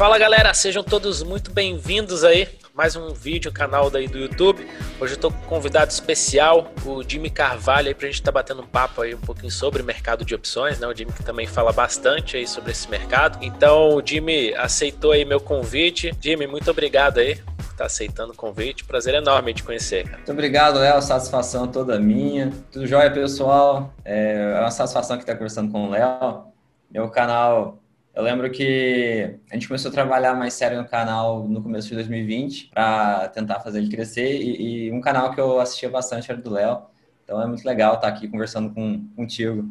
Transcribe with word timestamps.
Fala 0.00 0.16
galera, 0.16 0.54
sejam 0.54 0.82
todos 0.82 1.22
muito 1.22 1.52
bem-vindos 1.52 2.24
aí. 2.24 2.48
Mais 2.72 2.96
um 2.96 3.12
vídeo, 3.12 3.52
canal 3.52 3.90
daí 3.90 4.08
do 4.08 4.16
YouTube. 4.16 4.66
Hoje 4.98 5.12
eu 5.12 5.18
tô 5.18 5.30
com 5.30 5.36
um 5.36 5.46
convidado 5.46 5.90
especial, 5.90 6.72
o 6.86 7.02
Jimmy 7.06 7.28
Carvalho, 7.28 7.88
aí 7.88 7.94
pra 7.94 8.06
gente 8.06 8.22
tá 8.22 8.32
batendo 8.32 8.62
um 8.62 8.66
papo 8.66 9.02
aí 9.02 9.14
um 9.14 9.20
pouquinho 9.20 9.52
sobre 9.52 9.82
o 9.82 9.84
mercado 9.84 10.24
de 10.24 10.34
opções, 10.34 10.80
né? 10.80 10.86
O 10.86 10.96
Jimmy 10.96 11.12
que 11.12 11.22
também 11.22 11.46
fala 11.46 11.70
bastante 11.70 12.38
aí 12.38 12.46
sobre 12.46 12.70
esse 12.70 12.88
mercado. 12.88 13.44
Então, 13.44 13.94
o 13.94 14.02
Jimmy 14.02 14.54
aceitou 14.54 15.12
aí 15.12 15.22
meu 15.26 15.38
convite. 15.38 16.16
Jimmy, 16.18 16.46
muito 16.46 16.70
obrigado 16.70 17.18
aí 17.18 17.38
tá 17.76 17.84
aceitando 17.84 18.32
o 18.32 18.36
convite. 18.36 18.84
Prazer 18.84 19.14
enorme 19.14 19.52
de 19.52 19.62
conhecer, 19.62 20.04
cara. 20.04 20.16
Muito 20.16 20.32
obrigado, 20.32 20.78
Léo. 20.78 21.02
Satisfação 21.02 21.68
toda 21.68 22.00
minha. 22.00 22.50
Tudo 22.72 22.86
jóia, 22.86 23.10
pessoal. 23.10 23.92
É 24.02 24.56
uma 24.60 24.70
satisfação 24.70 25.18
que 25.18 25.26
tá 25.26 25.34
conversando 25.34 25.70
com 25.70 25.88
o 25.88 25.90
Léo. 25.90 26.44
Meu 26.90 27.10
canal 27.10 27.78
eu 28.14 28.22
lembro 28.22 28.50
que 28.50 29.36
a 29.50 29.54
gente 29.54 29.68
começou 29.68 29.90
a 29.90 29.94
trabalhar 29.94 30.34
mais 30.34 30.54
sério 30.54 30.78
no 30.78 30.88
canal 30.88 31.46
no 31.46 31.62
começo 31.62 31.88
de 31.88 31.94
2020 31.94 32.68
para 32.68 33.28
tentar 33.28 33.60
fazer 33.60 33.78
ele 33.78 33.90
crescer 33.90 34.40
e, 34.40 34.88
e, 34.88 34.92
um 34.92 35.00
canal 35.00 35.32
que 35.32 35.40
eu 35.40 35.60
assistia 35.60 35.88
bastante 35.88 36.30
era 36.30 36.40
do 36.40 36.50
Léo. 36.50 36.82
Então 37.24 37.40
é 37.40 37.46
muito 37.46 37.64
legal 37.64 37.94
estar 37.94 38.08
aqui 38.08 38.26
conversando 38.28 38.74
com, 38.74 39.06
contigo. 39.14 39.68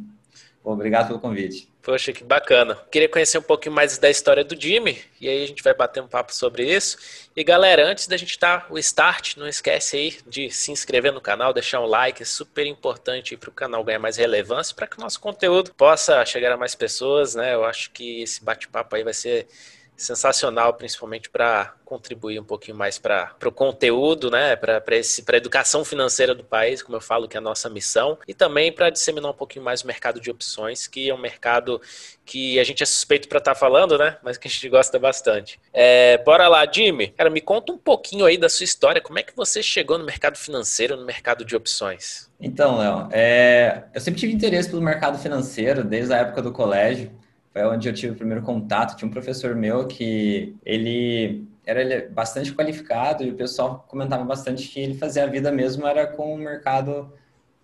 Obrigado 0.63 1.07
pelo 1.07 1.19
convite. 1.19 1.69
Poxa, 1.89 2.13
que 2.13 2.23
bacana. 2.23 2.75
Queria 2.91 3.09
conhecer 3.09 3.39
um 3.39 3.41
pouquinho 3.41 3.73
mais 3.73 3.97
da 3.97 4.11
história 4.11 4.43
do 4.43 4.55
Jimmy, 4.55 5.01
e 5.19 5.27
aí 5.27 5.43
a 5.43 5.47
gente 5.47 5.63
vai 5.63 5.73
bater 5.73 6.03
um 6.03 6.07
papo 6.07 6.31
sobre 6.31 6.71
isso. 6.71 6.99
E 7.35 7.43
galera, 7.43 7.83
antes 7.83 8.05
da 8.05 8.15
gente 8.15 8.37
dar 8.37 8.67
o 8.69 8.77
start, 8.77 9.37
não 9.37 9.47
esquece 9.47 9.97
aí 9.97 10.17
de 10.27 10.51
se 10.51 10.71
inscrever 10.71 11.11
no 11.11 11.19
canal, 11.19 11.51
deixar 11.51 11.81
um 11.81 11.87
like, 11.87 12.21
é 12.21 12.25
super 12.25 12.67
importante 12.67 13.35
para 13.35 13.49
o 13.49 13.51
canal 13.51 13.83
ganhar 13.83 13.97
mais 13.97 14.17
relevância, 14.17 14.75
para 14.75 14.85
que 14.85 14.99
o 14.99 15.01
nosso 15.01 15.19
conteúdo 15.19 15.73
possa 15.73 16.23
chegar 16.27 16.51
a 16.51 16.57
mais 16.57 16.75
pessoas, 16.75 17.33
né? 17.33 17.55
Eu 17.55 17.65
acho 17.65 17.89
que 17.89 18.21
esse 18.21 18.43
bate-papo 18.43 18.95
aí 18.95 19.03
vai 19.03 19.15
ser 19.15 19.47
sensacional, 19.99 20.73
principalmente 20.73 21.29
para 21.29 21.73
contribuir 21.83 22.39
um 22.39 22.43
pouquinho 22.43 22.77
mais 22.77 22.97
para 22.97 23.35
o 23.45 23.51
conteúdo, 23.51 24.29
né, 24.29 24.55
para 24.55 24.83
a 24.87 25.37
educação 25.37 25.83
financeira 25.83 26.33
do 26.33 26.43
país, 26.43 26.81
como 26.81 26.95
eu 26.95 27.01
falo 27.01 27.27
que 27.27 27.35
é 27.35 27.39
a 27.39 27.41
nossa 27.41 27.69
missão, 27.69 28.17
e 28.27 28.33
também 28.33 28.71
para 28.71 28.89
disseminar 28.89 29.31
um 29.31 29.33
pouquinho 29.33 29.65
mais 29.65 29.81
o 29.81 29.87
mercado 29.87 30.21
de 30.21 30.29
opções, 30.29 30.87
que 30.87 31.09
é 31.09 31.13
um 31.13 31.17
mercado 31.17 31.81
que 32.25 32.59
a 32.59 32.63
gente 32.63 32.83
é 32.83 32.85
suspeito 32.85 33.27
para 33.27 33.39
estar 33.39 33.53
tá 33.53 33.59
falando, 33.59 33.97
né, 33.97 34.17
mas 34.23 34.37
que 34.37 34.47
a 34.47 34.51
gente 34.51 34.69
gosta 34.69 34.97
bastante. 34.99 35.59
É, 35.73 36.17
bora 36.19 36.47
lá, 36.47 36.65
Jimmy. 36.71 37.07
Cara, 37.09 37.29
me 37.29 37.41
conta 37.41 37.73
um 37.73 37.77
pouquinho 37.77 38.25
aí 38.25 38.37
da 38.37 38.49
sua 38.49 38.63
história, 38.63 39.01
como 39.01 39.17
é 39.19 39.23
que 39.23 39.35
você 39.35 39.63
chegou 39.63 39.97
no 39.97 40.05
mercado 40.05 40.37
financeiro, 40.37 40.95
no 40.95 41.05
mercado 41.05 41.43
de 41.43 41.55
opções? 41.55 42.29
Então, 42.39 42.77
Léo, 42.77 43.09
é, 43.11 43.83
eu 43.93 43.99
sempre 43.99 44.19
tive 44.19 44.31
interesse 44.31 44.69
pelo 44.69 44.81
mercado 44.81 45.17
financeiro 45.17 45.83
desde 45.83 46.13
a 46.13 46.17
época 46.17 46.41
do 46.41 46.51
colégio 46.51 47.11
foi 47.51 47.63
onde 47.63 47.89
eu 47.89 47.93
tive 47.93 48.13
o 48.13 48.15
primeiro 48.15 48.41
contato. 48.43 48.95
Tinha 48.95 49.07
um 49.07 49.11
professor 49.11 49.55
meu 49.55 49.87
que 49.87 50.55
ele 50.65 51.47
era 51.65 52.09
bastante 52.09 52.53
qualificado 52.53 53.23
e 53.23 53.31
o 53.31 53.35
pessoal 53.35 53.85
comentava 53.87 54.23
bastante 54.23 54.67
que 54.67 54.79
ele 54.79 54.95
fazia 54.95 55.23
a 55.23 55.27
vida 55.27 55.51
mesmo 55.51 55.85
era 55.85 56.07
com 56.07 56.33
o 56.33 56.37
mercado 56.37 57.11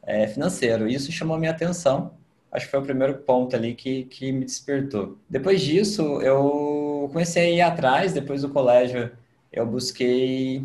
é, 0.04 0.28
financeiro. 0.28 0.88
Isso 0.88 1.12
chamou 1.12 1.38
minha 1.38 1.52
atenção. 1.52 2.14
Acho 2.52 2.66
que 2.66 2.72
foi 2.72 2.80
o 2.80 2.84
primeiro 2.84 3.16
ponto 3.16 3.56
ali 3.56 3.74
que, 3.74 4.06
que 4.06 4.32
me 4.32 4.46
despertou. 4.46 5.18
Depois 5.30 5.62
disso, 5.62 6.22
eu 6.22 7.10
comecei 7.12 7.54
a 7.54 7.56
ir 7.56 7.62
atrás. 7.62 8.14
Depois 8.14 8.42
do 8.42 8.50
colégio, 8.50 9.12
eu 9.52 9.66
busquei 9.66 10.64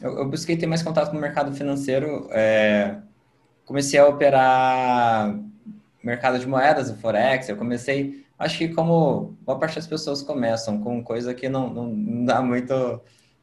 eu, 0.00 0.18
eu 0.18 0.28
busquei 0.28 0.56
ter 0.56 0.66
mais 0.66 0.82
contato 0.82 1.10
com 1.10 1.16
o 1.18 1.20
mercado 1.20 1.52
financeiro. 1.54 2.28
É, 2.32 2.96
comecei 3.66 3.98
a 4.00 4.08
operar 4.08 5.38
mercado 6.02 6.38
de 6.38 6.46
moedas, 6.46 6.90
o 6.90 6.96
forex. 6.96 7.48
Eu 7.48 7.56
comecei 7.56 8.19
acho 8.40 8.56
que 8.56 8.68
como 8.68 9.36
boa 9.42 9.58
parte 9.58 9.76
das 9.76 9.86
pessoas 9.86 10.22
começam 10.22 10.80
com 10.80 11.04
coisa 11.04 11.34
que 11.34 11.46
não, 11.48 11.68
não, 11.68 11.86
não 11.88 12.24
dá 12.24 12.40
muito, 12.40 12.72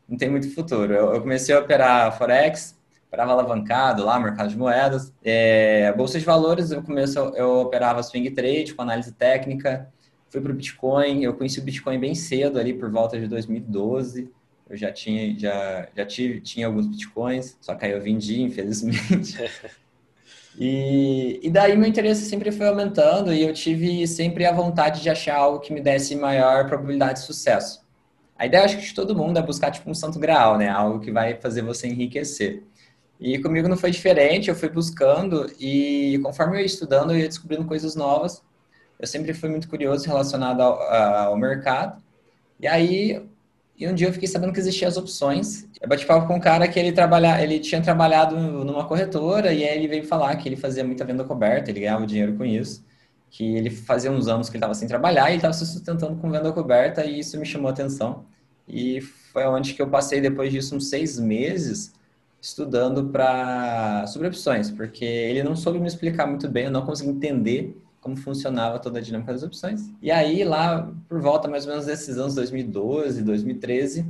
não 0.10 0.18
tem 0.18 0.28
muito 0.28 0.54
futuro. 0.54 0.92
Eu, 0.92 1.14
eu, 1.14 1.22
comecei 1.22 1.54
a 1.54 1.60
operar 1.60 2.18
Forex, 2.18 2.76
operava 3.08 3.32
alavancado 3.32 4.04
lá, 4.04 4.20
mercado 4.20 4.50
de 4.50 4.58
moedas. 4.58 5.14
É, 5.24 5.94
bolsa 5.94 6.18
de 6.18 6.26
valores, 6.26 6.72
eu 6.72 6.82
começo, 6.82 7.20
eu 7.36 7.60
operava 7.60 8.02
swing 8.02 8.32
trade 8.32 8.74
com 8.74 8.82
análise 8.82 9.14
técnica. 9.14 9.88
Fui 10.30 10.42
para 10.42 10.52
o 10.52 10.56
Bitcoin, 10.56 11.24
eu 11.24 11.36
conheci 11.36 11.60
o 11.60 11.64
Bitcoin 11.64 12.00
bem 12.00 12.16
cedo, 12.16 12.60
ali 12.60 12.74
por 12.74 12.90
volta 12.90 13.20
de 13.20 13.28
2012. 13.28 14.30
Eu 14.68 14.76
já 14.76 14.92
tinha, 14.92 15.38
já, 15.38 15.88
já 15.96 16.06
tive, 16.06 16.42
tinha 16.42 16.66
alguns 16.66 16.88
Bitcoins, 16.88 17.56
só 17.62 17.76
que 17.76 17.86
aí 17.86 17.92
eu 17.92 18.02
vendi, 18.02 18.42
infelizmente. 18.42 19.38
E, 20.60 21.40
e 21.44 21.52
daí 21.52 21.78
meu 21.78 21.88
interesse 21.88 22.26
sempre 22.26 22.52
foi 22.52 22.68
aumentando 22.68 23.32
e 23.32 23.44
eu 23.44 23.54
tive 23.54 24.08
sempre 24.08 24.44
a 24.44 24.52
vontade 24.52 25.02
de 25.04 25.10
achar 25.10 25.36
algo 25.36 25.60
que 25.60 25.72
me 25.72 25.80
desse 25.80 26.16
maior 26.16 26.66
probabilidade 26.68 27.20
de 27.20 27.26
sucesso. 27.26 27.86
A 28.36 28.46
ideia, 28.46 28.66
acho 28.66 28.78
que 28.78 28.84
de 28.84 28.94
todo 28.94 29.16
mundo 29.16 29.38
é 29.38 29.42
buscar 29.42 29.72
tipo 29.72 29.90
um 29.90 29.94
santo 29.94 30.20
graal, 30.20 30.58
né? 30.58 30.68
Algo 30.70 31.00
que 31.00 31.12
vai 31.12 31.36
fazer 31.36 31.62
você 31.62 31.88
enriquecer. 31.88 32.64
E 33.20 33.40
comigo 33.40 33.68
não 33.68 33.78
foi 33.78 33.92
diferente, 33.92 34.50
eu 34.50 34.56
fui 34.56 34.70
buscando 34.70 35.52
e 35.60 36.20
conforme 36.24 36.58
eu 36.58 36.60
ia 36.62 36.66
estudando, 36.66 37.12
eu 37.12 37.20
ia 37.20 37.28
descobrindo 37.28 37.66
coisas 37.66 37.96
novas. 37.96 38.44
Eu 39.00 39.08
sempre 39.08 39.34
fui 39.34 39.50
muito 39.50 39.68
curioso 39.70 40.08
relacionado 40.08 40.62
ao, 40.62 40.82
ao 40.82 41.38
mercado. 41.38 42.02
E 42.60 42.68
aí 42.68 43.28
e 43.78 43.88
um 43.88 43.94
dia 43.94 44.08
eu 44.08 44.14
fiquei 44.14 44.28
sabendo 44.28 44.52
que 44.52 44.60
existiam 44.60 44.88
as 44.88 44.98
opções. 44.98 45.68
Eu 45.80 45.88
bati 45.88 46.06
papo 46.06 46.26
com 46.26 46.36
um 46.36 46.40
cara 46.40 46.68
que 46.68 46.80
ele, 46.80 46.92
trabalha, 46.92 47.42
ele 47.44 47.60
tinha 47.60 47.80
trabalhado 47.80 48.36
numa 48.36 48.86
corretora 48.86 49.54
e 49.54 49.64
aí 49.64 49.78
ele 49.78 49.88
veio 49.88 50.04
falar 50.04 50.36
que 50.38 50.50
ele 50.50 50.56
fazia 50.56 50.84
muita 50.84 51.06
venda 51.06 51.24
coberta, 51.24 51.70
ele 51.70 51.82
ganhava 51.82 52.06
dinheiro 52.08 52.36
com 52.36 52.44
isso. 52.44 52.84
Que 53.30 53.56
ele 53.56 53.70
fazia 53.70 54.12
uns 54.12 54.28
anos 54.28 54.50
que 54.50 54.56
ele 54.56 54.60
estava 54.60 54.74
sem 54.74 54.88
trabalhar 54.88 55.32
e 55.32 55.36
estava 55.36 55.54
se 55.54 55.66
sustentando 55.66 56.16
com 56.16 56.32
venda 56.32 56.52
coberta 56.52 57.06
e 57.06 57.20
isso 57.20 57.40
me 57.40 57.46
chamou 57.46 57.68
a 57.68 57.72
atenção. 57.72 58.26
E 58.68 59.00
foi 59.02 59.46
onde 59.46 59.76
que 59.76 59.82
eu 59.82 59.88
passei 59.88 60.20
depois 60.20 60.52
disso 60.52 60.76
uns 60.76 60.90
seis 60.90 61.20
meses 61.20 61.94
estudando 62.42 63.10
para 63.10 64.08
sobre 64.08 64.28
opções, 64.28 64.72
porque 64.72 65.06
ele 65.06 65.44
não 65.44 65.56
soube 65.56 65.80
me 65.80 65.88
explicar 65.88 66.26
muito 66.26 66.50
bem, 66.50 66.66
eu 66.66 66.72
não 66.72 66.86
consegui 66.86 67.12
entender 67.12 67.78
como 68.08 68.16
funcionava 68.16 68.80
toda 68.80 69.00
a 69.00 69.02
dinâmica 69.02 69.34
das 69.34 69.44
opções. 69.44 69.92
E 70.02 70.10
aí, 70.10 70.46
lá 70.46 70.90
por 71.10 71.20
volta 71.20 71.50
mais 71.50 71.66
ou 71.66 71.72
menos 71.72 71.86
desses 71.86 72.18
anos 72.18 72.36
2012, 72.36 73.22
2013, 73.22 74.06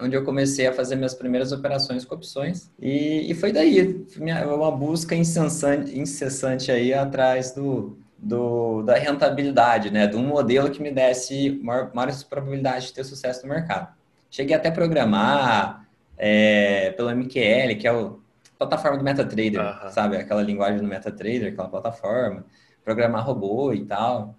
onde 0.00 0.16
eu 0.16 0.24
comecei 0.24 0.66
a 0.66 0.72
fazer 0.72 0.96
minhas 0.96 1.14
primeiras 1.14 1.52
operações 1.52 2.04
com 2.04 2.16
opções. 2.16 2.68
E, 2.80 3.30
e 3.30 3.34
foi 3.34 3.52
daí, 3.52 4.04
uma 4.52 4.72
busca 4.72 5.14
incessante, 5.14 5.96
incessante 5.96 6.72
aí 6.72 6.92
atrás 6.92 7.52
do, 7.52 7.96
do, 8.18 8.82
da 8.82 8.96
rentabilidade, 8.96 9.92
né? 9.92 10.08
De 10.08 10.16
um 10.16 10.26
modelo 10.26 10.68
que 10.68 10.82
me 10.82 10.90
desse 10.90 11.50
maior, 11.62 11.92
maiores 11.94 12.24
probabilidades 12.24 12.88
de 12.88 12.94
ter 12.94 13.04
sucesso 13.04 13.46
no 13.46 13.54
mercado. 13.54 13.94
Cheguei 14.28 14.56
até 14.56 14.70
a 14.70 14.72
programar 14.72 15.86
é, 16.18 16.90
pelo 16.96 17.10
MQL, 17.14 17.76
que 17.78 17.86
é 17.86 17.90
a 17.90 18.10
plataforma 18.58 18.98
do 18.98 19.04
MetaTrader, 19.04 19.60
uhum. 19.60 19.90
sabe? 19.90 20.16
Aquela 20.16 20.42
linguagem 20.42 20.80
do 20.80 20.88
MetaTrader, 20.88 21.52
aquela 21.52 21.68
plataforma 21.68 22.44
programar 22.90 23.24
robô 23.24 23.72
e 23.72 23.84
tal. 23.84 24.34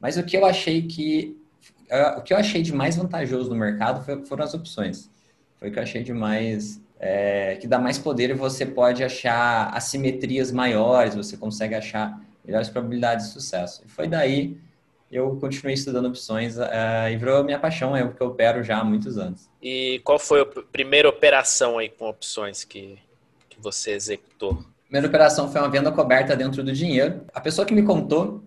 Mas 0.00 0.16
o 0.16 0.22
que 0.22 0.36
eu 0.36 0.44
achei 0.46 0.82
que 0.82 1.36
o 2.16 2.22
que 2.22 2.32
eu 2.32 2.36
achei 2.36 2.62
de 2.62 2.72
mais 2.72 2.96
vantajoso 2.96 3.48
no 3.50 3.56
mercado 3.56 4.04
foram 4.26 4.44
as 4.44 4.54
opções. 4.54 5.10
Foi 5.58 5.68
o 5.68 5.72
que 5.72 5.78
eu 5.78 5.82
achei 5.82 6.02
de 6.02 6.12
mais 6.12 6.80
é, 6.98 7.56
que 7.56 7.66
dá 7.66 7.78
mais 7.78 7.98
poder 7.98 8.30
e 8.30 8.34
você 8.34 8.66
pode 8.66 9.04
achar 9.04 9.68
assimetrias 9.72 10.50
maiores, 10.50 11.14
você 11.14 11.36
consegue 11.36 11.74
achar 11.74 12.20
melhores 12.44 12.68
probabilidades 12.68 13.26
de 13.26 13.32
sucesso. 13.32 13.82
E 13.84 13.88
foi 13.88 14.08
daí 14.08 14.56
eu 15.10 15.36
continuei 15.36 15.74
estudando 15.74 16.06
opções 16.06 16.58
uh, 16.58 17.08
e 17.10 17.16
virou 17.16 17.44
minha 17.44 17.60
paixão, 17.60 17.96
é 17.96 18.02
o 18.02 18.12
que 18.12 18.20
eu 18.20 18.28
opero 18.28 18.62
já 18.64 18.78
há 18.78 18.84
muitos 18.84 19.16
anos. 19.16 19.48
E 19.62 20.00
qual 20.04 20.18
foi 20.18 20.40
a 20.40 20.46
primeira 20.46 21.08
operação 21.08 21.78
aí 21.78 21.88
com 21.88 22.08
opções 22.08 22.64
que, 22.64 22.98
que 23.48 23.60
você 23.60 23.92
executou? 23.92 24.64
Primeira 24.86 25.06
operação 25.06 25.50
foi 25.50 25.60
uma 25.60 25.70
venda 25.70 25.92
coberta 25.92 26.34
dentro 26.34 26.62
do 26.62 26.72
dinheiro. 26.72 27.22
A 27.34 27.40
pessoa 27.40 27.66
que 27.66 27.74
me 27.74 27.82
contou 27.82 28.42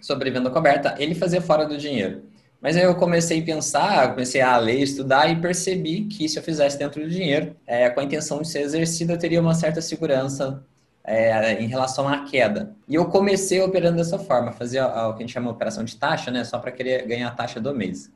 sobre 0.00 0.30
venda 0.30 0.50
coberta, 0.50 0.94
ele 0.98 1.14
fazia 1.14 1.40
fora 1.40 1.64
do 1.64 1.76
dinheiro. 1.78 2.22
Mas 2.60 2.76
aí 2.76 2.84
eu 2.84 2.94
comecei 2.94 3.40
a 3.40 3.44
pensar, 3.44 4.10
comecei 4.10 4.40
a 4.40 4.56
ler, 4.56 4.80
estudar 4.80 5.28
e 5.28 5.40
percebi 5.40 6.04
que 6.04 6.28
se 6.28 6.38
eu 6.38 6.42
fizesse 6.42 6.78
dentro 6.78 7.02
do 7.02 7.10
dinheiro, 7.10 7.56
é, 7.66 7.90
com 7.90 8.00
a 8.00 8.04
intenção 8.04 8.40
de 8.40 8.48
ser 8.48 8.60
exercida, 8.60 9.14
eu 9.14 9.18
teria 9.18 9.40
uma 9.40 9.54
certa 9.54 9.80
segurança 9.80 10.62
é, 11.04 11.60
em 11.60 11.66
relação 11.66 12.08
à 12.08 12.24
queda. 12.24 12.74
E 12.88 12.94
eu 12.94 13.06
comecei 13.06 13.60
operando 13.60 13.96
dessa 13.96 14.18
forma, 14.18 14.52
fazia 14.52 14.86
o 14.86 15.14
que 15.14 15.24
a 15.24 15.26
gente 15.26 15.32
chama 15.32 15.48
de 15.48 15.54
operação 15.54 15.84
de 15.84 15.96
taxa, 15.96 16.30
né? 16.30 16.44
Só 16.44 16.58
para 16.58 16.70
querer 16.70 17.04
ganhar 17.06 17.28
a 17.28 17.32
taxa 17.32 17.60
do 17.60 17.74
mês. 17.74 18.10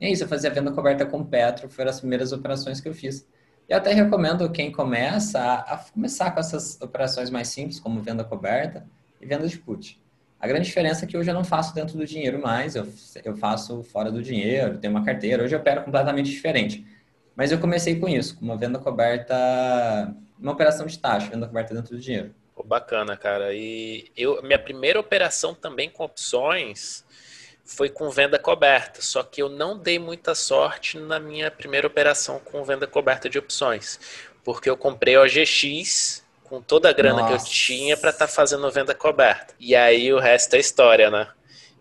E 0.00 0.06
é 0.06 0.10
isso, 0.10 0.24
eu 0.24 0.28
fazia 0.28 0.50
venda 0.50 0.72
coberta 0.72 1.04
com 1.04 1.22
Petro, 1.22 1.68
foram 1.68 1.90
as 1.90 2.00
primeiras 2.00 2.32
operações 2.32 2.80
que 2.80 2.88
eu 2.88 2.94
fiz. 2.94 3.26
Eu 3.68 3.78
até 3.78 3.92
recomendo 3.92 4.50
quem 4.50 4.70
começa 4.70 5.40
a, 5.40 5.74
a, 5.74 5.78
começar 5.78 6.30
com 6.30 6.40
essas 6.40 6.80
operações 6.80 7.30
mais 7.30 7.48
simples, 7.48 7.80
como 7.80 8.00
venda 8.00 8.22
coberta 8.22 8.86
e 9.20 9.26
venda 9.26 9.48
de 9.48 9.58
put. 9.58 10.00
A 10.38 10.46
grande 10.46 10.66
diferença 10.66 11.04
é 11.04 11.08
que 11.08 11.16
hoje 11.16 11.30
eu 11.30 11.34
não 11.34 11.44
faço 11.44 11.74
dentro 11.74 11.96
do 11.96 12.04
dinheiro 12.04 12.40
mais, 12.40 12.76
eu, 12.76 12.86
eu 13.24 13.34
faço 13.34 13.82
fora 13.82 14.12
do 14.12 14.22
dinheiro, 14.22 14.78
tenho 14.78 14.92
uma 14.92 15.04
carteira, 15.04 15.42
hoje 15.42 15.54
eu 15.54 15.60
opero 15.60 15.82
completamente 15.82 16.30
diferente. 16.30 16.86
Mas 17.34 17.50
eu 17.50 17.58
comecei 17.58 17.98
com 17.98 18.06
isso, 18.06 18.38
com 18.38 18.44
uma 18.44 18.56
venda 18.56 18.78
coberta, 18.78 19.34
uma 20.38 20.52
operação 20.52 20.86
de 20.86 20.98
taxa, 20.98 21.30
venda 21.30 21.46
coberta 21.46 21.74
dentro 21.74 21.96
do 21.96 22.00
dinheiro. 22.00 22.34
Bacana, 22.66 23.16
cara. 23.16 23.52
E 23.54 24.10
eu, 24.16 24.42
minha 24.42 24.58
primeira 24.58 25.00
operação 25.00 25.54
também 25.54 25.90
com 25.90 26.04
opções 26.04 27.04
foi 27.64 27.88
com 27.88 28.10
venda 28.10 28.38
coberta, 28.38 29.00
só 29.00 29.22
que 29.22 29.40
eu 29.40 29.48
não 29.48 29.78
dei 29.78 29.98
muita 29.98 30.34
sorte 30.34 30.98
na 30.98 31.18
minha 31.18 31.50
primeira 31.50 31.86
operação 31.86 32.38
com 32.38 32.62
venda 32.62 32.86
coberta 32.86 33.28
de 33.28 33.38
opções, 33.38 33.98
porque 34.44 34.68
eu 34.68 34.76
comprei 34.76 35.16
OGX 35.16 36.22
com 36.44 36.60
toda 36.60 36.90
a 36.90 36.92
grana 36.92 37.22
Nossa. 37.22 37.28
que 37.28 37.40
eu 37.40 37.52
tinha 37.52 37.96
para 37.96 38.10
estar 38.10 38.26
tá 38.26 38.32
fazendo 38.32 38.70
venda 38.70 38.94
coberta. 38.94 39.54
E 39.58 39.74
aí 39.74 40.12
o 40.12 40.18
resto 40.18 40.54
é 40.54 40.58
história, 40.58 41.10
né? 41.10 41.26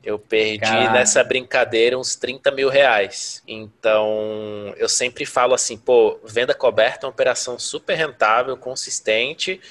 Eu 0.03 0.19
perdi 0.19 0.89
nessa 0.91 1.24
brincadeira 1.24 1.97
uns 1.97 2.15
30 2.15 2.51
mil 2.51 2.68
reais. 2.68 3.41
Então, 3.47 4.74
eu 4.75 4.89
sempre 4.89 5.25
falo 5.25 5.53
assim, 5.53 5.77
pô, 5.77 6.19
venda 6.25 6.53
coberta 6.53 7.06
é 7.06 7.07
uma 7.07 7.13
operação 7.13 7.57
super 7.57 7.95
rentável, 7.95 8.57
consistente, 8.57 9.62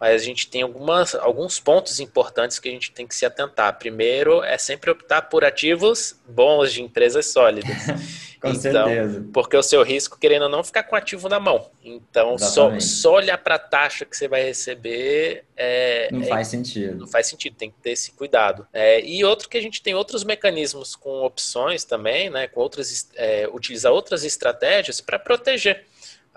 mas 0.00 0.22
a 0.22 0.24
gente 0.24 0.48
tem 0.48 0.62
algumas, 0.62 1.14
alguns 1.14 1.58
pontos 1.58 1.98
importantes 1.98 2.58
que 2.58 2.68
a 2.68 2.72
gente 2.72 2.92
tem 2.92 3.06
que 3.06 3.14
se 3.14 3.26
atentar. 3.26 3.78
Primeiro, 3.78 4.42
é 4.44 4.56
sempre 4.56 4.90
optar 4.90 5.22
por 5.22 5.44
ativos 5.44 6.16
bons 6.28 6.72
de 6.72 6.82
empresas 6.82 7.26
sólidas. 7.26 7.76
com 8.40 8.48
então, 8.48 8.54
certeza. 8.54 9.26
Porque 9.32 9.56
o 9.56 9.62
seu 9.62 9.82
risco, 9.82 10.18
querendo 10.18 10.42
ou 10.42 10.48
não, 10.48 10.62
ficar 10.62 10.84
com 10.84 10.94
ativo 10.94 11.28
na 11.28 11.40
mão. 11.40 11.68
Então, 11.84 12.38
só, 12.38 12.78
só, 12.78 13.14
olhar 13.14 13.38
para 13.38 13.56
a 13.56 13.58
taxa 13.58 14.04
que 14.04 14.16
você 14.16 14.28
vai 14.28 14.42
receber. 14.42 15.44
É, 15.56 16.08
não 16.12 16.22
é, 16.22 16.26
faz 16.26 16.48
sentido. 16.48 16.96
Não 16.96 17.06
faz 17.08 17.26
sentido, 17.26 17.56
tem 17.56 17.70
que 17.70 17.78
ter 17.82 17.90
esse 17.90 18.12
cuidado. 18.12 18.66
É, 18.72 19.04
e 19.04 19.24
outro 19.24 19.48
que 19.48 19.58
a 19.58 19.62
gente 19.62 19.82
tem 19.82 19.94
outros 19.94 20.22
mecanismos 20.22 20.94
com 20.94 21.24
opções 21.24 21.84
também, 21.84 22.30
né? 22.30 22.46
Com 22.46 22.60
outras, 22.60 23.08
é, 23.16 23.48
utilizar 23.52 23.92
outras 23.92 24.24
estratégias 24.24 25.00
para 25.00 25.18
proteger 25.18 25.84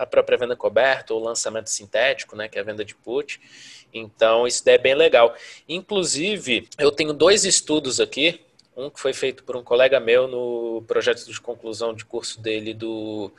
a 0.01 0.06
própria 0.06 0.38
venda 0.38 0.56
coberta, 0.56 1.13
ou 1.13 1.24
lançamento 1.24 1.69
sintético, 1.69 2.36
né, 2.36 2.50
que 2.50 2.57
é 2.57 2.62
a 2.62 2.63
venda 2.63 2.83
de 2.83 2.95
put. 2.95 3.39
Então, 3.94 4.48
isso 4.48 4.68
é 4.68 4.77
bem 4.77 4.95
legal. 4.95 5.36
Inclusive, 5.69 6.68
eu 6.80 6.92
tenho 6.92 7.13
dois 7.13 7.45
estudos 7.45 8.00
aqui, 8.00 8.42
um 8.75 8.89
que 8.89 9.00
foi 9.00 9.13
feito 9.13 9.44
por 9.44 9.56
um 9.56 9.63
colega 9.63 10.00
meu 10.00 10.27
no 10.27 10.83
projeto 10.88 11.24
de 11.25 11.39
conclusão 11.39 11.94
de 11.94 12.03
curso 12.03 12.42
dele 12.42 12.74
do, 12.74 13.31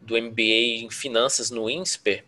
do 0.00 0.20
MBA 0.20 0.82
em 0.82 0.90
Finanças 0.90 1.50
no 1.50 1.70
INSPER, 1.70 2.24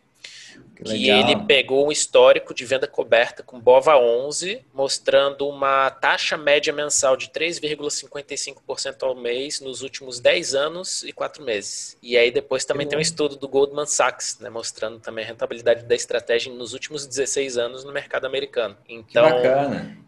que, 0.75 0.83
que 0.85 1.11
ele 1.11 1.37
pegou 1.45 1.89
um 1.89 1.93
histórico 1.93 2.53
de 2.53 2.65
venda 2.65 2.87
coberta 2.87 3.43
com 3.43 3.61
BOVA 3.61 3.97
11, 3.97 4.65
mostrando 4.73 5.49
uma 5.49 5.91
taxa 5.91 6.37
média 6.37 6.73
mensal 6.73 7.17
de 7.17 7.29
3,55% 7.29 9.03
ao 9.03 9.15
mês 9.15 9.61
nos 9.61 9.83
últimos 9.83 10.21
10 10.21 10.55
anos 10.55 11.03
e 11.05 11.13
4 11.13 11.45
meses. 11.45 11.97
E 12.03 12.17
aí 12.17 12.31
depois 12.31 12.65
também 12.65 12.87
que 12.87 12.91
tem 12.91 12.99
um 12.99 13.03
estudo 13.03 13.37
do 13.37 13.49
Goldman 13.49 13.87
Sachs, 13.87 14.39
né, 14.41 14.51
mostrando 14.51 14.99
também 14.99 15.25
a 15.25 15.29
rentabilidade 15.29 15.85
da 15.85 15.95
estratégia 15.95 16.53
nos 16.53 16.73
últimos 16.73 17.07
16 17.07 17.57
anos 17.57 17.85
no 17.85 17.93
mercado 17.93 18.27
americano. 18.27 18.77
Então, 18.89 19.29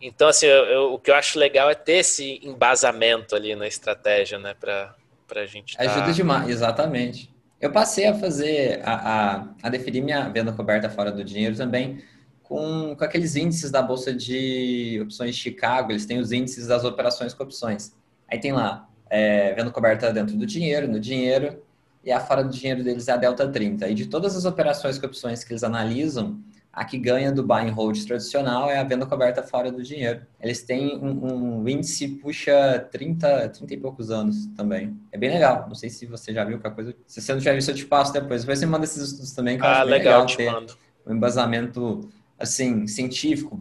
então 0.00 0.28
assim, 0.28 0.46
eu, 0.46 0.64
eu, 0.66 0.92
o 0.94 0.98
que 0.98 1.10
eu 1.10 1.14
acho 1.14 1.38
legal 1.38 1.70
é 1.70 1.74
ter 1.74 1.98
esse 1.98 2.40
embasamento 2.42 3.34
ali 3.34 3.54
na 3.54 3.66
estratégia, 3.66 4.38
né, 4.38 4.54
para 4.54 4.94
a 5.34 5.46
gente. 5.46 5.76
Tá... 5.76 5.82
Ajuda 5.82 6.12
demais, 6.12 6.48
exatamente. 6.48 7.35
Eu 7.60 7.72
passei 7.72 8.06
a 8.06 8.14
fazer, 8.14 8.80
a, 8.84 8.94
a, 8.94 9.48
a, 9.62 9.68
definir 9.70 10.02
minha 10.02 10.28
venda 10.28 10.52
coberta 10.52 10.90
fora 10.90 11.10
do 11.10 11.24
dinheiro 11.24 11.56
também 11.56 12.02
com, 12.42 12.94
com 12.94 13.04
aqueles 13.04 13.34
índices 13.34 13.70
da 13.70 13.82
Bolsa 13.82 14.14
de 14.14 15.00
Opções 15.02 15.34
de 15.34 15.42
Chicago, 15.42 15.90
eles 15.90 16.06
têm 16.06 16.18
os 16.18 16.30
índices 16.30 16.66
das 16.66 16.84
operações 16.84 17.34
com 17.34 17.42
opções. 17.42 17.92
Aí 18.28 18.38
tem 18.38 18.52
lá, 18.52 18.88
é, 19.10 19.52
venda 19.54 19.70
coberta 19.70 20.12
dentro 20.12 20.36
do 20.36 20.46
dinheiro, 20.46 20.86
no 20.86 21.00
dinheiro, 21.00 21.60
e 22.04 22.12
a 22.12 22.20
fora 22.20 22.44
do 22.44 22.50
dinheiro 22.50 22.84
deles 22.84 23.08
é 23.08 23.12
a 23.12 23.16
Delta 23.16 23.48
30. 23.48 23.88
E 23.88 23.94
de 23.94 24.06
todas 24.06 24.36
as 24.36 24.44
operações 24.44 24.96
com 24.96 25.06
opções 25.06 25.42
que 25.42 25.52
eles 25.52 25.64
analisam, 25.64 26.38
a 26.76 26.84
que 26.84 26.98
ganha 26.98 27.32
do 27.32 27.42
buy 27.42 27.66
and 27.66 27.72
hold 27.72 27.96
tradicional 28.04 28.68
é 28.68 28.76
a 28.76 28.84
venda 28.84 29.06
coberta 29.06 29.42
fora 29.42 29.72
do 29.72 29.82
dinheiro. 29.82 30.20
Eles 30.38 30.62
têm 30.62 30.98
um, 30.98 31.60
um 31.62 31.68
índice 31.68 32.06
puxa 32.06 32.86
30, 32.92 33.48
30 33.48 33.72
e 33.72 33.76
poucos 33.78 34.10
anos 34.10 34.46
também. 34.54 34.94
É 35.10 35.16
bem 35.16 35.30
legal. 35.30 35.64
Não 35.66 35.74
sei 35.74 35.88
se 35.88 36.04
você 36.04 36.34
já 36.34 36.44
viu 36.44 36.58
qualquer 36.58 36.74
coisa. 36.74 36.94
Se 37.06 37.22
você 37.22 37.32
não 37.32 37.38
tiver 37.38 37.54
visto, 37.54 37.70
eu 37.70 37.74
te 37.74 37.86
passo 37.86 38.12
depois. 38.12 38.42
Depois 38.42 38.58
você 38.58 38.66
manda 38.66 38.84
esses 38.84 39.02
estudos 39.02 39.32
também, 39.32 39.56
que 39.56 39.64
ah, 39.64 39.82
legal, 39.82 40.20
legal 40.24 40.36
ter 40.36 40.52
mando. 40.52 40.76
um 41.06 41.14
embasamento 41.14 42.10
assim, 42.38 42.86
científico, 42.86 43.58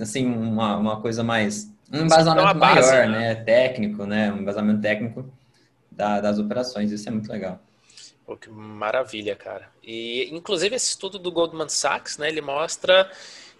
assim, 0.00 0.24
uma, 0.24 0.78
uma 0.78 0.98
coisa 1.02 1.22
mais. 1.22 1.70
Um 1.92 2.04
embasamento 2.06 2.58
base, 2.58 2.90
maior, 2.90 3.06
né? 3.06 3.18
né? 3.18 3.34
Técnico, 3.34 4.06
né? 4.06 4.32
Um 4.32 4.38
embasamento 4.38 4.80
técnico 4.80 5.30
da, 5.92 6.22
das 6.22 6.38
operações. 6.38 6.90
Isso 6.90 7.06
é 7.06 7.12
muito 7.12 7.30
legal. 7.30 7.60
Pô, 8.30 8.36
que 8.36 8.48
maravilha, 8.48 9.34
cara. 9.34 9.68
E 9.82 10.28
inclusive 10.30 10.76
esse 10.76 10.90
estudo 10.90 11.18
do 11.18 11.32
Goldman 11.32 11.68
Sachs, 11.68 12.16
né, 12.16 12.28
ele 12.28 12.40
mostra 12.40 13.10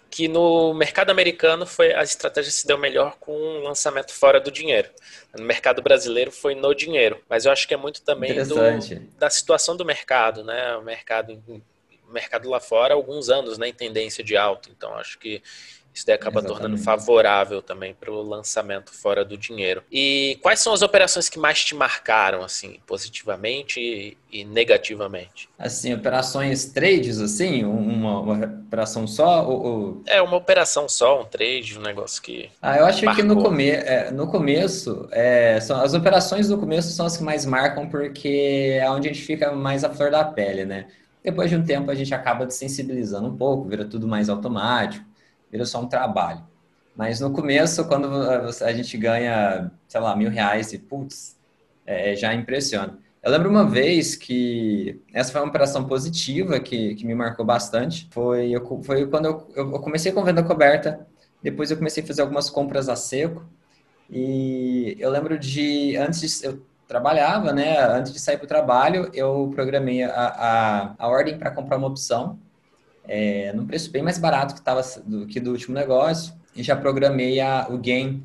que 0.09 0.29
no 0.29 0.73
mercado 0.73 1.09
americano 1.09 1.65
foi 1.65 1.93
a 1.93 2.03
estratégia 2.03 2.49
se 2.49 2.65
deu 2.65 2.77
melhor 2.77 3.17
com 3.19 3.33
um 3.33 3.63
lançamento 3.63 4.13
fora 4.13 4.39
do 4.39 4.49
dinheiro. 4.49 4.89
No 5.37 5.43
mercado 5.43 5.81
brasileiro 5.81 6.31
foi 6.31 6.55
no 6.55 6.73
dinheiro, 6.73 7.21
mas 7.27 7.43
eu 7.43 7.51
acho 7.51 7.67
que 7.67 7.73
é 7.73 7.77
muito 7.77 8.01
também 8.01 8.33
do, 8.45 8.55
da 9.19 9.29
situação 9.29 9.75
do 9.75 9.83
mercado, 9.83 10.41
né? 10.41 10.73
O 10.77 10.81
mercado, 10.81 11.43
mercado 12.07 12.49
lá 12.49 12.61
fora 12.61 12.93
há 12.93 12.95
alguns 12.95 13.29
anos, 13.29 13.57
né, 13.57 13.67
em 13.67 13.73
tendência 13.73 14.23
de 14.23 14.37
alta. 14.37 14.69
Então 14.69 14.95
acho 14.95 15.19
que 15.19 15.43
isso 15.93 16.05
daí 16.05 16.15
acaba 16.15 16.39
Exatamente. 16.39 16.61
tornando 16.61 16.81
favorável 16.81 17.61
também 17.61 17.93
para 17.93 18.11
o 18.11 18.21
lançamento 18.21 18.93
fora 18.93 19.25
do 19.25 19.37
dinheiro. 19.37 19.83
E 19.91 20.37
quais 20.41 20.59
são 20.59 20.73
as 20.73 20.81
operações 20.81 21.27
que 21.27 21.37
mais 21.37 21.63
te 21.63 21.75
marcaram, 21.75 22.43
assim, 22.43 22.79
positivamente 22.87 24.17
e, 24.31 24.45
negativamente? 24.45 25.49
Assim, 25.59 25.93
operações 25.93 26.65
trades, 26.65 27.19
assim, 27.19 27.65
uma, 27.65 28.19
uma 28.21 28.45
operação 28.45 29.05
só? 29.05 29.45
Ou, 29.45 29.65
ou, 29.65 30.03
É, 30.07 30.21
uma 30.21 30.37
operação 30.37 30.87
só, 30.87 31.21
um 31.21 31.25
trade, 31.25 31.77
um 31.77 31.81
negócio 31.81 32.21
que. 32.21 32.49
Ah, 32.61 32.77
eu 32.77 32.85
acho 32.85 33.03
marcou. 33.03 33.23
que 33.23 33.27
no, 33.27 33.41
come 33.43 33.69
é, 33.69 34.11
no 34.11 34.27
começo, 34.27 35.07
é, 35.11 35.59
são, 35.59 35.81
as 35.81 35.93
operações 35.93 36.49
no 36.49 36.57
começo 36.57 36.91
são 36.93 37.05
as 37.05 37.17
que 37.17 37.23
mais 37.23 37.45
marcam 37.45 37.89
porque 37.89 38.77
é 38.79 38.89
onde 38.89 39.09
a 39.09 39.13
gente 39.13 39.25
fica 39.25 39.51
mais 39.51 39.83
à 39.83 39.89
flor 39.89 40.09
da 40.09 40.23
pele, 40.23 40.63
né? 40.63 40.87
Depois 41.23 41.49
de 41.49 41.55
um 41.55 41.63
tempo 41.63 41.91
a 41.91 41.95
gente 41.95 42.13
acaba 42.15 42.45
desensibilizando 42.45 43.27
um 43.27 43.37
pouco, 43.37 43.67
vira 43.67 43.85
tudo 43.85 44.07
mais 44.07 44.29
automático 44.29 45.10
vira 45.51 45.65
só 45.65 45.81
um 45.81 45.87
trabalho. 45.87 46.43
Mas 46.95 47.19
no 47.19 47.31
começo, 47.31 47.85
quando 47.87 48.07
a 48.61 48.73
gente 48.73 48.97
ganha, 48.97 49.71
sei 49.87 50.01
lá, 50.01 50.15
mil 50.15 50.29
reais 50.29 50.73
e, 50.73 50.77
putz, 50.77 51.37
é, 51.85 52.15
já 52.15 52.33
impressiona. 52.33 52.97
Eu 53.23 53.31
lembro 53.31 53.49
uma 53.49 53.65
vez 53.65 54.15
que 54.15 54.99
essa 55.13 55.31
foi 55.31 55.41
uma 55.41 55.49
operação 55.49 55.85
positiva 55.87 56.59
que, 56.59 56.95
que 56.95 57.05
me 57.05 57.13
marcou 57.13 57.45
bastante. 57.45 58.07
Foi, 58.11 58.49
eu, 58.49 58.83
foi 58.83 59.07
quando 59.07 59.25
eu, 59.25 59.47
eu 59.55 59.71
comecei 59.79 60.11
com 60.11 60.23
venda 60.23 60.43
coberta, 60.43 61.05
depois 61.41 61.69
eu 61.69 61.77
comecei 61.77 62.03
a 62.03 62.07
fazer 62.07 62.21
algumas 62.21 62.49
compras 62.49 62.89
a 62.89 62.95
seco. 62.95 63.45
E 64.09 64.97
eu 64.99 65.09
lembro 65.09 65.37
de, 65.39 65.95
antes 65.97 66.43
eu 66.43 66.61
trabalhava, 66.87 67.53
né? 67.53 67.79
Antes 67.79 68.11
de 68.11 68.19
sair 68.19 68.37
para 68.37 68.45
o 68.45 68.47
trabalho, 68.47 69.09
eu 69.13 69.51
programei 69.55 70.03
a, 70.03 70.09
a, 70.11 70.95
a 70.97 71.07
ordem 71.07 71.37
para 71.37 71.51
comprar 71.51 71.77
uma 71.77 71.87
opção 71.87 72.37
é, 73.13 73.51
num 73.51 73.65
preço 73.65 73.91
bem 73.91 74.01
mais 74.01 74.17
barato 74.17 74.55
que, 74.55 74.61
tava, 74.61 74.81
do 75.05 75.27
que 75.27 75.37
do 75.37 75.51
último 75.51 75.75
negócio 75.75 76.33
e 76.55 76.63
já 76.63 76.77
programei 76.77 77.41
a, 77.41 77.67
o 77.69 77.77
gain 77.77 78.23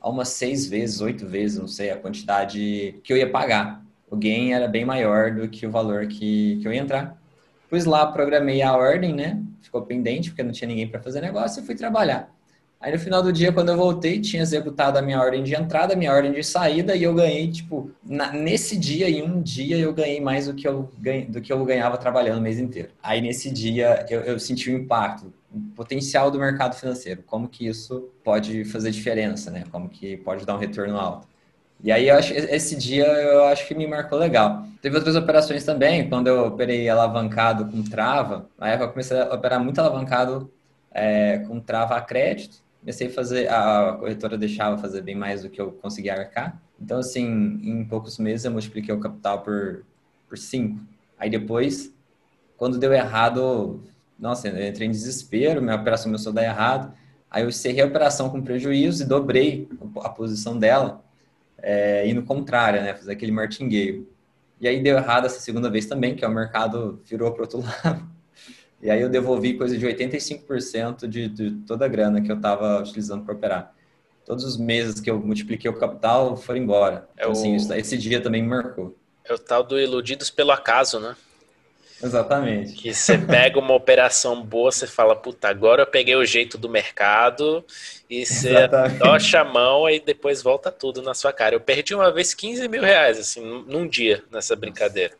a 0.00 0.08
umas 0.08 0.30
seis 0.30 0.66
vezes, 0.66 1.02
oito 1.02 1.26
vezes, 1.26 1.58
não 1.58 1.68
sei 1.68 1.90
a 1.90 1.98
quantidade 1.98 2.98
que 3.04 3.12
eu 3.12 3.16
ia 3.18 3.28
pagar. 3.28 3.84
O 4.10 4.16
gain 4.16 4.52
era 4.52 4.66
bem 4.66 4.86
maior 4.86 5.32
do 5.32 5.46
que 5.48 5.66
o 5.66 5.70
valor 5.70 6.06
que, 6.06 6.58
que 6.62 6.66
eu 6.66 6.72
ia 6.72 6.80
entrar. 6.80 7.20
Pus 7.68 7.84
lá, 7.84 8.06
programei 8.06 8.62
a 8.62 8.74
ordem, 8.74 9.14
né? 9.14 9.38
Ficou 9.60 9.82
pendente 9.82 10.30
porque 10.30 10.42
não 10.42 10.52
tinha 10.52 10.68
ninguém 10.68 10.88
para 10.88 11.02
fazer 11.02 11.20
negócio 11.20 11.62
e 11.62 11.66
fui 11.66 11.74
trabalhar. 11.74 12.34
Aí 12.82 12.90
no 12.90 12.98
final 12.98 13.22
do 13.22 13.32
dia, 13.32 13.52
quando 13.52 13.68
eu 13.68 13.76
voltei, 13.76 14.20
tinha 14.20 14.42
executado 14.42 14.98
a 14.98 15.02
minha 15.02 15.20
ordem 15.20 15.44
de 15.44 15.54
entrada, 15.54 15.94
a 15.94 15.96
minha 15.96 16.12
ordem 16.12 16.32
de 16.32 16.42
saída 16.42 16.96
e 16.96 17.04
eu 17.04 17.14
ganhei, 17.14 17.48
tipo, 17.48 17.92
na, 18.04 18.32
nesse 18.32 18.76
dia, 18.76 19.08
em 19.08 19.22
um 19.22 19.40
dia, 19.40 19.78
eu 19.78 19.94
ganhei 19.94 20.20
mais 20.20 20.48
do 20.48 20.54
que 20.54 20.66
eu, 20.66 20.90
ganhei, 20.98 21.26
do 21.26 21.40
que 21.40 21.52
eu 21.52 21.64
ganhava 21.64 21.96
trabalhando 21.96 22.38
o 22.38 22.42
mês 22.42 22.58
inteiro. 22.58 22.88
Aí 23.00 23.20
nesse 23.20 23.52
dia 23.52 24.04
eu, 24.10 24.22
eu 24.22 24.38
senti 24.40 24.68
o 24.68 24.76
impacto, 24.76 25.32
o 25.54 25.60
potencial 25.76 26.28
do 26.28 26.40
mercado 26.40 26.74
financeiro, 26.74 27.22
como 27.24 27.46
que 27.46 27.68
isso 27.68 28.10
pode 28.24 28.64
fazer 28.64 28.90
diferença, 28.90 29.48
né? 29.48 29.62
Como 29.70 29.88
que 29.88 30.16
pode 30.16 30.44
dar 30.44 30.56
um 30.56 30.58
retorno 30.58 30.98
alto. 30.98 31.28
E 31.84 31.92
aí 31.92 32.10
acho, 32.10 32.34
esse 32.34 32.74
dia 32.74 33.06
eu 33.06 33.44
acho 33.44 33.64
que 33.68 33.76
me 33.76 33.86
marcou 33.86 34.18
legal. 34.18 34.66
Teve 34.80 34.96
outras 34.96 35.14
operações 35.14 35.62
também, 35.62 36.08
quando 36.08 36.26
eu 36.26 36.46
operei 36.46 36.88
alavancado 36.88 37.64
com 37.66 37.80
trava, 37.84 38.48
na 38.58 38.70
época 38.70 38.86
eu 38.86 38.90
comecei 38.90 39.20
a 39.20 39.32
operar 39.32 39.62
muito 39.62 39.78
alavancado 39.80 40.50
é, 40.90 41.38
com 41.46 41.60
trava 41.60 41.94
a 41.96 42.00
crédito 42.00 42.61
comecei 42.82 43.06
a 43.06 43.10
fazer, 43.10 43.48
a 43.48 43.96
corretora 43.98 44.36
deixava 44.36 44.76
fazer 44.76 45.02
bem 45.02 45.14
mais 45.14 45.42
do 45.42 45.48
que 45.48 45.60
eu 45.60 45.70
conseguia 45.70 46.14
arcar. 46.14 46.60
Então, 46.80 46.98
assim, 46.98 47.24
em 47.62 47.84
poucos 47.84 48.18
meses 48.18 48.44
eu 48.44 48.50
multipliquei 48.50 48.92
o 48.92 48.98
capital 48.98 49.40
por, 49.42 49.84
por 50.28 50.36
cinco. 50.36 50.80
Aí 51.16 51.30
depois, 51.30 51.94
quando 52.56 52.78
deu 52.78 52.92
errado, 52.92 53.80
nossa, 54.18 54.48
eu 54.48 54.68
entrei 54.68 54.88
em 54.88 54.90
desespero, 54.90 55.62
minha 55.62 55.76
operação 55.76 56.06
começou 56.06 56.30
a 56.32 56.34
dar 56.34 56.42
errado. 56.42 56.92
Aí 57.30 57.44
eu 57.44 57.48
encerrei 57.48 57.82
a 57.82 57.86
operação 57.86 58.28
com 58.28 58.42
prejuízo 58.42 59.04
e 59.04 59.06
dobrei 59.06 59.68
a 60.00 60.08
posição 60.08 60.58
dela, 60.58 61.04
é, 61.58 62.06
indo 62.08 62.24
contrária, 62.24 62.82
né? 62.82 62.94
Fazer 62.94 63.12
aquele 63.12 63.30
martingale. 63.30 64.08
E 64.60 64.66
aí 64.66 64.82
deu 64.82 64.96
errado 64.96 65.26
essa 65.26 65.38
segunda 65.38 65.70
vez 65.70 65.86
também, 65.86 66.16
que 66.16 66.24
é 66.24 66.28
o 66.28 66.34
mercado 66.34 67.00
virou 67.04 67.30
para 67.32 67.42
outro 67.42 67.60
lado. 67.84 68.11
E 68.82 68.90
aí 68.90 69.00
eu 69.00 69.08
devolvi 69.08 69.54
coisa 69.54 69.78
de 69.78 69.86
85% 69.86 71.06
de, 71.06 71.28
de 71.28 71.50
toda 71.66 71.84
a 71.84 71.88
grana 71.88 72.20
que 72.20 72.30
eu 72.30 72.36
estava 72.36 72.80
utilizando 72.80 73.24
para 73.24 73.34
operar. 73.34 73.74
todos 74.26 74.44
os 74.44 74.56
meses 74.56 75.00
que 75.00 75.08
eu 75.08 75.20
multipliquei 75.20 75.70
o 75.70 75.78
capital 75.78 76.36
foram 76.36 76.58
embora. 76.58 77.08
É 77.16 77.22
então, 77.22 77.32
assim, 77.32 77.56
o... 77.56 77.74
esse 77.74 77.96
dia 77.96 78.20
também 78.20 78.42
me 78.42 78.48
marcou. 78.48 78.96
É 79.24 79.32
o 79.32 79.38
tal 79.38 79.62
do 79.62 79.78
iludidos 79.78 80.30
pelo 80.30 80.50
acaso, 80.50 80.98
né? 80.98 81.14
Exatamente. 82.02 82.72
Que 82.72 82.92
você 82.92 83.16
pega 83.16 83.56
uma 83.60 83.74
operação 83.74 84.42
boa, 84.42 84.72
você 84.72 84.88
fala, 84.88 85.14
puta, 85.14 85.48
agora 85.48 85.82
eu 85.82 85.86
peguei 85.86 86.16
o 86.16 86.24
jeito 86.24 86.58
do 86.58 86.68
mercado 86.68 87.64
e 88.10 88.26
você 88.26 88.68
tocha 88.98 89.40
a 89.40 89.44
mão 89.44 89.88
e 89.88 90.00
depois 90.00 90.42
volta 90.42 90.72
tudo 90.72 91.00
na 91.00 91.14
sua 91.14 91.32
cara. 91.32 91.54
Eu 91.54 91.60
perdi 91.60 91.94
uma 91.94 92.10
vez 92.10 92.34
15 92.34 92.66
mil 92.66 92.82
reais, 92.82 93.18
assim, 93.18 93.64
num 93.68 93.86
dia, 93.86 94.24
nessa 94.32 94.56
brincadeira. 94.56 95.14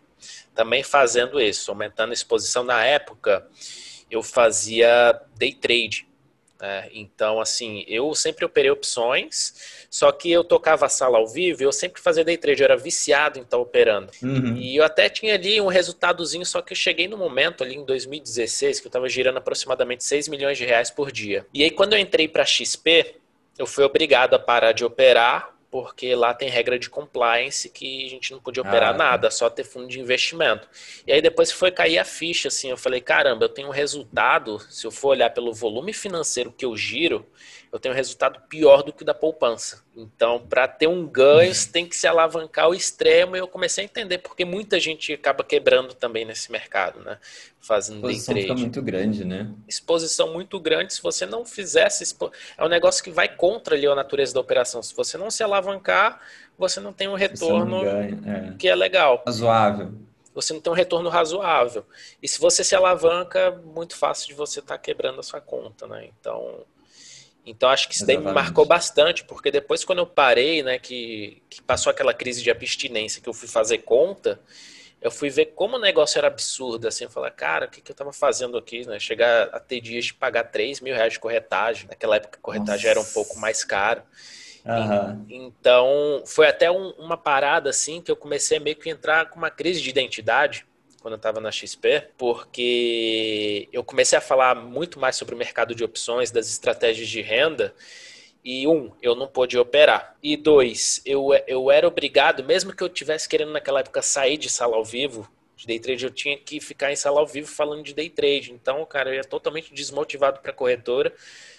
Também 0.54 0.82
fazendo 0.82 1.40
isso, 1.40 1.70
aumentando 1.70 2.10
a 2.10 2.14
exposição. 2.14 2.62
Na 2.62 2.84
época, 2.84 3.46
eu 4.10 4.22
fazia 4.22 5.20
day 5.36 5.54
trade. 5.54 6.06
Né? 6.62 6.88
Então, 6.92 7.40
assim, 7.40 7.84
eu 7.88 8.14
sempre 8.14 8.44
operei 8.44 8.70
opções, 8.70 9.86
só 9.90 10.12
que 10.12 10.30
eu 10.30 10.44
tocava 10.44 10.86
a 10.86 10.88
sala 10.88 11.18
ao 11.18 11.26
vivo 11.26 11.60
e 11.60 11.64
eu 11.64 11.72
sempre 11.72 12.00
fazia 12.00 12.24
day 12.24 12.36
trade, 12.36 12.62
eu 12.62 12.66
era 12.66 12.76
viciado 12.76 13.38
em 13.38 13.42
estar 13.42 13.58
operando. 13.58 14.12
Uhum. 14.22 14.56
E 14.56 14.76
eu 14.76 14.84
até 14.84 15.08
tinha 15.08 15.34
ali 15.34 15.60
um 15.60 15.66
resultadozinho, 15.66 16.46
só 16.46 16.62
que 16.62 16.72
eu 16.72 16.76
cheguei 16.76 17.08
no 17.08 17.18
momento 17.18 17.64
ali 17.64 17.74
em 17.74 17.84
2016 17.84 18.78
que 18.78 18.86
eu 18.86 18.90
estava 18.90 19.08
girando 19.08 19.38
aproximadamente 19.38 20.04
6 20.04 20.28
milhões 20.28 20.56
de 20.56 20.64
reais 20.64 20.88
por 20.88 21.10
dia. 21.10 21.44
E 21.52 21.64
aí, 21.64 21.70
quando 21.70 21.94
eu 21.94 21.98
entrei 21.98 22.28
para 22.28 22.44
XP, 22.44 23.16
eu 23.58 23.66
fui 23.66 23.82
obrigado 23.82 24.34
a 24.34 24.38
parar 24.38 24.70
de 24.70 24.84
operar 24.84 25.52
porque 25.72 26.14
lá 26.14 26.34
tem 26.34 26.50
regra 26.50 26.78
de 26.78 26.90
compliance 26.90 27.66
que 27.70 28.04
a 28.04 28.10
gente 28.10 28.30
não 28.30 28.38
podia 28.38 28.62
operar 28.62 28.90
ah, 28.90 28.92
tá. 28.92 28.98
nada, 28.98 29.30
só 29.30 29.48
ter 29.48 29.64
fundo 29.64 29.88
de 29.88 29.98
investimento. 29.98 30.68
E 31.06 31.10
aí 31.10 31.22
depois 31.22 31.50
foi 31.50 31.70
cair 31.70 31.98
a 31.98 32.04
ficha, 32.04 32.48
assim, 32.48 32.68
eu 32.68 32.76
falei, 32.76 33.00
caramba, 33.00 33.46
eu 33.46 33.48
tenho 33.48 33.68
um 33.68 33.70
resultado, 33.72 34.60
se 34.68 34.86
eu 34.86 34.90
for 34.90 35.08
olhar 35.08 35.30
pelo 35.30 35.50
volume 35.50 35.94
financeiro 35.94 36.52
que 36.52 36.66
eu 36.66 36.76
giro, 36.76 37.26
eu 37.72 37.80
tenho 37.80 37.94
um 37.94 37.96
resultado 37.96 38.38
pior 38.50 38.82
do 38.82 38.92
que 38.92 39.02
o 39.02 39.04
da 39.04 39.14
poupança. 39.14 39.82
Então, 39.96 40.38
para 40.38 40.68
ter 40.68 40.86
um 40.86 41.06
ganho, 41.06 41.54
você 41.54 41.66
tem 41.66 41.86
que 41.86 41.96
se 41.96 42.06
alavancar 42.06 42.66
ao 42.66 42.74
extremo. 42.74 43.34
E 43.34 43.38
eu 43.38 43.48
comecei 43.48 43.82
a 43.82 43.86
entender 43.86 44.18
porque 44.18 44.44
muita 44.44 44.78
gente 44.78 45.14
acaba 45.14 45.42
quebrando 45.42 45.94
também 45.94 46.26
nesse 46.26 46.52
mercado, 46.52 47.00
né? 47.00 47.18
Fazendo 47.58 48.06
day 48.06 48.20
trade. 48.20 48.40
Exposição 48.40 48.56
muito 48.58 48.82
grande, 48.82 49.24
né? 49.24 49.50
Exposição 49.66 50.32
muito 50.34 50.60
grande. 50.60 50.92
Se 50.92 51.02
você 51.02 51.24
não 51.24 51.46
fizesse, 51.46 52.02
expo... 52.02 52.30
é 52.58 52.62
um 52.62 52.68
negócio 52.68 53.02
que 53.02 53.10
vai 53.10 53.34
contra 53.34 53.74
ali 53.74 53.86
a 53.86 53.94
natureza 53.94 54.34
da 54.34 54.40
operação. 54.40 54.82
Se 54.82 54.94
você 54.94 55.16
não 55.16 55.30
se 55.30 55.42
alavancar, 55.42 56.20
você 56.58 56.78
não 56.78 56.92
tem 56.92 57.08
um 57.08 57.14
retorno 57.14 57.86
é. 57.86 58.54
que 58.58 58.68
é 58.68 58.74
legal. 58.74 59.22
Razoável 59.26 59.92
você 60.34 60.54
não 60.54 60.62
tem 60.62 60.72
um 60.72 60.76
retorno 60.76 61.10
razoável. 61.10 61.84
E 62.22 62.26
se 62.26 62.40
você 62.40 62.64
se 62.64 62.74
alavanca, 62.74 63.50
muito 63.66 63.94
fácil 63.94 64.28
de 64.28 64.34
você 64.34 64.60
estar 64.60 64.78
tá 64.78 64.82
quebrando 64.82 65.20
a 65.20 65.22
sua 65.22 65.42
conta, 65.42 65.86
né? 65.86 66.08
Então, 66.18 66.64
então 67.44 67.68
acho 67.68 67.88
que 67.88 67.94
isso 67.94 68.06
daí 68.06 68.16
me 68.16 68.32
marcou 68.32 68.64
bastante, 68.64 69.24
porque 69.24 69.50
depois 69.50 69.84
quando 69.84 69.98
eu 69.98 70.06
parei, 70.06 70.62
né, 70.62 70.78
que, 70.78 71.42
que 71.50 71.60
passou 71.62 71.90
aquela 71.90 72.14
crise 72.14 72.42
de 72.42 72.50
abstinência, 72.50 73.20
que 73.20 73.28
eu 73.28 73.34
fui 73.34 73.48
fazer 73.48 73.78
conta, 73.78 74.40
eu 75.02 75.10
fui 75.10 75.28
ver 75.28 75.46
como 75.46 75.76
o 75.76 75.80
negócio 75.80 76.16
era 76.18 76.28
absurdo, 76.28 76.86
assim, 76.86 77.04
eu 77.04 77.10
falei, 77.10 77.32
cara, 77.32 77.66
o 77.66 77.68
que, 77.68 77.80
que 77.80 77.90
eu 77.90 77.96
tava 77.96 78.12
fazendo 78.12 78.56
aqui, 78.56 78.86
né? 78.86 79.00
Chegar 79.00 79.48
a 79.52 79.58
ter 79.58 79.80
dias 79.80 80.04
de 80.06 80.14
pagar 80.14 80.44
3 80.44 80.80
mil 80.80 80.94
reais 80.94 81.14
de 81.14 81.18
corretagem, 81.18 81.88
naquela 81.88 82.16
época 82.16 82.38
a 82.38 82.40
corretagem 82.40 82.86
Nossa. 82.86 82.88
era 82.88 83.00
um 83.00 83.12
pouco 83.12 83.38
mais 83.38 83.64
caro. 83.64 84.02
Uhum. 84.64 85.26
então, 85.28 86.22
foi 86.24 86.46
até 86.46 86.70
um, 86.70 86.90
uma 86.90 87.16
parada, 87.16 87.68
assim, 87.68 88.00
que 88.00 88.12
eu 88.12 88.14
comecei 88.14 88.58
a 88.58 88.60
meio 88.60 88.76
que 88.76 88.88
entrar 88.88 89.28
com 89.28 89.36
uma 89.36 89.50
crise 89.50 89.82
de 89.82 89.90
identidade, 89.90 90.64
quando 91.02 91.14
eu 91.14 91.16
estava 91.16 91.40
na 91.40 91.50
XP, 91.50 92.10
porque 92.16 93.68
eu 93.72 93.82
comecei 93.82 94.16
a 94.16 94.20
falar 94.20 94.54
muito 94.54 95.00
mais 95.00 95.16
sobre 95.16 95.34
o 95.34 95.38
mercado 95.38 95.74
de 95.74 95.82
opções, 95.84 96.30
das 96.30 96.48
estratégias 96.48 97.08
de 97.08 97.20
renda. 97.20 97.74
E 98.44 98.66
um, 98.66 98.90
eu 99.02 99.14
não 99.14 99.26
podia 99.26 99.60
operar. 99.60 100.16
E 100.22 100.36
dois, 100.36 101.02
eu, 101.04 101.30
eu 101.46 101.70
era 101.70 101.86
obrigado, 101.86 102.42
mesmo 102.44 102.74
que 102.74 102.82
eu 102.82 102.88
tivesse 102.88 103.28
querendo 103.28 103.52
naquela 103.52 103.80
época 103.80 104.00
sair 104.00 104.36
de 104.36 104.48
sala 104.48 104.76
ao 104.76 104.84
vivo, 104.84 105.28
de 105.56 105.66
day 105.66 105.78
trade, 105.78 106.04
eu 106.04 106.10
tinha 106.10 106.36
que 106.36 106.60
ficar 106.60 106.90
em 106.90 106.96
sala 106.96 107.20
ao 107.20 107.26
vivo 107.26 107.46
falando 107.46 107.82
de 107.82 107.94
day 107.94 108.08
trade. 108.08 108.52
Então, 108.52 108.84
cara, 108.86 109.10
eu 109.10 109.14
ia 109.14 109.24
totalmente 109.24 109.72
desmotivado 109.74 110.40
para 110.40 110.50
a 110.50 110.54
corretora, 110.54 111.12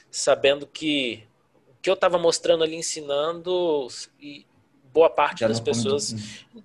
sabendo 0.09 0.65
que 0.67 1.23
o 1.69 1.81
que 1.81 1.89
eu 1.89 1.93
estava 1.93 2.17
mostrando 2.17 2.63
ali, 2.63 2.75
ensinando, 2.75 3.87
e 4.19 4.45
boa 4.93 5.09
parte 5.09 5.39
Já 5.39 5.47
das 5.47 5.59
pessoas 5.59 6.15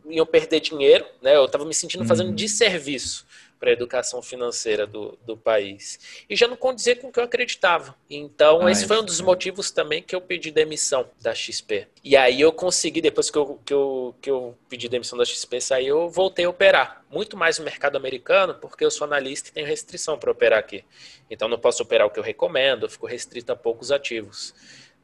iam 0.09 0.27
perder 0.27 0.61
dinheiro, 0.61 1.05
né? 1.23 1.35
Eu 1.35 1.47
estava 1.47 1.65
me 1.65 1.75
sentindo 1.75 2.05
fazendo 2.05 2.29
uhum. 2.29 2.35
desserviço 2.35 3.27
para 3.59 3.71
a 3.71 3.73
educação 3.73 4.23
financeira 4.23 4.87
do, 4.87 5.19
do 5.27 5.37
país. 5.37 5.99
E 6.31 6.37
já 6.37 6.47
não 6.47 6.57
condizia 6.57 6.95
com 6.95 7.09
o 7.09 7.13
que 7.13 7.19
eu 7.19 7.25
acreditava. 7.25 7.95
Então, 8.09 8.65
ah, 8.65 8.71
esse 8.71 8.87
foi 8.87 9.01
um 9.01 9.05
dos 9.05 9.21
é. 9.21 9.23
motivos 9.23 9.71
também 9.71 10.03
que 10.03 10.15
eu 10.15 10.21
pedi 10.21 10.51
demissão 10.51 11.09
da 11.21 11.35
XP. 11.35 11.89
E 12.05 12.17
aí 12.17 12.41
eu 12.41 12.53
consegui, 12.53 13.01
depois 13.01 13.31
que 13.31 13.37
eu, 13.37 13.59
que 13.65 13.75
eu, 13.75 14.15
que 14.21 14.31
eu 14.31 14.57
pedi 14.69 14.89
demissão 14.89 15.19
da 15.19 15.25
XP, 15.25 15.61
saí, 15.61 15.89
eu 15.89 16.09
voltei 16.09 16.45
a 16.45 16.51
operar. 16.51 17.05
Muito 17.11 17.37
mais 17.37 17.59
no 17.59 17.65
mercado 17.65 17.97
americano, 17.97 18.55
porque 18.55 18.85
eu 18.85 18.91
sou 18.91 19.05
analista 19.05 19.49
e 19.49 19.53
tenho 19.53 19.67
restrição 19.67 20.19
para 20.19 20.31
operar 20.31 20.59
aqui. 20.59 20.85
Então, 21.29 21.49
não 21.49 21.59
posso 21.59 21.83
operar 21.83 22.07
o 22.07 22.11
que 22.11 22.19
eu 22.19 22.25
recomendo, 22.25 22.85
eu 22.85 22.91
fico 22.91 23.07
restrito 23.07 23.51
a 23.51 23.57
poucos 23.57 23.91
ativos. 23.91 24.55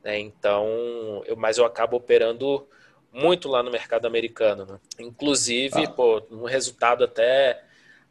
Né? 0.02 0.20
Então, 0.20 1.22
eu, 1.26 1.36
mas 1.36 1.58
eu 1.58 1.64
acabo 1.64 1.96
operando 1.96 2.66
muito 3.14 3.48
lá 3.48 3.62
no 3.62 3.70
mercado 3.70 4.06
americano, 4.06 4.66
né? 4.66 4.78
Inclusive, 4.98 5.84
ah. 5.84 5.90
pô, 5.90 6.20
um 6.30 6.44
resultado 6.44 7.04
até 7.04 7.62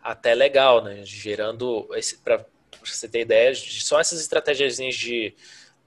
até 0.02 0.34
legal, 0.34 0.84
né? 0.84 1.02
Gerando 1.04 1.88
para 2.24 2.46
você 2.84 3.08
ter 3.08 3.22
ideia, 3.22 3.54
só 3.56 4.00
essas 4.00 4.20
estratégias 4.20 4.76
de 4.76 5.34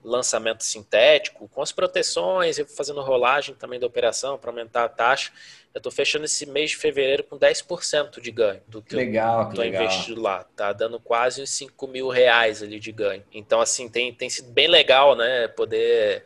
lançamento 0.04 0.62
sintético, 0.62 1.48
com 1.48 1.60
as 1.60 1.72
proteções, 1.72 2.58
fazendo 2.76 3.00
rolagem 3.02 3.54
também 3.54 3.80
da 3.80 3.86
operação 3.86 4.38
para 4.38 4.50
aumentar 4.50 4.84
a 4.84 4.88
taxa. 4.88 5.32
Eu 5.74 5.78
estou 5.78 5.92
fechando 5.92 6.24
esse 6.24 6.46
mês 6.46 6.70
de 6.70 6.76
fevereiro 6.76 7.24
com 7.24 7.38
10% 7.38 8.20
de 8.20 8.30
ganho 8.30 8.62
do 8.68 8.80
que 8.80 8.94
legal, 8.94 9.42
eu 9.42 9.48
estou 9.48 9.64
investido 9.64 10.20
lá. 10.20 10.44
Tá 10.56 10.72
dando 10.72 11.00
quase 11.00 11.42
uns 11.42 11.50
5 11.50 11.86
mil 11.88 12.08
reais 12.08 12.62
ali 12.62 12.78
de 12.78 12.92
ganho. 12.92 13.24
Então, 13.32 13.60
assim, 13.60 13.88
tem, 13.88 14.14
tem 14.14 14.30
sido 14.30 14.50
bem 14.50 14.68
legal, 14.68 15.16
né? 15.16 15.48
Poder 15.48 16.24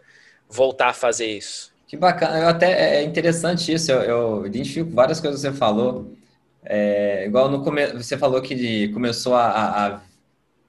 voltar 0.48 0.88
a 0.88 0.92
fazer 0.92 1.26
isso. 1.26 1.69
Que 1.90 1.96
bacana, 1.96 2.38
eu 2.38 2.48
até 2.48 2.98
é 2.98 3.02
interessante 3.02 3.72
isso, 3.74 3.90
eu, 3.90 4.00
eu 4.02 4.46
identifico 4.46 4.92
várias 4.92 5.18
coisas 5.18 5.40
que 5.40 5.48
você 5.48 5.52
falou. 5.52 6.14
É, 6.62 7.26
igual 7.26 7.50
no 7.50 7.64
começo, 7.64 7.96
você 7.96 8.16
falou 8.16 8.40
que 8.40 8.86
começou 8.90 9.34
a, 9.34 9.48
a, 9.48 10.00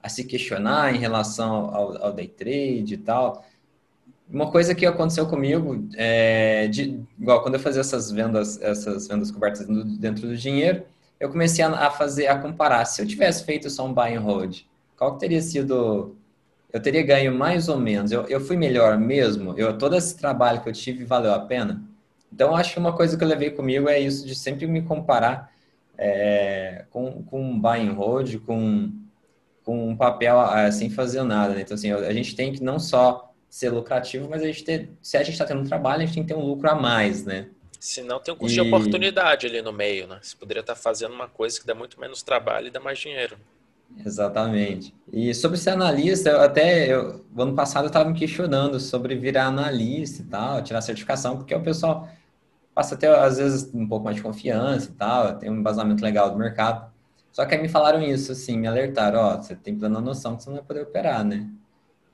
a, 0.02 0.08
se 0.08 0.24
questionar 0.24 0.92
em 0.92 0.98
relação 0.98 1.72
ao, 1.72 2.06
ao 2.06 2.12
day 2.12 2.26
trade 2.26 2.94
e 2.94 2.96
tal. 2.96 3.46
Uma 4.28 4.50
coisa 4.50 4.74
que 4.74 4.84
aconteceu 4.84 5.24
comigo, 5.28 5.86
é, 5.94 6.66
de, 6.66 7.00
igual 7.16 7.40
quando 7.40 7.54
eu 7.54 7.60
fazia 7.60 7.82
essas 7.82 8.10
vendas, 8.10 8.60
essas 8.60 9.06
vendas 9.06 9.30
cobertas 9.30 9.64
dentro 10.00 10.26
do 10.26 10.36
dinheiro, 10.36 10.82
eu 11.20 11.30
comecei 11.30 11.64
a, 11.64 11.86
a 11.86 11.90
fazer, 11.92 12.26
a 12.26 12.36
comparar. 12.36 12.84
Se 12.84 13.00
eu 13.00 13.06
tivesse 13.06 13.44
feito 13.44 13.70
só 13.70 13.86
um 13.86 13.94
buy 13.94 14.12
and 14.12 14.22
hold, 14.22 14.62
qual 14.96 15.16
teria 15.18 15.40
sido 15.40 16.16
eu 16.72 16.80
teria 16.80 17.02
ganho 17.02 17.34
mais 17.34 17.68
ou 17.68 17.78
menos. 17.78 18.10
Eu, 18.10 18.26
eu 18.28 18.40
fui 18.40 18.56
melhor 18.56 18.98
mesmo? 18.98 19.54
Eu, 19.58 19.76
todo 19.76 19.96
esse 19.96 20.16
trabalho 20.16 20.62
que 20.62 20.68
eu 20.68 20.72
tive 20.72 21.04
valeu 21.04 21.32
a 21.32 21.40
pena? 21.40 21.82
Então, 22.32 22.56
acho 22.56 22.72
que 22.72 22.78
uma 22.78 22.94
coisa 22.94 23.16
que 23.16 23.22
eu 23.22 23.28
levei 23.28 23.50
comigo 23.50 23.88
é 23.88 24.00
isso, 24.00 24.26
de 24.26 24.34
sempre 24.34 24.66
me 24.66 24.80
comparar 24.82 25.52
é, 25.98 26.86
com, 26.88 27.22
com 27.24 27.42
um 27.42 27.60
buy 27.60 27.86
and 27.86 27.92
hold, 27.92 28.36
com, 28.46 28.90
com 29.62 29.90
um 29.90 29.96
papel 29.96 30.40
é, 30.56 30.70
sem 30.70 30.88
fazer 30.88 31.22
nada. 31.24 31.54
Né? 31.54 31.60
Então, 31.60 31.74
assim, 31.74 31.92
a 31.92 32.12
gente 32.12 32.34
tem 32.34 32.52
que 32.52 32.62
não 32.62 32.78
só 32.78 33.30
ser 33.50 33.68
lucrativo, 33.68 34.28
mas 34.30 34.42
a 34.42 34.46
gente 34.46 34.64
ter, 34.64 34.90
se 35.02 35.18
a 35.18 35.22
gente 35.22 35.34
está 35.34 35.44
tendo 35.44 35.60
um 35.60 35.66
trabalho, 35.66 36.02
a 36.02 36.06
gente 36.06 36.14
tem 36.14 36.22
que 36.22 36.32
ter 36.32 36.40
um 36.40 36.44
lucro 36.44 36.70
a 36.70 36.74
mais, 36.74 37.22
né? 37.26 37.48
Se 37.78 38.00
não, 38.00 38.18
tem 38.18 38.32
um 38.32 38.36
custo 38.36 38.58
e... 38.58 38.62
de 38.62 38.66
oportunidade 38.66 39.46
ali 39.46 39.60
no 39.60 39.72
meio, 39.72 40.06
né? 40.06 40.18
Você 40.22 40.34
poderia 40.34 40.60
estar 40.60 40.74
fazendo 40.74 41.12
uma 41.12 41.28
coisa 41.28 41.60
que 41.60 41.66
dá 41.66 41.74
muito 41.74 42.00
menos 42.00 42.22
trabalho 42.22 42.68
e 42.68 42.70
dá 42.70 42.80
mais 42.80 42.98
dinheiro. 42.98 43.36
Exatamente. 43.98 44.94
E 45.12 45.34
sobre 45.34 45.58
ser 45.58 45.70
analista, 45.70 46.30
eu 46.30 46.40
até 46.40 46.92
eu, 46.92 47.24
ano 47.36 47.54
passado 47.54 47.84
eu 47.84 47.88
estava 47.88 48.08
me 48.08 48.18
questionando 48.18 48.80
sobre 48.80 49.14
virar 49.16 49.46
analista 49.46 50.22
e 50.22 50.24
tal, 50.24 50.62
tirar 50.62 50.80
certificação, 50.80 51.36
porque 51.36 51.54
o 51.54 51.62
pessoal 51.62 52.08
passa 52.74 52.94
até 52.94 53.08
às 53.08 53.38
vezes 53.38 53.72
um 53.74 53.86
pouco 53.86 54.04
mais 54.04 54.16
de 54.16 54.22
confiança 54.22 54.90
e 54.90 54.94
tal, 54.94 55.38
tem 55.38 55.50
um 55.50 55.56
embasamento 55.58 56.02
legal 56.02 56.30
do 56.30 56.38
mercado. 56.38 56.90
Só 57.30 57.46
que 57.46 57.54
aí 57.54 57.62
me 57.62 57.68
falaram 57.68 58.02
isso, 58.02 58.32
assim, 58.32 58.58
me 58.58 58.66
alertaram, 58.66 59.20
ó, 59.20 59.36
você 59.40 59.54
tem 59.56 59.76
plena 59.78 60.00
noção 60.00 60.36
que 60.36 60.42
você 60.42 60.50
não 60.50 60.56
vai 60.56 60.66
poder 60.66 60.82
operar, 60.82 61.24
né? 61.24 61.48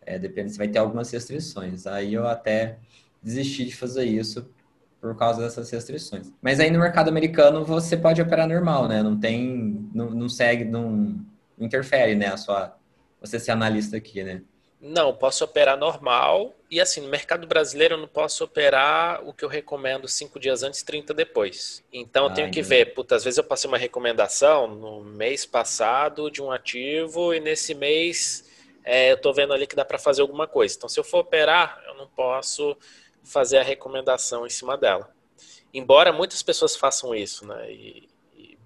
É, 0.07 0.19
depende, 0.19 0.53
você 0.53 0.59
vai 0.59 0.69
ter 0.69 0.79
algumas 0.79 1.11
restrições. 1.11 1.87
Aí 1.87 2.15
eu 2.15 2.27
até 2.27 2.79
desisti 3.23 3.65
de 3.67 3.77
fazer 3.77 4.05
isso 4.05 4.49
por 5.01 5.17
causa 5.17 5.43
dessas 5.43 5.71
restrições. 5.71 6.33
Mas 6.43 6.61
aí 6.61 6.71
no 6.71 6.79
mercado 6.79 7.09
americano 7.09 7.65
você 7.65 7.97
pode 7.97 8.21
operar 8.23 8.49
normal, 8.49 8.89
né? 8.89 9.03
Não 9.03 9.19
tem, 9.19 9.89
não, 9.95 10.11
não 10.11 10.29
segue, 10.29 10.65
não 10.65 11.17
interfere, 11.61 12.15
né, 12.15 12.29
a 12.29 12.37
sua 12.37 12.77
você 13.21 13.39
ser 13.39 13.51
analista 13.51 13.97
aqui, 13.97 14.23
né? 14.23 14.43
Não, 14.81 15.13
posso 15.13 15.45
operar 15.45 15.77
normal. 15.77 16.55
E 16.71 16.81
assim, 16.81 17.01
no 17.01 17.09
mercado 17.09 17.47
brasileiro 17.49 17.95
eu 17.95 17.99
não 17.99 18.07
posso 18.07 18.45
operar 18.45 19.27
o 19.27 19.33
que 19.33 19.45
eu 19.45 19.49
recomendo 19.49 20.07
cinco 20.07 20.39
dias 20.39 20.63
antes, 20.63 20.83
30 20.83 21.13
depois. 21.13 21.83
Então 21.93 22.27
eu 22.27 22.35
tenho 22.35 22.51
que 22.51 22.63
ver, 22.63 22.95
puta, 22.95 23.17
às 23.17 23.25
vezes 23.25 23.39
eu 23.39 23.45
passei 23.45 23.69
uma 23.69 23.79
recomendação 23.79 24.69
no 24.69 25.03
mês 25.03 25.45
passado 25.45 26.31
de 26.31 26.41
um 26.41 26.53
ativo 26.53 27.35
e 27.35 27.41
nesse 27.41 27.75
mês 27.75 28.49
é, 28.85 29.11
eu 29.11 29.17
estou 29.17 29.35
vendo 29.35 29.53
ali 29.53 29.67
que 29.67 29.75
dá 29.75 29.85
para 29.85 29.99
fazer 29.99 30.23
alguma 30.23 30.47
coisa. 30.47 30.77
Então, 30.77 30.89
se 30.89 31.01
eu 31.01 31.05
for 31.05 31.19
operar, 31.19 31.83
eu 31.87 31.95
não 31.95 32.07
posso 32.07 32.77
fazer 33.25 33.59
a 33.59 33.63
recomendação 33.63 34.47
em 34.47 34.51
cima 34.51 34.77
dela. 34.79 35.13
Embora 35.75 36.13
muitas 36.13 36.43
pessoas 36.43 36.77
façam 36.77 37.15
isso, 37.15 37.47
né? 37.47 37.71
E 37.71 38.09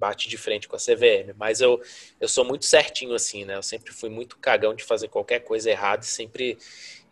bate 0.02 0.28
de 0.28 0.36
frente 0.36 0.66
com 0.66 0.74
a 0.74 0.80
CVM, 0.80 1.32
mas 1.38 1.60
eu, 1.60 1.80
eu 2.20 2.28
sou 2.28 2.44
muito 2.44 2.64
certinho 2.64 3.14
assim, 3.14 3.44
né? 3.44 3.54
Eu 3.54 3.62
sempre 3.62 3.92
fui 3.92 4.10
muito 4.10 4.36
cagão 4.36 4.74
de 4.74 4.82
fazer 4.82 5.06
qualquer 5.06 5.38
coisa 5.44 5.70
errada 5.70 6.02
e 6.02 6.08
sempre, 6.08 6.58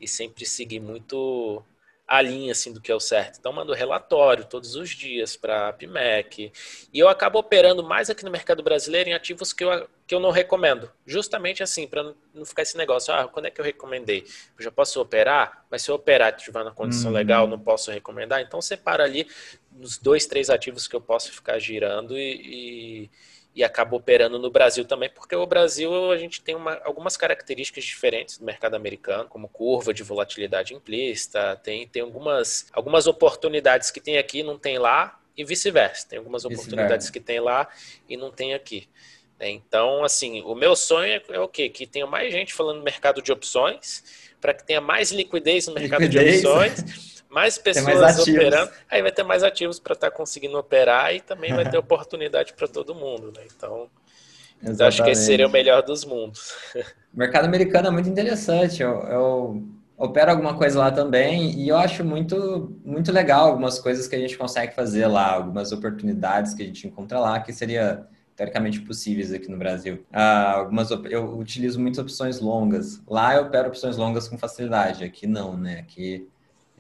e 0.00 0.09
sempre 0.09 0.44
segui 0.44 0.80
muito 0.80 1.62
a 2.11 2.21
linha 2.21 2.50
assim 2.50 2.73
do 2.73 2.81
que 2.81 2.90
é 2.90 2.95
o 2.95 2.99
certo. 2.99 3.38
Então 3.38 3.52
mando 3.52 3.73
relatório 3.73 4.45
todos 4.45 4.75
os 4.75 4.90
dias 4.90 5.37
para 5.37 5.69
a 5.69 5.73
PMEC. 5.73 6.52
E 6.93 6.99
eu 6.99 7.09
acabo 7.09 7.38
operando 7.38 7.85
mais 7.85 8.11
aqui 8.11 8.25
no 8.25 8.33
mercado 8.33 8.64
brasileiro 8.64 9.09
em 9.09 9.14
ativos 9.14 9.52
que 9.52 9.62
eu, 9.62 9.88
que 10.09 10.12
eu 10.12 10.19
não 10.19 10.33
recomendo. 10.33 10.90
Justamente 11.07 11.62
assim, 11.62 11.87
para 11.87 12.12
não 12.35 12.45
ficar 12.45 12.62
esse 12.62 12.76
negócio, 12.76 13.14
ah, 13.14 13.29
quando 13.29 13.47
é 13.47 13.50
que 13.52 13.61
eu 13.61 13.64
recomendei? 13.64 14.25
Eu 14.59 14.64
já 14.64 14.73
posso 14.73 15.00
operar, 15.00 15.64
mas 15.71 15.83
se 15.83 15.90
eu 15.93 15.95
operar 15.95 16.33
e 16.33 16.37
estiver 16.37 16.64
na 16.64 16.73
condição 16.73 17.12
uhum. 17.12 17.17
legal, 17.17 17.47
não 17.47 17.61
posso 17.61 17.93
recomendar. 17.93 18.40
Então 18.40 18.61
separa 18.61 19.05
ali 19.05 19.29
nos 19.71 19.97
dois, 19.97 20.26
três 20.26 20.50
ativos 20.50 20.88
que 20.88 20.97
eu 20.97 21.00
posso 21.00 21.31
ficar 21.31 21.61
girando 21.61 22.19
e, 22.19 23.05
e 23.05 23.11
e 23.54 23.64
acaba 23.64 23.97
operando 23.97 24.38
no 24.38 24.50
Brasil 24.50 24.85
também, 24.85 25.11
porque 25.11 25.35
o 25.35 25.47
Brasil 25.47 26.12
a 26.12 26.16
gente 26.16 26.40
tem 26.40 26.54
uma, 26.54 26.80
algumas 26.85 27.16
características 27.16 27.85
diferentes 27.85 28.38
do 28.38 28.45
mercado 28.45 28.75
americano, 28.75 29.28
como 29.28 29.49
curva 29.49 29.92
de 29.92 30.02
volatilidade 30.02 30.73
implícita, 30.73 31.57
tem, 31.57 31.87
tem 31.88 32.02
algumas, 32.02 32.69
algumas 32.73 33.07
oportunidades 33.07 33.90
que 33.90 34.00
tem 34.00 34.19
aqui 34.19 34.38
e 34.38 34.42
não 34.42 34.59
tem 34.59 34.78
lá, 34.78 35.21
e 35.37 35.45
vice-versa. 35.45 36.07
Tem 36.09 36.19
algumas 36.19 36.45
oportunidades 36.45 37.11
que 37.11 37.21
tem 37.21 37.40
lá 37.40 37.69
e 38.09 38.16
não 38.16 38.30
tem 38.30 38.54
aqui. 38.54 38.88
Então, 39.40 40.04
assim, 40.04 40.42
o 40.42 40.54
meu 40.54 40.76
sonho 40.76 41.12
é, 41.12 41.23
é 41.30 41.40
o 41.40 41.49
quê? 41.49 41.71
Que 41.71 41.87
tenha 41.87 42.07
mais 42.07 42.30
gente 42.30 42.52
falando 42.52 42.78
no 42.78 42.85
mercado 42.85 43.23
de 43.23 43.33
opções, 43.33 44.30
para 44.38 44.52
que 44.52 44.64
tenha 44.64 44.83
mais 44.83 45.11
liquidez 45.11 45.66
no 45.66 45.75
mercado 45.75 46.02
liquidez. 46.02 46.42
de 46.42 46.47
opções. 46.47 47.20
mais 47.31 47.57
pessoas 47.57 48.01
mais 48.01 48.19
operando, 48.19 48.71
aí 48.91 49.01
vai 49.01 49.13
ter 49.13 49.23
mais 49.23 49.43
ativos 49.43 49.79
para 49.79 49.95
estar 49.95 50.11
tá 50.11 50.17
conseguindo 50.17 50.59
operar 50.59 51.15
e 51.15 51.21
também 51.21 51.55
vai 51.55 51.69
ter 51.69 51.79
oportunidade 51.79 52.53
para 52.55 52.67
todo 52.67 52.95
mundo, 52.95 53.33
né? 53.35 53.45
Então, 53.57 53.89
eu 54.63 54.87
acho 54.87 55.03
que 55.03 55.11
esse 55.11 55.25
seria 55.25 55.47
o 55.47 55.51
melhor 55.51 55.83
dos 55.83 56.05
mundos. 56.05 56.53
O 57.15 57.19
mercado 57.19 57.47
americano 57.47 57.89
é 57.89 57.91
muito 57.91 58.09
interessante. 58.09 58.83
Eu, 58.83 58.91
eu 59.05 59.63
opero 59.97 60.31
alguma 60.31 60.55
coisa 60.55 60.79
lá 60.79 60.91
também 60.91 61.59
e 61.59 61.69
eu 61.69 61.77
acho 61.77 62.05
muito, 62.05 62.77
muito 62.85 63.11
legal 63.11 63.49
algumas 63.49 63.79
coisas 63.79 64.07
que 64.07 64.17
a 64.17 64.19
gente 64.19 64.37
consegue 64.37 64.75
fazer 64.75 65.07
lá, 65.07 65.33
algumas 65.33 65.73
oportunidades 65.73 66.53
que 66.53 66.63
a 66.63 66.67
gente 66.67 66.87
encontra 66.87 67.19
lá, 67.19 67.41
que 67.41 67.53
seria 67.53 68.07
teoricamente 68.35 68.81
possíveis 68.81 69.33
aqui 69.33 69.51
no 69.51 69.57
Brasil. 69.57 70.05
Ah, 70.13 70.53
algumas 70.53 70.91
eu 70.91 71.39
utilizo 71.39 71.79
muitas 71.79 71.99
opções 71.99 72.41
longas. 72.41 73.03
Lá 73.07 73.37
eu 73.37 73.43
opero 73.43 73.69
opções 73.69 73.97
longas 73.97 74.29
com 74.29 74.37
facilidade. 74.37 75.05
Aqui 75.05 75.27
não, 75.27 75.57
né? 75.57 75.81
Aqui 75.81 76.27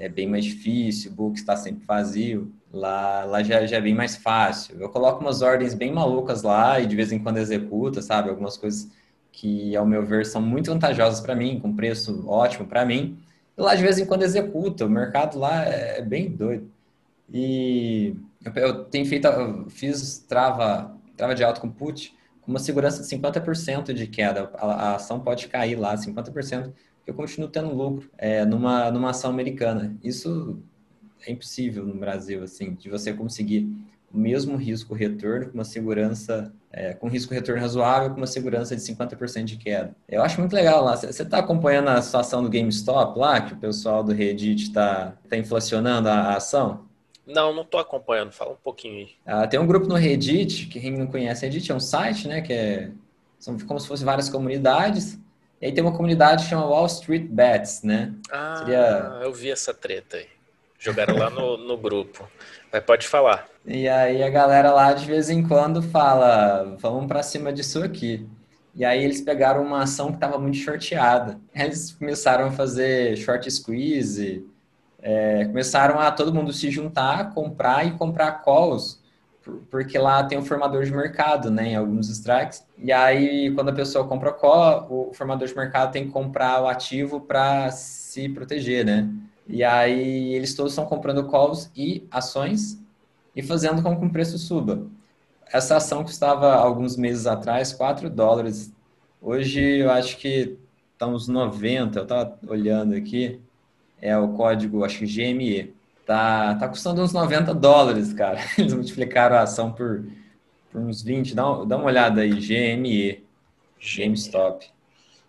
é 0.00 0.08
bem 0.08 0.26
mais 0.26 0.46
difícil, 0.46 1.12
o 1.12 1.14
book 1.14 1.38
está 1.38 1.54
sempre 1.56 1.84
vazio. 1.84 2.50
Lá, 2.72 3.24
lá 3.24 3.42
já, 3.42 3.66
já 3.66 3.76
é 3.76 3.80
bem 3.80 3.94
mais 3.94 4.16
fácil. 4.16 4.80
Eu 4.80 4.88
coloco 4.88 5.20
umas 5.20 5.42
ordens 5.42 5.74
bem 5.74 5.92
malucas 5.92 6.42
lá 6.42 6.80
e 6.80 6.86
de 6.86 6.96
vez 6.96 7.12
em 7.12 7.18
quando 7.18 7.36
executa, 7.36 8.00
sabe? 8.00 8.30
Algumas 8.30 8.56
coisas 8.56 8.90
que, 9.30 9.76
ao 9.76 9.84
meu 9.84 10.04
ver, 10.04 10.24
são 10.24 10.40
muito 10.40 10.72
vantajosas 10.72 11.20
para 11.20 11.34
mim, 11.34 11.60
com 11.60 11.76
preço 11.76 12.26
ótimo 12.26 12.66
para 12.66 12.84
mim. 12.84 13.18
E 13.58 13.60
lá 13.60 13.74
de 13.74 13.82
vez 13.82 13.98
em 13.98 14.06
quando 14.06 14.22
executa. 14.22 14.86
O 14.86 14.90
mercado 14.90 15.38
lá 15.38 15.66
é, 15.66 15.98
é 15.98 16.02
bem 16.02 16.30
doido. 16.30 16.70
E 17.30 18.16
eu, 18.42 18.52
eu 18.54 18.84
tenho 18.84 19.04
feito, 19.04 19.26
eu 19.26 19.68
fiz 19.68 20.18
trava, 20.26 20.96
trava 21.14 21.34
de 21.34 21.44
alto 21.44 21.60
com 21.60 21.70
put 21.70 22.16
com 22.40 22.50
uma 22.50 22.58
segurança 22.58 23.02
de 23.02 23.08
50% 23.08 23.92
de 23.92 24.06
queda. 24.06 24.50
A, 24.54 24.66
a 24.66 24.94
ação 24.94 25.20
pode 25.20 25.46
cair 25.48 25.76
lá, 25.76 25.94
50% 25.94 26.72
eu 27.10 27.14
continuo 27.14 27.48
tendo 27.48 27.74
lucro 27.74 28.08
é, 28.16 28.44
numa, 28.44 28.90
numa 28.90 29.10
ação 29.10 29.30
americana. 29.30 29.96
Isso 30.02 30.58
é 31.26 31.32
impossível 31.32 31.84
no 31.84 31.94
Brasil, 31.94 32.42
assim, 32.42 32.74
de 32.74 32.88
você 32.88 33.12
conseguir 33.12 33.68
o 34.12 34.18
mesmo 34.18 34.56
risco-retorno 34.56 35.46
com 35.46 35.54
uma 35.54 35.64
segurança, 35.64 36.52
é, 36.72 36.94
com 36.94 37.08
risco-retorno 37.08 37.60
razoável, 37.60 38.10
com 38.10 38.16
uma 38.16 38.26
segurança 38.26 38.76
de 38.76 38.82
50% 38.82 39.44
de 39.44 39.56
queda. 39.56 39.94
Eu 40.08 40.22
acho 40.22 40.40
muito 40.40 40.52
legal 40.52 40.84
lá. 40.84 40.96
Você 40.96 41.22
está 41.22 41.38
acompanhando 41.38 41.88
a 41.88 42.00
situação 42.00 42.42
do 42.42 42.48
GameStop 42.48 43.18
lá, 43.18 43.40
que 43.40 43.54
o 43.54 43.56
pessoal 43.56 44.04
do 44.04 44.12
Reddit 44.12 44.62
está 44.62 45.14
tá 45.28 45.36
inflacionando 45.36 46.08
a, 46.08 46.12
a 46.12 46.36
ação? 46.36 46.86
Não, 47.26 47.52
não 47.52 47.62
estou 47.62 47.80
acompanhando. 47.80 48.32
Fala 48.32 48.52
um 48.52 48.62
pouquinho 48.62 48.98
aí. 48.98 49.08
Ah, 49.26 49.46
tem 49.46 49.58
um 49.58 49.66
grupo 49.66 49.86
no 49.86 49.94
Reddit, 49.96 50.66
que 50.66 50.80
quem 50.80 50.96
não 50.96 51.06
conhece 51.06 51.44
Reddit, 51.44 51.70
é 51.70 51.74
um 51.74 51.80
site, 51.80 52.26
né, 52.26 52.40
que 52.40 52.52
é, 52.52 52.90
são 53.38 53.58
como 53.58 53.80
se 53.80 53.86
fossem 53.88 54.06
várias 54.06 54.28
comunidades, 54.28 55.18
e 55.60 55.66
aí 55.66 55.72
tem 55.72 55.84
uma 55.84 55.92
comunidade 55.92 56.44
que 56.44 56.50
chama 56.50 56.64
Wall 56.64 56.86
Street 56.86 57.26
Bets, 57.28 57.82
né? 57.82 58.14
Ah, 58.30 58.56
Seria... 58.58 59.18
eu 59.22 59.32
vi 59.32 59.50
essa 59.50 59.74
treta 59.74 60.16
aí. 60.16 60.26
Jogaram 60.78 61.16
lá 61.16 61.28
no, 61.28 61.58
no 61.58 61.76
grupo. 61.76 62.26
Mas 62.72 62.82
pode 62.84 63.06
falar. 63.06 63.46
E 63.66 63.86
aí 63.86 64.22
a 64.22 64.30
galera 64.30 64.72
lá 64.72 64.94
de 64.94 65.04
vez 65.04 65.28
em 65.28 65.46
quando 65.46 65.82
fala, 65.82 66.76
vamos 66.78 67.06
para 67.06 67.22
cima 67.22 67.52
disso 67.52 67.82
aqui. 67.82 68.26
E 68.74 68.84
aí 68.84 69.04
eles 69.04 69.20
pegaram 69.20 69.62
uma 69.62 69.82
ação 69.82 70.08
que 70.08 70.14
estava 70.14 70.38
muito 70.38 70.56
shorteada. 70.56 71.38
Eles 71.54 71.92
começaram 71.92 72.46
a 72.46 72.50
fazer 72.50 73.16
short 73.18 73.50
squeeze, 73.50 74.46
é, 75.02 75.44
começaram 75.44 75.98
a 75.98 76.10
todo 76.10 76.32
mundo 76.32 76.52
se 76.52 76.70
juntar, 76.70 77.34
comprar 77.34 77.86
e 77.86 77.92
comprar 77.98 78.42
calls 78.42 78.99
porque 79.70 79.98
lá 79.98 80.22
tem 80.24 80.38
o 80.38 80.42
formador 80.42 80.84
de 80.84 80.92
mercado, 80.92 81.50
né, 81.50 81.68
em 81.68 81.76
alguns 81.76 82.08
strikes. 82.08 82.64
E 82.78 82.92
aí, 82.92 83.50
quando 83.54 83.70
a 83.70 83.72
pessoa 83.72 84.06
compra 84.06 84.32
call, 84.32 84.86
o 84.90 85.14
formador 85.14 85.48
de 85.48 85.56
mercado 85.56 85.92
tem 85.92 86.06
que 86.06 86.12
comprar 86.12 86.62
o 86.62 86.68
ativo 86.68 87.20
para 87.20 87.70
se 87.70 88.28
proteger, 88.28 88.84
né? 88.84 89.08
E 89.46 89.64
aí, 89.64 90.34
eles 90.34 90.54
todos 90.54 90.72
estão 90.72 90.86
comprando 90.86 91.26
calls 91.28 91.70
e 91.74 92.06
ações 92.10 92.80
e 93.34 93.42
fazendo 93.42 93.82
com 93.82 93.98
que 93.98 94.06
o 94.06 94.10
preço 94.10 94.38
suba. 94.38 94.86
Essa 95.52 95.76
ação 95.76 96.04
custava, 96.04 96.54
alguns 96.54 96.96
meses 96.96 97.26
atrás, 97.26 97.72
4 97.72 98.08
dólares. 98.08 98.72
Hoje, 99.20 99.60
eu 99.60 99.90
acho 99.90 100.16
que 100.18 100.58
está 100.92 101.06
uns 101.06 101.28
90, 101.28 101.98
eu 101.98 102.02
estava 102.02 102.38
olhando 102.46 102.94
aqui, 102.94 103.40
é 104.00 104.16
o 104.16 104.28
código, 104.28 104.84
acho 104.84 104.98
que 104.98 105.06
GME. 105.06 105.74
Tá, 106.10 106.56
tá 106.56 106.66
custando 106.66 107.00
uns 107.02 107.12
90 107.12 107.54
dólares, 107.54 108.12
cara. 108.12 108.40
Eles 108.58 108.72
multiplicaram 108.72 109.36
a 109.36 109.42
ação 109.42 109.70
por, 109.70 110.04
por 110.72 110.80
uns 110.80 111.02
20. 111.02 111.36
Dá, 111.36 111.42
dá 111.64 111.76
uma 111.76 111.84
olhada 111.84 112.22
aí, 112.22 112.30
GME. 112.30 113.24
GameStop. 113.96 114.66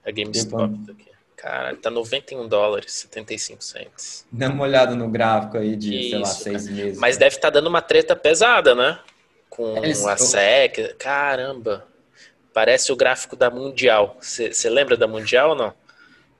É 0.04 0.12
GameStop 0.12 0.74
aqui. 0.90 1.12
Cara, 1.38 1.76
tá 1.76 1.92
91 1.92 2.48
dólares, 2.48 2.94
75 2.94 3.64
cents. 3.64 4.26
Dá 4.32 4.50
uma 4.50 4.64
olhada 4.64 4.96
no 4.96 5.08
gráfico 5.08 5.60
aí 5.60 5.76
de, 5.76 5.94
Isso, 5.94 6.10
sei 6.10 6.20
lá, 6.20 6.26
seis 6.26 6.64
cara. 6.64 6.76
meses. 6.76 7.00
Mas 7.00 7.16
deve 7.16 7.36
estar 7.36 7.52
tá 7.52 7.60
dando 7.60 7.68
uma 7.68 7.84
treta 7.84 8.16
pesada, 8.16 8.74
né? 8.74 8.98
Com 9.52 9.78
Eles... 9.78 10.04
a 10.04 10.18
SEC. 10.18 10.96
Caramba. 10.98 11.86
Parece 12.52 12.92
o 12.92 12.96
gráfico 12.96 13.36
da 13.36 13.52
Mundial. 13.52 14.18
Você 14.20 14.68
lembra 14.68 14.98
da 14.98 15.08
Mundial 15.08 15.52
ou 15.52 15.56
não? 15.56 15.74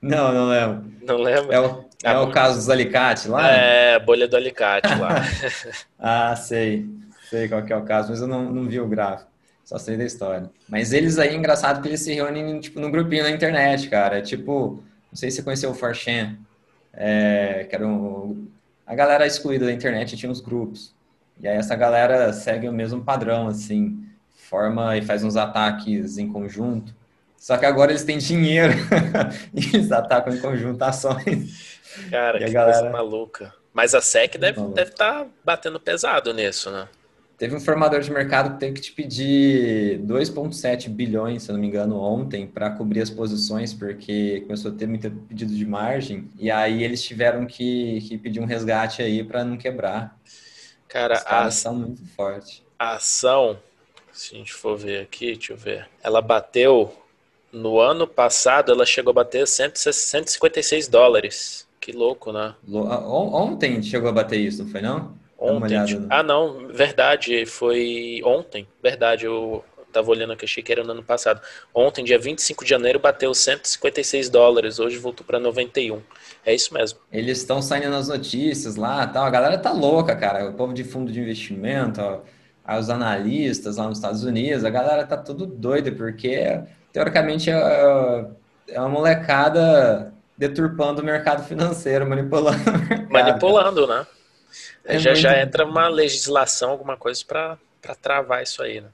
Não, 0.02 0.32
não 0.32 0.48
lembro. 0.48 0.92
Não 1.06 1.16
lembro? 1.16 1.52
É 1.52 1.60
o, 1.60 1.84
é 2.02 2.18
o 2.18 2.30
caso 2.32 2.56
dos 2.56 2.68
alicates 2.68 3.26
lá? 3.26 3.48
É, 3.48 4.00
bolha 4.00 4.26
do 4.26 4.36
alicate 4.36 4.92
lá. 4.98 5.22
ah, 5.98 6.34
sei. 6.34 6.86
Sei 7.30 7.48
qual 7.48 7.62
que 7.62 7.72
é 7.72 7.76
o 7.76 7.84
caso, 7.84 8.10
mas 8.10 8.20
eu 8.20 8.26
não, 8.26 8.50
não 8.52 8.68
vi 8.68 8.80
o 8.80 8.88
gráfico. 8.88 9.30
Só 9.64 9.78
sei 9.78 9.96
da 9.96 10.04
história. 10.04 10.50
Mas 10.68 10.92
eles 10.92 11.18
aí, 11.18 11.36
engraçado 11.36 11.80
que 11.80 11.88
eles 11.88 12.00
se 12.00 12.12
reúnem, 12.12 12.58
tipo, 12.60 12.80
num 12.80 12.90
grupinho 12.90 13.22
na 13.22 13.30
internet, 13.30 13.88
cara. 13.88 14.18
É 14.18 14.20
tipo, 14.20 14.82
não 15.10 15.16
sei 15.16 15.30
se 15.30 15.36
você 15.36 15.42
conheceu 15.42 15.70
o 15.70 15.74
Forchan, 15.74 16.36
é, 16.92 17.64
que 17.70 17.74
era 17.74 17.86
um... 17.86 18.48
A 18.84 18.94
galera 18.94 19.26
excluída 19.26 19.66
da 19.66 19.72
internet 19.72 20.16
tinha 20.16 20.30
uns 20.30 20.40
grupos. 20.40 20.92
E 21.40 21.46
aí 21.46 21.56
essa 21.56 21.76
galera 21.76 22.32
segue 22.32 22.68
o 22.68 22.72
mesmo 22.72 23.02
padrão, 23.02 23.46
assim. 23.46 24.04
Forma 24.34 24.96
e 24.96 25.02
faz 25.02 25.22
uns 25.22 25.36
ataques 25.36 26.18
em 26.18 26.28
conjunto. 26.30 26.92
Só 27.42 27.56
que 27.56 27.66
agora 27.66 27.90
eles 27.90 28.04
têm 28.04 28.18
dinheiro 28.18 28.72
e 29.52 29.74
eles 29.74 29.90
atacam 29.90 30.32
em 30.32 30.38
conjunto 30.38 30.80
ações. 30.80 31.80
Cara, 32.08 32.40
e 32.40 32.44
que 32.44 32.52
galera... 32.52 32.78
coisa 32.78 32.92
maluca. 32.92 33.52
Mas 33.74 33.96
a 33.96 34.00
SEC 34.00 34.38
deve 34.38 34.60
estar 34.60 34.72
deve 34.72 34.90
tá 34.92 35.26
batendo 35.44 35.80
pesado 35.80 36.32
nisso, 36.32 36.70
né? 36.70 36.86
Teve 37.36 37.56
um 37.56 37.60
formador 37.60 38.00
de 38.00 38.12
mercado 38.12 38.52
que 38.52 38.60
teve 38.60 38.74
que 38.74 38.80
te 38.82 38.92
pedir 38.92 39.98
2,7 40.02 40.88
bilhões, 40.88 41.42
se 41.42 41.50
eu 41.50 41.54
não 41.54 41.60
me 41.60 41.66
engano, 41.66 42.00
ontem, 42.00 42.46
para 42.46 42.70
cobrir 42.70 43.00
as 43.00 43.10
posições, 43.10 43.74
porque 43.74 44.42
começou 44.42 44.70
a 44.70 44.74
ter 44.76 44.86
muito 44.86 45.10
pedido 45.10 45.52
de 45.52 45.66
margem. 45.66 46.30
E 46.38 46.48
aí 46.48 46.84
eles 46.84 47.02
tiveram 47.02 47.44
que, 47.44 48.02
que 48.02 48.18
pedir 48.18 48.38
um 48.38 48.46
resgate 48.46 49.02
aí 49.02 49.24
para 49.24 49.44
não 49.44 49.56
quebrar. 49.56 50.16
Cara, 50.86 51.20
a 51.26 51.46
ação 51.46 51.74
muito 51.74 52.06
forte. 52.14 52.62
A 52.78 52.92
ação, 52.92 53.58
se 54.12 54.36
a 54.36 54.38
gente 54.38 54.52
for 54.52 54.78
ver 54.78 55.00
aqui, 55.00 55.32
deixa 55.32 55.54
eu 55.54 55.56
ver, 55.56 55.88
ela 56.04 56.22
bateu 56.22 57.01
no 57.52 57.78
ano 57.80 58.06
passado, 58.06 58.72
ela 58.72 58.86
chegou 58.86 59.10
a 59.10 59.14
bater 59.14 59.46
156 59.46 60.88
dólares. 60.88 61.68
Que 61.80 61.92
louco, 61.92 62.32
né? 62.32 62.54
Ontem 62.68 63.82
chegou 63.82 64.08
a 64.08 64.12
bater 64.12 64.38
isso, 64.38 64.62
não 64.62 64.70
foi 64.70 64.80
não? 64.80 65.14
Ontem. 65.38 65.76
Ah, 66.08 66.22
não, 66.22 66.68
verdade, 66.68 67.44
foi 67.44 68.20
ontem. 68.24 68.66
Verdade, 68.80 69.26
eu 69.26 69.64
tava 69.92 70.10
olhando 70.10 70.32
aqui, 70.32 70.44
achei 70.44 70.62
que 70.62 70.72
era 70.72 70.84
no 70.84 70.92
ano 70.92 71.02
passado. 71.02 71.40
Ontem, 71.74 72.04
dia 72.04 72.18
25 72.18 72.64
de 72.64 72.70
janeiro, 72.70 72.98
bateu 72.98 73.34
156 73.34 74.30
dólares, 74.30 74.78
hoje 74.78 74.96
voltou 74.98 75.26
para 75.26 75.38
91. 75.38 76.00
É 76.46 76.54
isso 76.54 76.72
mesmo. 76.72 77.00
Eles 77.12 77.38
estão 77.38 77.60
saindo 77.60 77.90
nas 77.90 78.08
notícias 78.08 78.76
lá, 78.76 79.06
tal. 79.06 79.24
A 79.24 79.30
galera 79.30 79.58
tá 79.58 79.72
louca, 79.72 80.16
cara. 80.16 80.48
O 80.48 80.54
povo 80.54 80.72
de 80.72 80.84
fundo 80.84 81.12
de 81.12 81.20
investimento, 81.20 82.00
ó, 82.00 82.78
os 82.78 82.88
analistas 82.88 83.76
lá 83.76 83.88
nos 83.88 83.98
Estados 83.98 84.24
Unidos, 84.24 84.64
a 84.64 84.70
galera 84.70 85.04
tá 85.04 85.16
tudo 85.16 85.44
doida 85.44 85.92
porque 85.92 86.60
teoricamente 86.92 87.50
é, 87.50 88.26
é 88.68 88.80
uma 88.80 88.88
molecada 88.88 90.12
deturpando 90.36 91.02
o 91.02 91.04
mercado 91.04 91.44
financeiro, 91.44 92.08
manipulando. 92.08 92.58
Manipulando, 93.08 93.86
né? 93.86 94.06
É 94.84 94.98
já 94.98 95.10
muito... 95.10 95.22
já 95.22 95.40
entra 95.40 95.64
uma 95.64 95.88
legislação, 95.88 96.70
alguma 96.70 96.96
coisa 96.96 97.24
para 97.24 97.58
travar 98.00 98.42
isso 98.42 98.62
aí, 98.62 98.80
né? 98.80 98.88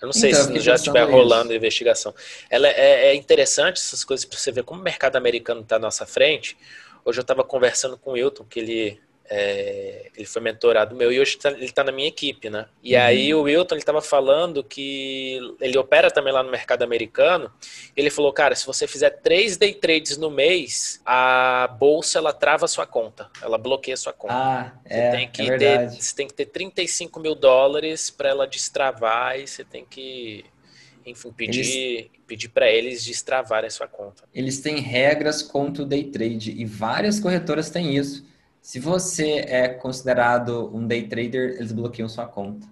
Eu 0.00 0.06
não 0.06 0.12
sei 0.12 0.30
então, 0.30 0.44
se 0.44 0.60
já 0.60 0.76
estiver 0.76 1.02
rolando 1.02 1.52
a 1.52 1.56
investigação. 1.56 2.14
Ela 2.48 2.68
é, 2.68 3.08
é, 3.08 3.14
interessante 3.16 3.78
essas 3.78 4.04
coisas 4.04 4.24
para 4.24 4.38
você 4.38 4.52
ver 4.52 4.62
como 4.62 4.80
o 4.80 4.84
mercado 4.84 5.16
americano 5.16 5.62
está 5.62 5.74
à 5.74 5.78
nossa 5.80 6.06
frente. 6.06 6.56
Hoje 7.04 7.18
eu 7.18 7.22
estava 7.22 7.42
conversando 7.42 7.98
com 7.98 8.10
o 8.10 8.12
Wilton, 8.12 8.44
que 8.44 8.60
ele 8.60 9.00
é, 9.30 10.10
ele 10.16 10.26
foi 10.26 10.40
mentorado 10.40 10.96
meu 10.96 11.12
e 11.12 11.20
hoje 11.20 11.36
tá, 11.36 11.50
ele 11.50 11.66
está 11.66 11.84
na 11.84 11.92
minha 11.92 12.08
equipe, 12.08 12.48
né? 12.48 12.66
E 12.82 12.96
uhum. 12.96 13.02
aí 13.02 13.34
o 13.34 13.42
Wilton 13.42 13.74
ele 13.74 13.82
estava 13.82 14.00
falando 14.00 14.64
que 14.64 15.38
ele 15.60 15.76
opera 15.76 16.10
também 16.10 16.32
lá 16.32 16.42
no 16.42 16.50
mercado 16.50 16.82
americano. 16.82 17.52
Ele 17.94 18.08
falou, 18.08 18.32
cara, 18.32 18.54
se 18.54 18.66
você 18.66 18.86
fizer 18.86 19.10
três 19.10 19.58
day 19.58 19.74
trades 19.74 20.16
no 20.16 20.30
mês, 20.30 21.02
a 21.04 21.68
bolsa 21.78 22.18
ela 22.18 22.32
trava 22.32 22.64
a 22.64 22.68
sua 22.68 22.86
conta, 22.86 23.30
ela 23.42 23.58
bloqueia 23.58 23.94
a 23.94 23.98
sua 23.98 24.14
conta. 24.14 24.34
Ah, 24.34 24.72
você 24.82 24.94
é, 24.94 25.10
tem 25.10 25.28
que 25.28 25.50
é 25.50 25.56
ter, 25.58 25.90
você 25.90 26.14
tem 26.14 26.26
que 26.26 26.34
ter 26.34 26.46
35 26.46 27.20
mil 27.20 27.34
dólares 27.34 28.08
para 28.10 28.30
ela 28.30 28.46
destravar 28.46 29.38
e 29.38 29.46
você 29.46 29.62
tem 29.62 29.84
que 29.84 30.44
enfim, 31.04 31.32
pedir, 31.32 31.60
eles, 31.60 32.10
pedir 32.26 32.48
para 32.48 32.70
eles 32.70 33.04
destravarem 33.04 33.68
a 33.68 33.70
sua 33.70 33.88
conta. 33.88 34.24
Eles 34.34 34.60
têm 34.60 34.78
regras 34.78 35.42
contra 35.42 35.82
o 35.82 35.86
day 35.86 36.04
trade 36.04 36.50
e 36.52 36.64
várias 36.64 37.20
corretoras 37.20 37.70
têm 37.70 37.96
isso. 37.96 38.26
Se 38.68 38.78
você 38.78 39.46
é 39.48 39.66
considerado 39.66 40.70
um 40.76 40.86
day 40.86 41.08
trader, 41.08 41.56
eles 41.56 41.72
bloqueiam 41.72 42.06
sua 42.06 42.26
conta. 42.26 42.66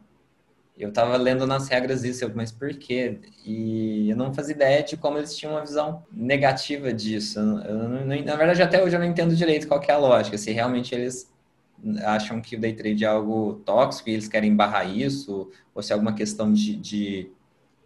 Eu 0.76 0.90
estava 0.90 1.16
lendo 1.16 1.46
nas 1.46 1.68
regras 1.68 2.04
isso, 2.04 2.30
mas 2.34 2.52
por 2.52 2.68
quê? 2.74 3.18
E 3.42 4.10
eu 4.10 4.14
não 4.14 4.34
fazia 4.34 4.54
ideia 4.54 4.82
de 4.82 4.98
como 4.98 5.16
eles 5.16 5.34
tinham 5.34 5.54
uma 5.54 5.62
visão 5.62 6.04
negativa 6.12 6.92
disso. 6.92 7.38
Eu 7.38 7.88
na 8.26 8.36
verdade, 8.36 8.60
até 8.60 8.84
hoje 8.84 8.94
eu 8.94 9.00
não 9.00 9.06
entendo 9.06 9.34
direito 9.34 9.66
qual 9.66 9.82
é 9.88 9.90
a 9.90 9.96
lógica. 9.96 10.36
Se 10.36 10.52
realmente 10.52 10.94
eles 10.94 11.32
acham 12.04 12.42
que 12.42 12.56
o 12.56 12.60
day 12.60 12.74
trade 12.74 13.02
é 13.02 13.08
algo 13.08 13.62
tóxico 13.64 14.10
e 14.10 14.12
eles 14.12 14.28
querem 14.28 14.54
barrar 14.54 14.84
isso, 14.84 15.50
ou 15.74 15.82
se 15.82 15.92
é 15.92 15.94
alguma 15.94 16.12
questão 16.12 16.52
de, 16.52 16.76
de, 16.76 17.32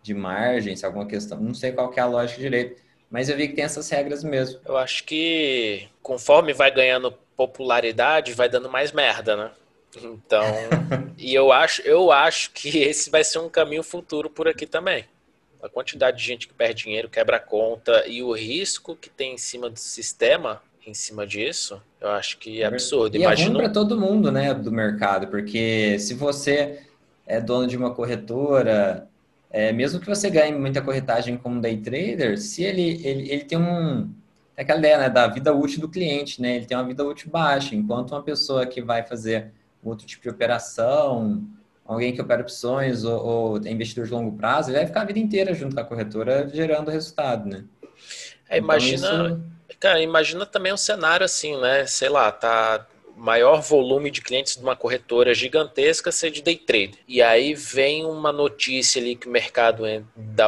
de 0.02 0.14
margem, 0.14 0.74
se 0.74 0.84
é 0.84 0.88
alguma 0.88 1.06
questão... 1.06 1.40
Não 1.40 1.54
sei 1.54 1.70
qual 1.70 1.94
é 1.96 2.00
a 2.00 2.06
lógica 2.06 2.40
direito. 2.40 2.82
Mas 3.10 3.28
eu 3.28 3.36
vi 3.36 3.48
que 3.48 3.54
tem 3.54 3.64
essas 3.64 3.90
regras 3.90 4.22
mesmo. 4.22 4.60
Eu 4.64 4.76
acho 4.76 5.04
que 5.04 5.88
conforme 6.02 6.52
vai 6.52 6.70
ganhando 6.70 7.12
popularidade, 7.36 8.32
vai 8.32 8.48
dando 8.48 8.70
mais 8.70 8.92
merda, 8.92 9.36
né? 9.36 9.50
Então, 9.96 10.44
e 11.18 11.34
eu 11.34 11.50
acho, 11.50 11.82
eu 11.82 12.12
acho 12.12 12.52
que 12.52 12.78
esse 12.78 13.10
vai 13.10 13.24
ser 13.24 13.40
um 13.40 13.48
caminho 13.48 13.82
futuro 13.82 14.30
por 14.30 14.46
aqui 14.46 14.66
também. 14.66 15.04
A 15.62 15.68
quantidade 15.68 16.18
de 16.18 16.24
gente 16.24 16.46
que 16.46 16.54
perde 16.54 16.84
dinheiro, 16.84 17.08
quebra 17.08 17.36
a 17.36 17.40
conta 17.40 18.06
e 18.06 18.22
o 18.22 18.32
risco 18.32 18.96
que 18.96 19.10
tem 19.10 19.34
em 19.34 19.38
cima 19.38 19.68
do 19.68 19.78
sistema, 19.78 20.62
em 20.86 20.94
cima 20.94 21.26
disso, 21.26 21.82
eu 22.00 22.08
acho 22.08 22.38
que 22.38 22.62
é 22.62 22.66
absurdo. 22.66 23.16
E 23.16 23.20
Imagino... 23.20 23.58
é 23.58 23.64
para 23.64 23.72
todo 23.72 24.00
mundo, 24.00 24.30
né, 24.30 24.54
do 24.54 24.72
mercado, 24.72 25.26
porque 25.26 25.98
se 25.98 26.14
você 26.14 26.80
é 27.26 27.40
dono 27.40 27.66
de 27.66 27.76
uma 27.76 27.94
corretora, 27.94 29.06
é, 29.50 29.72
mesmo 29.72 30.00
que 30.00 30.06
você 30.06 30.30
ganhe 30.30 30.52
muita 30.52 30.80
corretagem 30.80 31.36
como 31.36 31.60
day 31.60 31.76
trader, 31.76 32.38
se 32.38 32.62
ele, 32.62 33.04
ele, 33.04 33.30
ele 33.30 33.44
tem 33.44 33.58
um, 33.58 34.08
é 34.56 34.62
aquela 34.62 34.78
ideia 34.78 34.98
né, 34.98 35.08
da 35.08 35.26
vida 35.26 35.52
útil 35.52 35.80
do 35.80 35.88
cliente, 35.88 36.40
né? 36.40 36.56
Ele 36.56 36.66
tem 36.66 36.76
uma 36.76 36.86
vida 36.86 37.02
útil 37.04 37.30
baixa, 37.30 37.74
enquanto 37.74 38.12
uma 38.12 38.22
pessoa 38.22 38.66
que 38.66 38.82
vai 38.82 39.02
fazer 39.02 39.52
outro 39.82 40.06
tipo 40.06 40.22
de 40.22 40.28
operação, 40.28 41.42
alguém 41.84 42.14
que 42.14 42.20
opera 42.20 42.42
opções 42.42 43.02
ou, 43.02 43.26
ou 43.26 43.56
é 43.64 43.70
investidor 43.70 44.04
de 44.04 44.12
longo 44.12 44.36
prazo, 44.36 44.70
ele 44.70 44.76
vai 44.76 44.86
ficar 44.86 45.00
a 45.00 45.04
vida 45.04 45.18
inteira 45.18 45.54
junto 45.54 45.74
com 45.74 45.80
a 45.80 45.84
corretora 45.84 46.48
gerando 46.52 46.90
resultado, 46.90 47.48
né? 47.48 47.64
É, 48.48 48.58
imagina, 48.58 49.08
então, 49.08 49.26
isso... 49.68 49.78
cara, 49.80 50.00
imagina 50.00 50.44
também 50.46 50.72
um 50.72 50.76
cenário 50.76 51.24
assim, 51.24 51.58
né? 51.60 51.86
Sei 51.86 52.08
lá, 52.08 52.30
tá 52.30 52.86
maior 53.20 53.60
volume 53.60 54.10
de 54.10 54.22
clientes 54.22 54.56
de 54.56 54.62
uma 54.62 54.74
corretora 54.74 55.34
gigantesca 55.34 56.10
ser 56.10 56.30
de 56.30 56.40
day 56.40 56.56
trade. 56.56 56.98
E 57.06 57.20
aí 57.20 57.52
vem 57.52 58.06
uma 58.06 58.32
notícia 58.32 59.00
ali 59.00 59.14
que 59.14 59.28
o 59.28 59.30
mercado 59.30 59.84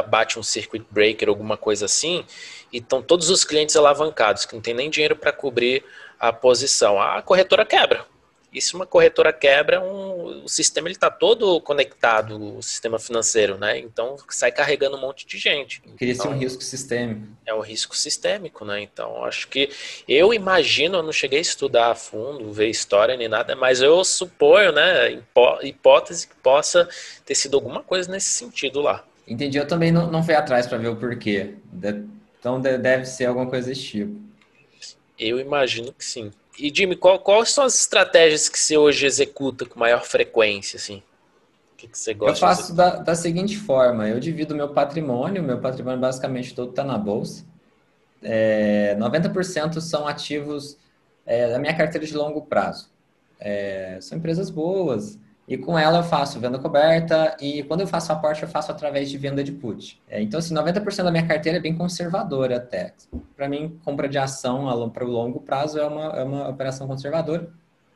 bate 0.07 0.39
um 0.39 0.43
circuit 0.43 0.83
breaker, 0.89 1.29
alguma 1.29 1.55
coisa 1.55 1.85
assim, 1.85 2.25
e 2.71 2.79
estão 2.79 2.99
todos 2.99 3.29
os 3.29 3.43
clientes 3.43 3.75
alavancados, 3.75 4.45
que 4.45 4.55
não 4.55 4.61
tem 4.61 4.73
nem 4.73 4.89
dinheiro 4.89 5.15
para 5.15 5.31
cobrir 5.31 5.83
a 6.19 6.33
posição. 6.33 6.99
A 6.99 7.21
corretora 7.21 7.63
quebra. 7.63 8.07
E 8.53 8.61
se 8.61 8.75
uma 8.75 8.85
corretora 8.85 9.33
quebra, 9.33 9.81
um, 9.81 10.43
o 10.43 10.47
sistema 10.47 10.89
está 10.89 11.09
todo 11.09 11.59
conectado, 11.61 12.57
o 12.57 12.61
sistema 12.61 12.99
financeiro, 12.99 13.57
né? 13.57 13.79
Então 13.79 14.15
sai 14.29 14.51
carregando 14.51 14.95
um 14.95 15.01
monte 15.01 15.25
de 15.25 15.39
gente. 15.39 15.81
Queria 15.97 16.13
então, 16.13 16.27
ser 16.27 16.31
um 16.31 16.37
risco 16.37 16.63
sistêmico. 16.63 17.27
É 17.45 17.53
um 17.53 17.61
risco 17.61 17.97
sistêmico, 17.97 18.63
né? 18.63 18.81
Então 18.81 19.25
acho 19.25 19.47
que 19.47 19.69
eu 20.07 20.33
imagino, 20.33 20.97
eu 20.97 21.03
não 21.03 21.11
cheguei 21.11 21.39
a 21.39 21.41
estudar 21.41 21.91
a 21.91 21.95
fundo, 21.95 22.51
ver 22.53 22.69
história 22.69 23.17
nem 23.17 23.27
nada, 23.27 23.55
mas 23.55 23.81
eu 23.81 24.03
suponho, 24.03 24.71
né, 24.71 25.19
hipótese 25.63 26.27
que 26.27 26.35
possa 26.35 26.87
ter 27.25 27.33
sido 27.33 27.55
alguma 27.55 27.81
coisa 27.81 28.11
nesse 28.11 28.29
sentido 28.29 28.81
lá. 28.81 29.03
Entendi, 29.27 29.57
eu 29.57 29.67
também 29.67 29.91
não, 29.91 30.11
não 30.11 30.21
fui 30.21 30.35
atrás 30.35 30.67
para 30.67 30.77
ver 30.77 30.89
o 30.89 30.95
porquê. 30.95 31.55
Então 32.39 32.61
deve 32.61 33.05
ser 33.05 33.25
alguma 33.25 33.47
coisa 33.47 33.69
desse 33.69 33.81
tipo. 33.81 34.21
Eu 35.17 35.39
imagino 35.39 35.93
que 35.93 36.03
sim. 36.03 36.31
E 36.57 36.71
Jimmy, 36.73 36.95
qual, 36.95 37.19
quais 37.19 37.51
são 37.51 37.63
as 37.63 37.79
estratégias 37.79 38.47
que 38.47 38.59
você 38.59 38.77
hoje 38.77 39.05
executa 39.05 39.65
com 39.65 39.79
maior 39.79 40.03
frequência, 40.03 40.77
assim? 40.77 41.01
O 41.73 41.75
que, 41.77 41.87
que 41.87 41.97
você 41.97 42.13
gosta? 42.13 42.35
Eu 42.35 42.39
faço 42.39 42.75
da, 42.75 42.97
da, 42.97 43.15
seguinte 43.15 43.57
forma: 43.57 44.07
eu 44.07 44.19
divido 44.19 44.55
meu 44.55 44.69
patrimônio, 44.69 45.43
meu 45.43 45.59
patrimônio 45.59 45.99
basicamente 45.99 46.53
todo 46.53 46.69
está 46.69 46.83
na 46.83 46.97
bolsa. 46.97 47.45
É, 48.21 48.95
90% 48.99 49.81
são 49.81 50.07
ativos 50.07 50.77
é, 51.25 51.49
da 51.49 51.59
minha 51.59 51.75
carteira 51.75 52.05
de 52.05 52.15
longo 52.15 52.41
prazo. 52.43 52.89
É, 53.39 53.97
são 53.99 54.17
empresas 54.17 54.49
boas, 54.49 55.19
e 55.47 55.57
com 55.57 55.77
ela 55.77 55.99
eu 55.99 56.03
faço 56.03 56.39
venda 56.39 56.57
coberta 56.57 57.35
e 57.39 57.63
quando 57.63 57.81
eu 57.81 57.87
faço 57.87 58.11
aporte 58.11 58.43
eu 58.43 58.47
faço 58.47 58.71
através 58.71 59.09
de 59.09 59.17
venda 59.17 59.43
de 59.43 59.51
put. 59.51 60.01
É, 60.09 60.21
então, 60.21 60.39
assim, 60.39 60.53
90% 60.53 61.03
da 61.03 61.11
minha 61.11 61.27
carteira 61.27 61.57
é 61.57 61.61
bem 61.61 61.75
conservadora 61.75 62.57
até. 62.57 62.93
Para 63.35 63.49
mim, 63.49 63.79
compra 63.83 64.07
de 64.07 64.17
ação 64.17 64.89
para 64.89 65.03
o 65.03 65.07
longo 65.07 65.41
prazo 65.41 65.79
é 65.79 65.85
uma, 65.85 66.05
é 66.17 66.23
uma 66.23 66.49
operação 66.49 66.87
conservadora 66.87 67.49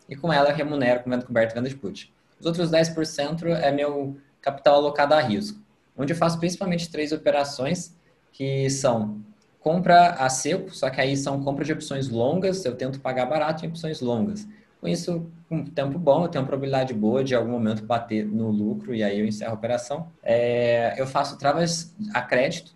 e 0.10 0.16
com 0.16 0.32
ela 0.32 0.50
eu 0.50 0.56
remunero 0.56 1.04
com 1.04 1.10
venda 1.10 1.26
coberta 1.26 1.54
e 1.54 1.56
venda 1.56 1.70
de 1.70 1.76
put. 1.76 2.14
Os 2.40 2.46
outros 2.46 2.70
10% 2.70 3.46
é 3.46 3.72
meu 3.72 4.18
capital 4.42 4.76
alocado 4.76 5.14
a 5.14 5.22
risco, 5.22 5.60
onde 5.98 6.14
eu 6.14 6.18
faço 6.18 6.40
principalmente 6.40 6.90
três 6.90 7.12
operações 7.12 7.96
que 8.32 8.70
são 8.70 9.22
compra 9.60 10.12
a 10.12 10.30
seco, 10.30 10.74
só 10.74 10.90
que 10.90 11.02
aí 11.02 11.18
são 11.18 11.44
compra 11.44 11.66
de 11.66 11.74
opções 11.74 12.08
longas, 12.08 12.64
eu 12.64 12.76
tento 12.76 13.02
pagar 13.02 13.26
barato 13.26 13.66
em 13.66 13.68
opções 13.68 14.00
longas. 14.00 14.48
Com 14.80 14.88
isso, 14.88 15.32
com 15.50 15.66
tempo 15.66 15.98
bom, 15.98 16.24
eu 16.24 16.28
tenho 16.28 16.44
uma 16.44 16.48
probabilidade 16.48 16.94
boa 16.94 17.24
de 17.24 17.34
algum 17.34 17.52
momento 17.52 17.84
bater 17.84 18.26
no 18.26 18.50
lucro 18.52 18.94
e 18.94 19.04
aí 19.04 19.20
eu 19.20 19.26
encerro 19.26 19.52
a 19.52 19.56
operação. 19.56 20.12
É, 20.22 20.94
eu 20.98 21.08
faço 21.08 21.38
travas 21.38 21.96
a 22.14 22.22
crédito. 22.22 22.76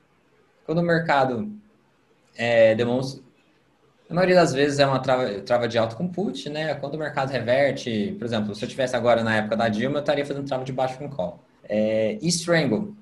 Quando 0.65 0.79
o 0.79 0.83
mercado 0.83 1.51
é, 2.35 2.73
demonstra. 2.75 3.21
Na 4.09 4.15
maioria 4.15 4.35
das 4.35 4.53
vezes 4.53 4.79
é 4.79 4.85
uma 4.85 4.99
trava, 4.99 5.29
trava 5.41 5.67
de 5.67 5.77
alto 5.77 5.95
com 5.95 6.07
put, 6.07 6.49
né? 6.49 6.73
Quando 6.75 6.95
o 6.95 6.97
mercado 6.97 7.29
reverte, 7.29 8.15
por 8.17 8.25
exemplo, 8.25 8.53
se 8.53 8.65
eu 8.65 8.67
tivesse 8.67 8.95
agora 8.95 9.23
na 9.23 9.37
época 9.37 9.55
da 9.55 9.69
Dilma, 9.69 9.97
eu 9.97 10.01
estaria 10.01 10.25
fazendo 10.25 10.45
trava 10.45 10.65
de 10.65 10.73
baixo 10.73 10.97
com 10.97 11.09
call. 11.09 11.39
É, 11.63 12.17
e 12.21 12.27
strangle. 12.27 12.95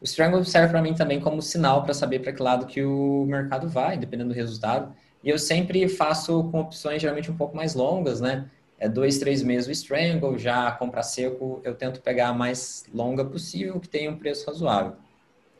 O 0.00 0.04
strangle 0.04 0.44
serve 0.44 0.68
para 0.68 0.80
mim 0.80 0.94
também 0.94 1.20
como 1.20 1.42
sinal 1.42 1.82
para 1.82 1.92
saber 1.92 2.20
para 2.20 2.32
que 2.32 2.42
lado 2.42 2.66
que 2.66 2.82
o 2.82 3.26
mercado 3.26 3.68
vai, 3.68 3.98
dependendo 3.98 4.30
do 4.30 4.34
resultado. 4.34 4.94
E 5.26 5.28
eu 5.28 5.40
sempre 5.40 5.88
faço 5.88 6.44
com 6.52 6.60
opções 6.60 7.02
geralmente 7.02 7.32
um 7.32 7.36
pouco 7.36 7.56
mais 7.56 7.74
longas, 7.74 8.20
né? 8.20 8.48
É 8.78 8.88
dois, 8.88 9.18
três 9.18 9.42
meses 9.42 9.66
o 9.66 9.72
Strangle, 9.72 10.38
já 10.38 10.70
compra 10.70 11.02
seco, 11.02 11.60
eu 11.64 11.74
tento 11.74 12.00
pegar 12.00 12.28
a 12.28 12.32
mais 12.32 12.84
longa 12.94 13.24
possível, 13.24 13.80
que 13.80 13.88
tenha 13.88 14.08
um 14.08 14.16
preço 14.16 14.46
razoável. 14.46 14.94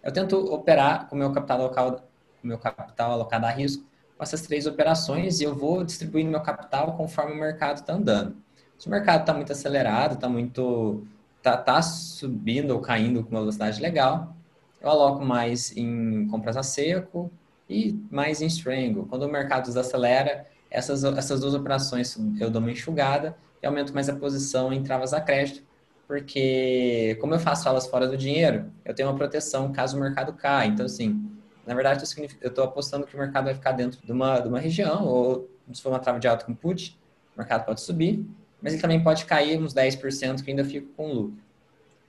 Eu 0.05 0.12
tento 0.12 0.37
operar 0.55 1.09
com 1.09 1.16
o 1.16 1.18
meu 1.18 1.33
capital 1.33 1.62
alocado, 1.62 2.02
meu 2.44 2.59
capital 2.59 3.11
alocado 3.11 3.44
a 3.44 3.50
risco 3.50 3.85
com 4.16 4.22
essas 4.22 4.42
três 4.42 4.68
operações 4.68 5.40
e 5.40 5.44
eu 5.44 5.52
vou 5.52 5.83
distribuindo 5.83 6.31
meu 6.31 6.42
capital 6.42 6.96
conforme 6.96 7.33
o 7.33 7.40
mercado 7.40 7.79
está 7.79 7.94
andando. 7.94 8.37
Se 8.79 8.87
o 8.87 8.90
mercado 8.90 9.22
está 9.22 9.35
muito 9.35 9.50
acelerado, 9.50 10.14
está 10.14 10.29
muito 10.29 11.02
tá, 11.42 11.57
tá 11.57 11.83
subindo 11.83 12.70
ou 12.70 12.81
caindo 12.81 13.24
com 13.24 13.31
uma 13.31 13.40
velocidade 13.40 13.83
legal, 13.83 14.33
eu 14.81 14.88
aloco 14.88 15.24
mais 15.24 15.76
em 15.76 16.29
compras 16.29 16.57
a 16.57 16.62
seco, 16.62 17.33
e 17.68 17.98
mais 18.11 18.40
em 18.40 18.46
strangle. 18.46 19.07
Quando 19.07 19.22
o 19.22 19.29
mercado 19.29 19.66
desacelera, 19.66 20.46
essas, 20.70 21.05
essas 21.05 21.40
duas 21.40 21.55
operações 21.55 22.16
eu 22.40 22.50
dou 22.50 22.61
uma 22.61 22.70
enxugada 22.70 23.37
e 23.62 23.66
aumento 23.66 23.94
mais 23.94 24.09
a 24.09 24.14
posição 24.14 24.72
em 24.72 24.83
travas 24.83 25.12
a 25.12 25.20
crédito 25.20 25.66
porque 26.07 27.16
como 27.20 27.35
eu 27.35 27.38
faço 27.38 27.68
elas 27.68 27.87
fora 27.87 28.07
do 28.07 28.16
dinheiro, 28.16 28.70
eu 28.85 28.94
tenho 28.94 29.09
uma 29.09 29.16
proteção 29.16 29.72
caso 29.72 29.96
o 29.96 30.00
mercado 30.00 30.33
caia. 30.33 30.68
Então, 30.68 30.87
assim, 30.87 31.29
na 31.66 31.74
verdade, 31.74 32.05
eu 32.40 32.48
estou 32.48 32.64
apostando 32.64 33.07
que 33.07 33.14
o 33.14 33.18
mercado 33.18 33.44
vai 33.44 33.55
ficar 33.55 33.72
dentro 33.72 34.05
de 34.05 34.12
uma, 34.12 34.38
de 34.38 34.48
uma 34.48 34.61
região, 34.61 35.05
ou 35.05 35.50
se 35.72 35.83
for 35.83 35.90
uma 35.90 35.98
trava 35.98 36.20
de 36.20 36.29
alto 36.29 36.46
com 36.46 36.55
put, 36.55 36.96
o 37.35 37.38
mercado 37.38 37.64
pode 37.64 37.81
subir, 37.81 38.24
mas 38.62 38.72
ele 38.72 38.83
também 38.83 39.02
pode 39.02 39.24
cair 39.24 39.61
uns 39.61 39.74
10% 39.74 40.44
que 40.44 40.50
ainda 40.50 40.64
fica 40.64 40.87
com 40.96 41.12
lucro. 41.12 41.38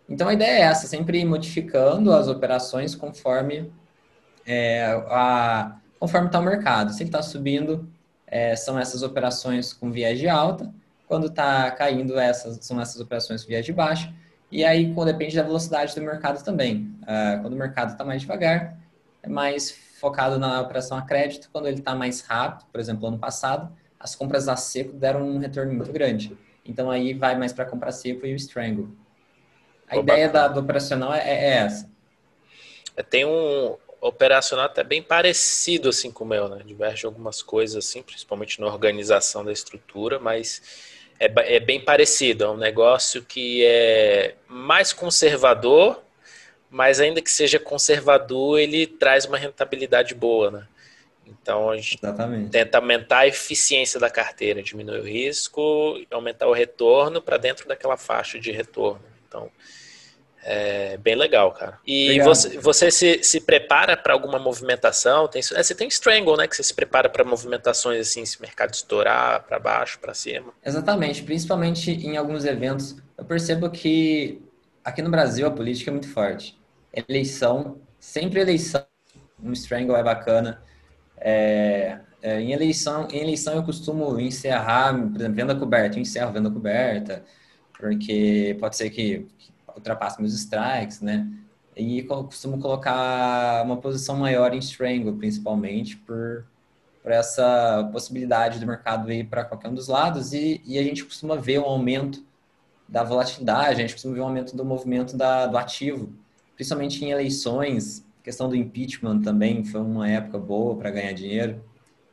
Então, 0.07 0.27
a 0.27 0.33
ideia 0.33 0.59
é 0.59 0.61
essa, 0.61 0.87
sempre 0.87 1.25
modificando 1.25 2.13
as 2.13 2.27
operações 2.27 2.95
conforme 2.95 3.71
é, 4.47 4.85
a, 5.09 5.77
conforme 5.99 6.27
está 6.27 6.39
o 6.39 6.43
mercado. 6.43 6.93
Se 6.93 7.03
ele 7.03 7.09
está 7.09 7.21
subindo, 7.21 7.87
é, 8.25 8.55
são 8.55 8.79
essas 8.79 9.03
operações 9.03 9.73
com 9.73 9.91
viés 9.91 10.17
de 10.17 10.27
alta, 10.27 10.73
quando 11.07 11.27
está 11.27 11.69
caindo, 11.71 12.17
essas 12.17 12.57
são 12.65 12.81
essas 12.81 12.99
operações 12.99 13.43
com 13.43 13.49
viés 13.49 13.65
de 13.65 13.73
baixa, 13.73 14.13
e 14.51 14.63
aí 14.63 14.93
depende 15.05 15.35
da 15.35 15.43
velocidade 15.43 15.93
do 15.93 16.01
mercado 16.01 16.43
também. 16.43 16.95
Uh, 17.03 17.41
quando 17.41 17.53
o 17.53 17.57
mercado 17.57 17.91
está 17.91 18.03
mais 18.03 18.21
devagar, 18.21 18.77
é 19.21 19.27
mais 19.27 19.71
focado 19.99 20.39
na 20.39 20.61
operação 20.61 20.97
a 20.97 21.01
crédito. 21.01 21.49
Quando 21.51 21.67
ele 21.67 21.79
está 21.79 21.93
mais 21.95 22.21
rápido, 22.21 22.65
por 22.71 22.79
exemplo, 22.79 23.07
ano 23.07 23.17
passado, 23.17 23.71
as 23.99 24.15
compras 24.15 24.47
a 24.47 24.55
seco 24.55 24.93
deram 24.93 25.27
um 25.27 25.37
retorno 25.37 25.73
muito 25.73 25.91
grande. 25.91 26.37
Então 26.65 26.89
aí 26.89 27.13
vai 27.13 27.37
mais 27.37 27.51
para 27.51 27.65
compra 27.65 27.91
seco 27.91 28.25
e 28.25 28.33
o 28.33 28.35
strangle. 28.35 28.89
A 29.89 29.97
Opa. 29.97 30.13
ideia 30.13 30.29
da, 30.29 30.47
do 30.47 30.59
operacional 30.59 31.13
é, 31.13 31.19
é 31.19 31.49
essa. 31.57 31.89
É, 32.95 33.03
tem 33.03 33.25
um 33.25 33.75
operacional 33.99 34.65
até 34.65 34.83
bem 34.83 35.01
parecido 35.01 35.89
assim 35.89 36.11
com 36.11 36.23
o 36.23 36.27
meu, 36.27 36.47
né? 36.47 36.61
Diverge 36.65 37.05
algumas 37.05 37.41
coisas 37.41 37.85
assim, 37.85 38.01
principalmente 38.01 38.59
na 38.59 38.67
organização 38.67 39.43
da 39.43 39.51
estrutura, 39.51 40.19
mas 40.19 40.61
é, 41.19 41.55
é 41.55 41.59
bem 41.59 41.79
parecido. 41.79 42.43
É 42.43 42.49
um 42.49 42.57
negócio 42.57 43.23
que 43.23 43.65
é 43.65 44.35
mais 44.47 44.93
conservador, 44.93 46.03
mas 46.69 46.99
ainda 46.99 47.21
que 47.21 47.31
seja 47.31 47.59
conservador, 47.59 48.59
ele 48.59 48.85
traz 48.85 49.25
uma 49.25 49.37
rentabilidade 49.37 50.13
boa, 50.13 50.51
né? 50.51 50.67
Então 51.25 51.69
a 51.69 51.75
gente 51.75 51.97
Exatamente. 52.01 52.51
tenta 52.51 52.77
aumentar 52.77 53.19
a 53.19 53.27
eficiência 53.27 53.99
da 53.99 54.09
carteira, 54.09 54.63
diminuir 54.63 54.99
o 54.99 55.03
risco, 55.03 55.99
aumentar 56.09 56.47
o 56.47 56.53
retorno 56.53 57.21
para 57.21 57.37
dentro 57.37 57.67
daquela 57.67 57.97
faixa 57.97 58.39
de 58.39 58.51
retorno. 58.51 59.03
Então 59.27 59.51
é 60.49 60.95
bem 60.95 61.13
legal, 61.13 61.51
cara. 61.51 61.77
E 61.85 62.21
você, 62.21 62.57
você 62.57 62.89
se, 62.89 63.21
se 63.21 63.41
prepara 63.41 63.97
para 63.97 64.13
alguma 64.13 64.39
movimentação? 64.39 65.27
Tem, 65.27 65.41
é, 65.41 65.61
você 65.61 65.75
tem 65.75 65.89
Strangle, 65.89 66.37
né? 66.37 66.47
Que 66.47 66.55
você 66.55 66.63
se 66.63 66.73
prepara 66.73 67.09
para 67.09 67.25
movimentações 67.25 67.99
assim, 67.99 68.25
se 68.25 68.37
o 68.37 68.41
mercado 68.41 68.73
estourar 68.73 69.43
para 69.43 69.59
baixo, 69.59 69.99
para 69.99 70.13
cima. 70.13 70.53
Exatamente, 70.65 71.21
principalmente 71.21 71.91
em 71.91 72.15
alguns 72.15 72.45
eventos. 72.45 72.95
Eu 73.17 73.25
percebo 73.25 73.69
que 73.69 74.41
aqui 74.85 75.01
no 75.01 75.09
Brasil 75.09 75.45
a 75.45 75.51
política 75.51 75.91
é 75.91 75.93
muito 75.93 76.07
forte. 76.07 76.57
Eleição, 76.93 77.81
sempre 77.99 78.39
eleição, 78.39 78.85
um 79.43 79.51
Strangle 79.51 79.97
é 79.97 80.03
bacana. 80.03 80.63
É, 81.17 81.99
é, 82.21 82.39
em, 82.39 82.53
eleição, 82.53 83.05
em 83.11 83.19
eleição 83.19 83.53
eu 83.53 83.63
costumo 83.63 84.17
encerrar, 84.17 84.93
por 84.93 85.17
exemplo, 85.17 85.35
venda 85.35 85.55
coberta, 85.55 85.97
eu 85.97 86.01
encerro 86.01 86.31
venda 86.31 86.49
coberta, 86.49 87.25
porque 87.77 88.55
pode 88.61 88.77
ser 88.77 88.89
que 88.89 89.27
ultrapasse 89.77 90.19
meus 90.19 90.33
strikes, 90.33 91.01
né? 91.01 91.27
E 91.75 92.03
costumo 92.03 92.59
colocar 92.59 93.63
uma 93.63 93.77
posição 93.77 94.15
maior 94.17 94.53
em 94.53 94.57
strangle, 94.57 95.13
principalmente, 95.13 95.95
por, 95.95 96.45
por 97.03 97.11
essa 97.11 97.87
possibilidade 97.91 98.59
do 98.59 98.65
mercado 98.65 99.11
ir 99.11 99.25
para 99.25 99.45
qualquer 99.45 99.69
um 99.69 99.75
dos 99.75 99.87
lados. 99.87 100.33
E, 100.33 100.59
e, 100.65 100.79
a 100.79 100.83
gente 100.83 101.05
costuma 101.05 101.35
ver 101.35 101.59
um 101.59 101.65
aumento 101.65 102.25
da 102.89 103.03
volatilidade, 103.03 103.73
a 103.73 103.81
gente 103.81 103.93
costuma 103.93 104.15
ver 104.15 104.21
um 104.21 104.25
aumento 104.25 104.55
do 104.55 104.65
movimento 104.65 105.15
da, 105.15 105.45
do 105.45 105.57
ativo, 105.57 106.11
principalmente 106.55 107.03
em 107.05 107.11
eleições. 107.11 108.03
A 108.21 108.23
questão 108.23 108.49
do 108.49 108.55
impeachment 108.55 109.21
também 109.21 109.63
foi 109.63 109.81
uma 109.81 110.09
época 110.09 110.39
boa 110.39 110.75
para 110.75 110.89
ganhar 110.89 111.13
dinheiro. 111.13 111.61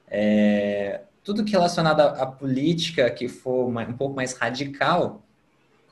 É, 0.09 1.01
tudo 1.25 1.43
que 1.43 1.53
relacionado 1.53 2.01
à 2.01 2.27
política 2.27 3.11
que 3.11 3.29
for 3.29 3.67
um 3.67 3.93
pouco 3.95 4.15
mais 4.15 4.35
radical, 4.35 5.23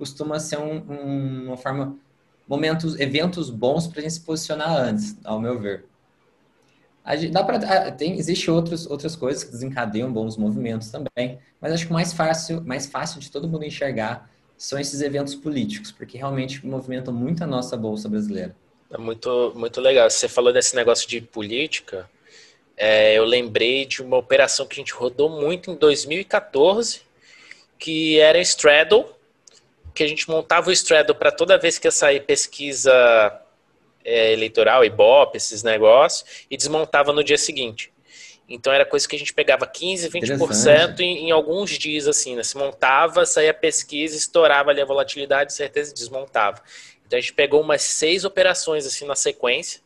costuma 0.03 0.41
ser 0.41 0.59
um, 0.59 0.83
um, 0.91 1.47
uma 1.47 1.57
forma, 1.57 1.97
momentos, 2.49 2.99
eventos 2.99 3.51
bons 3.51 3.87
para 3.87 4.01
a 4.01 4.03
gente 4.03 4.15
se 4.15 4.21
posicionar 4.21 4.69
antes, 4.69 5.17
ao 5.23 5.41
meu 5.41 5.61
ver. 5.61 5.85
Gente, 7.11 7.31
dá 7.31 7.45
pra, 7.45 7.93
tem, 7.93 8.19
existe 8.19 8.51
outros, 8.51 8.85
outras 8.85 9.15
coisas 9.15 9.45
que 9.45 9.53
desencadeiam 9.53 10.13
bons 10.13 10.37
movimentos 10.37 10.91
também, 10.91 11.39
mas 11.61 11.73
acho 11.73 11.87
que 11.87 11.93
o 11.93 11.95
mais 11.95 12.13
fácil, 12.13 12.61
mais 12.65 12.87
fácil 12.87 13.21
de 13.21 13.31
todo 13.31 13.47
mundo 13.47 13.65
enxergar 13.65 14.29
são 14.59 14.77
esses 14.77 15.01
eventos 15.03 15.37
políticos, 15.37 15.93
porque 15.93 16.19
realmente 16.19 16.67
movimentam 16.67 17.15
muito 17.15 17.45
a 17.45 17.47
nossa 17.47 17.77
bolsa 17.77 18.09
brasileira. 18.09 18.57
É 18.91 18.99
muito, 18.99 19.53
muito 19.55 19.81
legal. 19.81 20.11
Você 20.11 20.27
falou 20.29 20.53
desse 20.53 20.75
negócio 20.75 21.09
de 21.09 21.21
política. 21.21 22.11
É, 22.77 23.17
eu 23.17 23.25
lembrei 23.25 23.87
de 23.87 24.03
uma 24.03 24.17
operação 24.17 24.67
que 24.67 24.75
a 24.75 24.83
gente 24.83 24.95
rodou 24.95 25.31
muito 25.31 25.71
em 25.71 25.77
2014, 25.77 27.03
que 27.79 28.19
era 28.19 28.41
Straddle, 28.41 29.07
que 29.95 30.03
a 30.03 30.09
gente 30.09 30.29
montava 30.29 30.71
o 30.71 30.73
Straddle 30.73 31.15
para 31.15 31.31
toda 31.31 31.59
vez 31.59 31.79
que 31.79 31.87
ia 31.87 31.91
sair 31.91 32.21
pesquisa 32.21 32.93
é, 34.05 34.33
eleitoral, 34.33 34.85
Ibope, 34.85 35.37
esses 35.37 35.63
negócios, 35.63 36.47
e 36.51 36.57
desmontava 36.57 37.13
no 37.13 37.23
dia 37.23 37.39
seguinte. 37.39 37.93
Então 38.49 38.73
era 38.73 38.85
coisa 38.85 39.09
que 39.09 39.17
a 39.17 39.19
gente 39.19 39.33
pegava 39.33 39.67
15, 39.67 40.11
20% 40.11 41.01
em, 41.01 41.29
em 41.29 41.31
alguns 41.31 41.71
dias, 41.71 42.07
assim, 42.07 42.37
né? 42.37 42.43
Se 42.43 42.57
montava, 42.57 43.25
saía 43.25 43.55
pesquisa, 43.55 44.17
estourava 44.17 44.71
ali 44.71 44.81
a 44.81 44.85
volatilidade, 44.85 45.55
certeza, 45.55 45.95
desmontava. 45.95 46.61
Então 47.07 47.19
a 47.19 47.21
gente 47.21 47.33
pegou 47.33 47.61
umas 47.61 47.83
seis 47.83 48.25
operações 48.25 48.87
assim 48.87 49.07
na 49.07 49.15
sequência, 49.15 49.81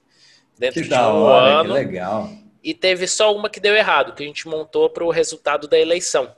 dentro 0.59 0.83
que 0.83 0.89
de 0.89 0.95
um 0.95 0.99
hora, 0.99 1.61
ano. 1.61 1.75
Que 1.75 1.81
legal. 1.81 2.31
E 2.63 2.75
teve 2.75 3.07
só 3.07 3.35
uma 3.35 3.49
que 3.49 3.61
deu 3.61 3.75
errado, 3.77 4.15
que 4.15 4.25
a 4.25 4.27
gente 4.27 4.49
montou 4.49 4.91
para 4.91 5.05
o 5.05 5.11
resultado 5.11 5.69
da 5.69 5.79
eleição 5.79 6.35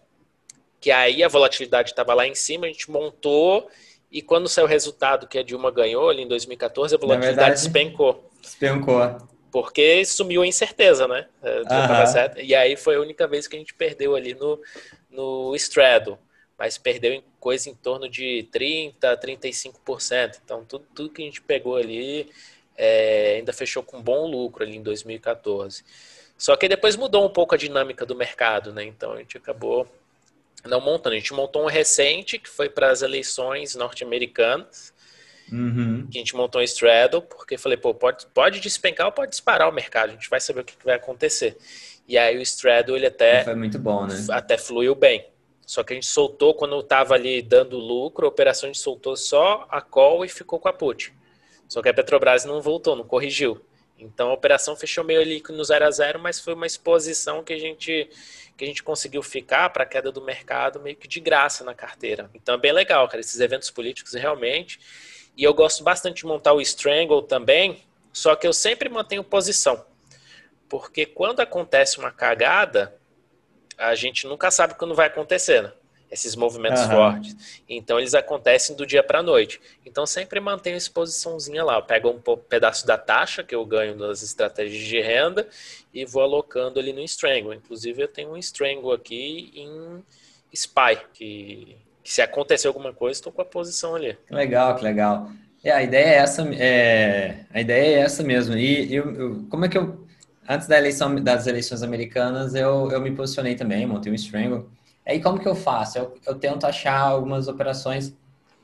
que 0.81 0.91
aí 0.91 1.23
a 1.23 1.29
volatilidade 1.29 1.91
estava 1.91 2.15
lá 2.15 2.27
em 2.27 2.35
cima, 2.35 2.67
a 2.67 2.69
gente 2.69 2.91
montou 2.91 3.69
e 4.11 4.23
quando 4.23 4.49
saiu 4.49 4.67
o 4.67 4.69
resultado 4.69 5.27
que 5.27 5.39
a 5.39 5.43
Dilma 5.43 5.71
ganhou 5.71 6.09
ali 6.09 6.23
em 6.23 6.29
2014, 6.29 6.95
a 6.95 6.99
volatilidade 6.99 7.37
verdade, 7.37 7.61
despencou. 7.61 8.31
Despencou. 8.41 9.19
Porque 9.51 10.05
sumiu 10.05 10.43
a 10.43 10.47
incerteza, 10.47 11.07
né? 11.07 11.27
É, 11.43 12.43
e 12.43 12.55
aí 12.55 12.77
foi 12.77 12.97
a 12.97 13.01
única 13.01 13.27
vez 13.27 13.47
que 13.47 13.57
a 13.57 13.59
gente 13.59 13.75
perdeu 13.75 14.15
ali 14.15 14.35
no, 14.35 14.61
no 15.11 15.55
Straddle. 15.57 16.19
Mas 16.57 16.77
perdeu 16.77 17.13
em 17.13 17.23
coisa 17.39 17.71
em 17.71 17.75
torno 17.75 18.09
de 18.09 18.49
30%, 18.53 18.95
35%. 19.01 20.39
Então, 20.45 20.65
tudo, 20.65 20.85
tudo 20.95 21.11
que 21.11 21.23
a 21.23 21.25
gente 21.25 21.41
pegou 21.41 21.77
ali 21.77 22.31
é, 22.77 23.35
ainda 23.37 23.53
fechou 23.53 23.83
com 23.83 24.03
bom 24.03 24.27
lucro 24.27 24.65
ali 24.65 24.77
em 24.77 24.83
2014. 24.83 25.85
Só 26.37 26.57
que 26.57 26.69
depois 26.69 26.97
mudou 26.97 27.25
um 27.25 27.31
pouco 27.31 27.55
a 27.55 27.59
dinâmica 27.59 28.05
do 28.05 28.15
mercado, 28.17 28.73
né? 28.73 28.85
Então, 28.85 29.13
a 29.13 29.19
gente 29.19 29.37
acabou 29.37 29.87
não 30.65 30.81
montando. 30.81 31.15
A 31.15 31.19
gente 31.19 31.33
montou 31.33 31.63
um 31.63 31.69
recente 31.69 32.39
que 32.39 32.49
foi 32.49 32.69
para 32.69 32.91
as 32.91 33.03
eleições 33.03 33.75
norte-americanas. 33.75 34.93
Uhum. 35.51 36.07
Que 36.11 36.19
a 36.19 36.21
gente 36.21 36.37
montou 36.37 36.61
um 36.61 36.65
straddle, 36.65 37.23
porque 37.23 37.57
falei, 37.57 37.79
pô, 37.79 37.95
pode, 37.95 38.27
pode 38.27 38.61
despencar 38.61 39.07
ou 39.07 39.13
pode 39.13 39.31
disparar 39.31 39.69
o 39.69 39.73
mercado, 39.73 40.11
a 40.11 40.13
gente 40.13 40.29
vai 40.29 40.41
saber 40.41 40.61
o 40.61 40.65
que, 40.65 40.77
que 40.77 40.85
vai 40.85 40.97
acontecer. 40.97 41.57
E 42.07 42.19
aí 42.19 42.37
o 42.37 42.43
straddle, 42.43 42.97
ele 42.97 43.07
até. 43.07 43.45
Foi 43.45 43.55
muito 43.55 43.79
bom, 43.79 44.07
né? 44.07 44.15
Até 44.31 44.59
fluiu 44.59 44.95
bem. 44.95 45.27
Só 45.67 45.83
que 45.83 45.93
a 45.93 45.97
gente 45.97 46.07
soltou 46.07 46.55
quando 46.55 46.81
estava 46.81 47.15
ali 47.15 47.43
dando 47.43 47.77
lucro, 47.77 48.25
a 48.25 48.29
operação 48.31 48.69
a 48.69 48.73
gente 48.73 48.83
soltou 48.83 49.15
só 49.17 49.67
a 49.71 49.83
call 49.83 50.25
e 50.25 50.29
ficou 50.29 50.59
com 50.59 50.69
a 50.69 50.73
put. 50.73 51.13
Só 51.69 51.83
que 51.83 51.89
a 51.91 51.95
Petrobras 51.95 52.47
não 52.47 52.63
voltou, 52.63 52.97
não 52.97 53.05
corrigiu. 53.05 53.61
Então 53.99 54.31
a 54.31 54.33
operação 54.33 54.75
fechou 54.75 55.05
meio 55.05 55.21
ali 55.21 55.43
no 55.51 55.63
0 55.63 55.85
a 55.85 55.91
0 55.91 56.19
mas 56.19 56.41
foi 56.41 56.55
uma 56.55 56.67
exposição 56.67 57.45
que 57.45 57.53
a 57.53 57.59
gente 57.59 58.09
que 58.59 58.65
a 58.65 58.67
gente 58.67 58.83
conseguiu 58.83 59.23
ficar 59.23 59.71
para 59.71 59.85
a 59.85 59.87
queda 59.87 60.11
do 60.11 60.21
mercado 60.21 60.81
meio 60.81 60.97
que 60.97 61.07
de 61.07 61.21
graça 61.21 61.63
na 61.63 61.75
carteira. 61.75 62.29
Então 62.35 62.57
é 62.57 62.59
bem 62.59 62.73
legal, 62.73 63.07
cara, 63.07 63.21
esses 63.21 63.39
eventos 63.39 63.71
políticos 63.71 64.15
realmente. 64.15 64.81
E 65.37 65.45
eu 65.45 65.55
gosto 65.55 65.85
bastante 65.85 66.17
de 66.17 66.27
montar 66.27 66.53
o 66.53 66.61
Strangle 66.61 67.23
também, 67.23 67.85
só 68.13 68.35
que 68.35 68.45
eu 68.45 68.53
sempre 68.53 68.89
mantenho 68.89 69.23
posição. 69.23 69.87
Porque 70.69 71.07
quando 71.07 71.39
acontece 71.39 71.99
uma 71.99 72.11
cagada, 72.11 72.99
a 73.79 73.95
gente 73.95 74.27
nunca 74.27 74.51
sabe 74.51 74.75
quando 74.75 74.93
vai 74.93 75.07
acontecer, 75.07 75.63
né? 75.63 75.73
Esses 76.11 76.35
movimentos 76.35 76.83
uhum. 76.83 76.91
fortes. 76.91 77.63
Então 77.69 77.99
eles 77.99 78.15
acontecem 78.15 78.75
do 78.75 78.87
dia 78.87 79.03
para 79.03 79.19
a 79.21 79.23
noite. 79.23 79.61
Então 79.85 80.07
sempre 80.07 80.41
mantenho 80.41 80.75
a 80.75 80.79
exposiçãozinha 80.79 81.63
lá. 81.63 81.77
Eu 81.77 81.83
pego 81.83 82.11
um 82.11 82.37
pedaço 82.37 82.87
da 82.87 82.97
taxa 82.97 83.43
que 83.43 83.55
eu 83.55 83.65
ganho 83.65 83.97
das 83.97 84.23
estratégias 84.23 84.83
de 84.83 85.01
renda 85.01 85.47
e 85.93 86.05
vou 86.05 86.23
alocando 86.23 86.79
ali 86.79 86.93
no 86.93 87.01
Strangle. 87.01 87.55
Inclusive 87.55 88.03
eu 88.03 88.09
tenho 88.09 88.33
um 88.33 88.37
Strangle 88.37 88.93
aqui 88.93 89.53
em 89.55 90.03
SPY, 90.55 90.99
que, 91.13 91.77
que 92.03 92.13
se 92.13 92.23
acontecer 92.23 92.69
alguma 92.69 92.93
coisa, 92.93 93.19
estou 93.19 93.33
com 93.33 93.43
a 93.43 93.45
posição 93.45 93.95
ali. 93.95 94.17
Que 94.27 94.35
legal, 94.35 94.75
que 94.77 94.85
legal. 94.85 95.31
É, 95.63 95.73
a 95.73 95.83
ideia 95.83 96.07
é 96.07 96.15
essa, 96.15 96.49
é, 96.55 97.45
a 97.53 97.61
ideia 97.61 97.99
é 97.99 98.01
essa 98.01 98.23
mesmo. 98.23 98.57
E 98.57 98.95
eu, 98.95 99.15
eu, 99.15 99.47
como 99.51 99.65
é 99.65 99.69
que 99.69 99.77
eu 99.77 100.07
antes 100.49 100.67
da 100.67 100.79
eleição 100.79 101.15
das 101.17 101.47
eleições 101.47 101.83
americanas 101.83 102.55
eu, 102.55 102.91
eu 102.91 103.01
me 103.03 103.11
posicionei 103.11 103.55
também, 103.55 103.87
montei 103.87 104.11
um 104.11 104.15
Strangle 104.15 104.71
Aí 105.09 105.21
como 105.21 105.41
que 105.41 105.49
eu 105.49 105.55
faço? 105.55 105.99
Eu, 105.99 106.15
eu 106.27 106.35
tento 106.35 106.67
achar 106.67 107.01
algumas 107.01 107.49
operações 107.49 108.15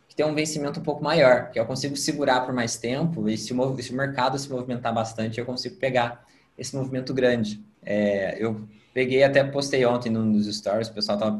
que 0.07 0.15
tem 0.15 0.27
um 0.27 0.35
vencimento 0.35 0.79
um 0.79 0.83
pouco 0.83 1.03
maior, 1.03 1.51
que 1.51 1.59
eu 1.59 1.65
consigo 1.65 1.97
segurar 1.97 2.43
por 2.43 2.55
mais 2.55 2.77
tempo 2.77 3.29
e 3.29 3.39
se 3.39 3.55
o, 3.55 3.83
se 3.83 3.93
o 3.93 3.97
mercado 3.97 4.39
se 4.39 4.51
movimentar 4.51 4.93
bastante, 4.95 5.41
eu 5.41 5.47
consigo 5.47 5.77
pegar 5.77 6.25
esse 6.57 6.77
movimento 6.77 7.15
grande. 7.15 7.65
É, 7.83 8.37
eu 8.39 8.61
peguei 8.93 9.25
até 9.25 9.43
postei 9.43 9.85
ontem 9.87 10.11
nos 10.11 10.47
stories, 10.55 10.89
o 10.89 10.93
pessoal 10.93 11.19
tava 11.19 11.37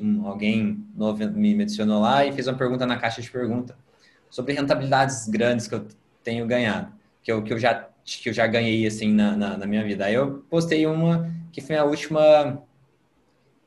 um, 0.00 0.26
alguém 0.26 0.84
novo 0.94 1.26
me 1.30 1.62
adicionou 1.62 2.02
lá 2.02 2.26
e 2.26 2.32
fez 2.32 2.48
uma 2.48 2.58
pergunta 2.58 2.84
na 2.84 2.98
caixa 2.98 3.22
de 3.22 3.30
pergunta 3.30 3.76
sobre 4.28 4.52
rentabilidades 4.52 5.28
grandes 5.28 5.66
que 5.66 5.74
eu 5.74 5.86
tenho 6.22 6.46
ganhado, 6.46 6.92
que 7.22 7.30
eu, 7.32 7.42
que 7.42 7.52
eu 7.52 7.58
já 7.58 7.88
que 8.04 8.30
eu 8.30 8.32
já 8.32 8.46
ganhei 8.46 8.86
assim 8.86 9.12
na, 9.12 9.36
na, 9.36 9.58
na 9.58 9.66
minha 9.66 9.84
vida. 9.84 10.06
Aí 10.06 10.14
eu 10.14 10.44
postei 10.48 10.86
uma 10.86 11.30
que 11.52 11.60
foi 11.60 11.76
a 11.76 11.84
última 11.84 12.62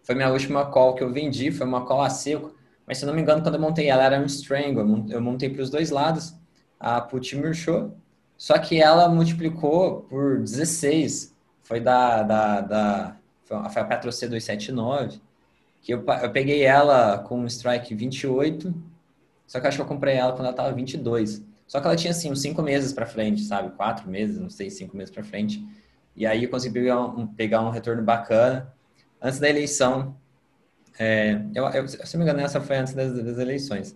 foi 0.04 0.16
minha 0.16 0.30
última 0.30 0.66
call 0.66 0.96
que 0.96 1.04
eu 1.04 1.12
vendi, 1.12 1.52
foi 1.52 1.66
uma 1.66 1.86
call 1.86 2.02
a 2.02 2.10
seco, 2.10 2.56
mas 2.86 2.98
se 2.98 3.06
eu 3.06 3.08
não 3.08 3.14
me 3.14 3.22
engano, 3.22 3.42
quando 3.42 3.56
eu 3.56 3.62
montei 3.62 3.90
ela 3.90 4.04
era 4.04 4.20
um 4.20 4.26
strangle, 4.26 5.06
eu 5.10 5.22
montei 5.22 5.50
para 5.50 5.62
os 5.62 5.70
dois 5.70 5.90
lados, 5.90 6.34
a 6.80 7.00
put 7.00 7.36
murchou, 7.36 7.96
só 8.38 8.58
que 8.58 8.82
ela 8.82 9.08
multiplicou 9.08 10.02
por 10.10 10.40
16, 10.40 11.36
foi 11.62 11.80
da, 11.80 12.24
da, 12.24 12.62
da 12.62 13.18
foi 13.44 13.58
a 13.58 13.86
Petro 13.86 14.12
C 14.12 14.28
279, 14.28 15.22
que 15.82 15.94
eu, 15.94 16.04
eu 16.22 16.32
peguei 16.32 16.64
ela 16.64 17.20
com 17.20 17.40
um 17.40 17.48
strike 17.48 17.94
28, 17.94 18.74
só 19.52 19.60
que 19.60 19.66
eu 19.66 19.68
acho 19.68 19.78
que 19.78 19.82
eu 19.82 19.88
comprei 19.88 20.16
ela 20.16 20.32
quando 20.32 20.46
ela 20.46 20.52
estava 20.52 20.72
22. 20.72 21.44
Só 21.68 21.80
que 21.80 21.88
ela 21.88 21.96
tinha, 21.96 22.12
assim, 22.12 22.32
uns 22.32 22.42
cinco 22.42 22.62
meses 22.62 22.94
para 22.94 23.06
frente, 23.06 23.42
sabe? 23.44 23.76
Quatro 23.76 24.10
meses, 24.10 24.40
não 24.40 24.50
sei, 24.50 24.70
cinco 24.70 24.96
meses 24.96 25.14
para 25.14 25.24
frente. 25.24 25.66
E 26.16 26.26
aí 26.26 26.44
eu 26.44 26.50
consegui 26.50 26.74
pegar 26.74 27.02
um, 27.02 27.28
pegar 27.28 27.62
um 27.62 27.70
retorno 27.70 28.02
bacana 28.02 28.74
antes 29.22 29.40
da 29.40 29.50
eleição. 29.50 30.16
É, 31.00 31.42
eu, 31.56 31.66
eu, 31.66 31.88
se 31.88 32.18
não 32.18 32.26
me 32.26 32.30
engano, 32.30 32.46
essa 32.46 32.60
foi 32.62 32.78
antes 32.78 32.94
das, 32.94 33.14
das 33.14 33.38
eleições. 33.38 33.96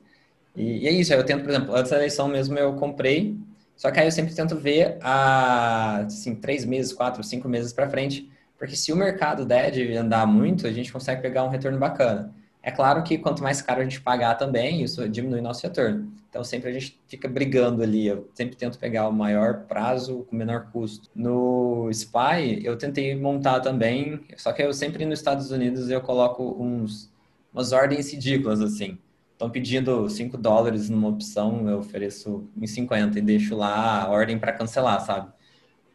E, 0.55 0.83
e, 0.83 0.87
é 0.87 0.91
isso, 0.91 1.13
eu 1.13 1.23
tento, 1.25 1.43
por 1.43 1.49
exemplo, 1.49 1.75
antes 1.75 1.91
da 1.91 1.97
eleição 1.97 2.27
mesmo 2.27 2.57
eu 2.57 2.73
comprei, 2.75 3.37
só 3.75 3.91
que 3.91 3.99
aí 3.99 4.07
eu 4.07 4.11
sempre 4.11 4.33
tento 4.33 4.55
ver 4.57 4.97
a, 5.01 5.99
assim, 6.05 6.35
três 6.35 6.63
meses, 6.65 6.93
quatro, 6.93 7.23
cinco 7.23 7.49
meses 7.49 7.73
para 7.73 7.89
frente, 7.89 8.29
porque 8.57 8.75
se 8.75 8.93
o 8.93 8.95
mercado 8.95 9.45
der 9.45 9.71
de 9.71 9.95
andar 9.97 10.25
muito, 10.25 10.65
a 10.65 10.71
gente 10.71 10.91
consegue 10.93 11.21
pegar 11.21 11.43
um 11.43 11.49
retorno 11.49 11.77
bacana. 11.77 12.33
É 12.65 12.71
claro 12.71 13.03
que 13.03 13.19
quanto 13.19 13.43
mais 13.43 13.61
caro 13.61 13.81
a 13.81 13.83
gente 13.83 14.01
pagar 14.01 14.33
também, 14.39 14.81
isso 14.81 15.07
diminui 15.07 15.39
nosso 15.39 15.61
retorno. 15.61 16.11
Então 16.27 16.43
sempre 16.43 16.71
a 16.71 16.73
gente 16.73 16.99
fica 17.07 17.27
brigando 17.27 17.83
ali. 17.83 18.07
Eu 18.07 18.27
sempre 18.33 18.55
tento 18.55 18.79
pegar 18.79 19.07
o 19.07 19.13
maior 19.13 19.65
prazo 19.67 20.23
com 20.23 20.35
o 20.35 20.39
menor 20.39 20.71
custo. 20.71 21.07
No 21.13 21.87
SPY, 21.93 22.65
eu 22.65 22.75
tentei 22.75 23.13
montar 23.13 23.59
também, 23.59 24.19
só 24.35 24.51
que 24.51 24.63
eu 24.63 24.73
sempre 24.73 25.05
nos 25.05 25.19
Estados 25.19 25.51
Unidos 25.51 25.91
eu 25.91 26.01
coloco 26.01 26.57
uns, 26.59 27.13
umas 27.53 27.71
ordens 27.71 28.11
ridículas 28.11 28.59
assim. 28.61 28.97
Estão 29.33 29.47
pedindo 29.47 30.09
5 30.09 30.35
dólares 30.35 30.89
numa 30.89 31.09
opção, 31.09 31.69
eu 31.69 31.77
ofereço 31.77 32.49
em 32.59 32.65
50 32.65 33.19
e 33.19 33.21
deixo 33.21 33.55
lá 33.55 34.01
a 34.01 34.09
ordem 34.09 34.39
para 34.39 34.51
cancelar, 34.51 35.01
sabe? 35.01 35.31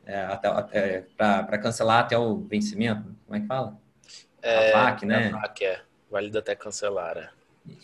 É, 0.06 0.20
até, 0.20 0.48
até 0.48 1.06
para 1.16 1.58
cancelar 1.58 2.04
até 2.04 2.16
o 2.16 2.36
vencimento. 2.36 3.12
Como 3.26 3.36
é 3.36 3.40
que 3.40 3.46
fala? 3.48 3.76
É, 4.40 4.68
a 4.68 4.72
FAC, 4.72 5.04
né? 5.04 5.32
A 5.34 5.40
FAC, 5.40 5.64
é. 5.64 5.89
Válido 6.10 6.38
até 6.38 6.54
cancelar. 6.54 7.16
É. 7.16 7.28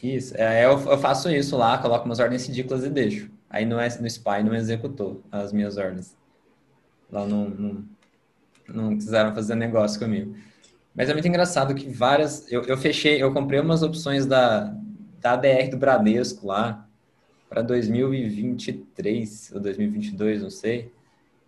Isso, 0.03 0.35
é, 0.37 0.65
eu, 0.65 0.71
eu, 0.71 0.99
faço 0.99 1.31
isso 1.31 1.57
lá, 1.57 1.79
coloco 1.79 2.07
umas 2.07 2.19
ordens 2.19 2.47
ridículas 2.47 2.85
e 2.85 2.91
deixo. 2.91 3.31
Aí 3.49 3.65
no, 3.65 3.77
no 3.77 4.11
SPY 4.11 4.43
não 4.45 4.55
executou 4.55 5.23
as 5.31 5.53
minhas 5.53 5.77
ordens. 5.77 6.17
Lá 7.11 7.27
não, 7.27 7.49
não, 7.49 7.85
não 8.69 8.97
quiseram 8.97 9.35
fazer 9.35 9.55
negócio 9.55 10.01
comigo. 10.01 10.35
Mas 10.95 11.09
é 11.09 11.12
muito 11.12 11.29
engraçado 11.29 11.75
que 11.75 11.89
várias. 11.89 12.51
Eu, 12.51 12.62
eu 12.62 12.77
fechei, 12.77 13.23
eu 13.23 13.33
comprei 13.33 13.61
umas 13.61 13.83
opções 13.83 14.25
da, 14.27 14.75
da 15.21 15.33
ADR 15.33 15.69
do 15.71 15.77
Bradesco 15.77 16.47
lá 16.47 16.89
para 17.49 17.62
2023 17.62 19.53
ou 19.55 19.61
2022, 19.61 20.43
não 20.43 20.51
sei. 20.51 20.91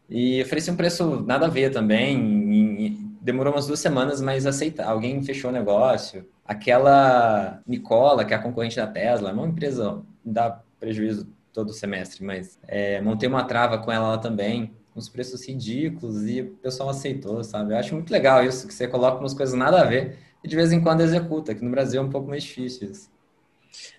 E 0.09 0.41
ofereci 0.43 0.71
um 0.71 0.77
preço 0.77 1.25
nada 1.27 1.47
a 1.47 1.51
ver 1.51 1.71
também. 1.71 3.08
Demorou 3.29 3.53
umas 3.53 3.67
duas 3.67 3.79
semanas, 3.79 4.23
mas 4.23 4.47
aceita. 4.47 4.87
Alguém 4.87 5.23
fechou 5.23 5.51
o 5.51 5.53
negócio. 5.53 6.27
Aquela 6.47 7.61
Nicola, 7.67 8.25
que 8.25 8.33
é 8.33 8.37
a 8.37 8.43
concorrente 8.43 8.77
da 8.77 8.87
Tesla, 8.87 9.29
é 9.29 9.33
uma 9.35 9.47
empresa 9.47 10.03
dá 10.25 10.63
prejuízo 10.81 11.29
todo 11.53 11.73
semestre, 11.75 12.25
mas 12.25 12.59
é, 12.67 13.03
montei 13.03 13.29
uma 13.29 13.45
trava 13.45 13.79
com 13.79 13.93
ela 13.93 14.09
lá 14.09 14.19
também, 14.19 14.73
uns 14.97 15.11
preços 15.11 15.47
ridículos 15.47 16.27
e 16.27 16.41
o 16.41 16.51
pessoal 16.55 16.89
aceitou, 16.89 17.45
sabe? 17.45 17.75
Eu 17.75 17.77
acho 17.77 17.95
muito 17.95 18.11
legal 18.11 18.43
isso, 18.43 18.67
que 18.67 18.73
você 18.73 18.89
coloca 18.89 19.19
umas 19.19 19.35
coisas 19.35 19.55
nada 19.55 19.83
a 19.83 19.85
ver 19.85 20.17
e 20.43 20.49
de 20.49 20.57
vez 20.57 20.73
em 20.73 20.81
quando 20.81 21.03
executa, 21.03 21.55
que 21.55 21.63
no 21.63 21.71
Brasil 21.71 22.01
é 22.01 22.05
um 22.05 22.11
pouco 22.11 22.29
mais 22.29 22.43
difícil 22.43 22.91
isso. 22.91 23.11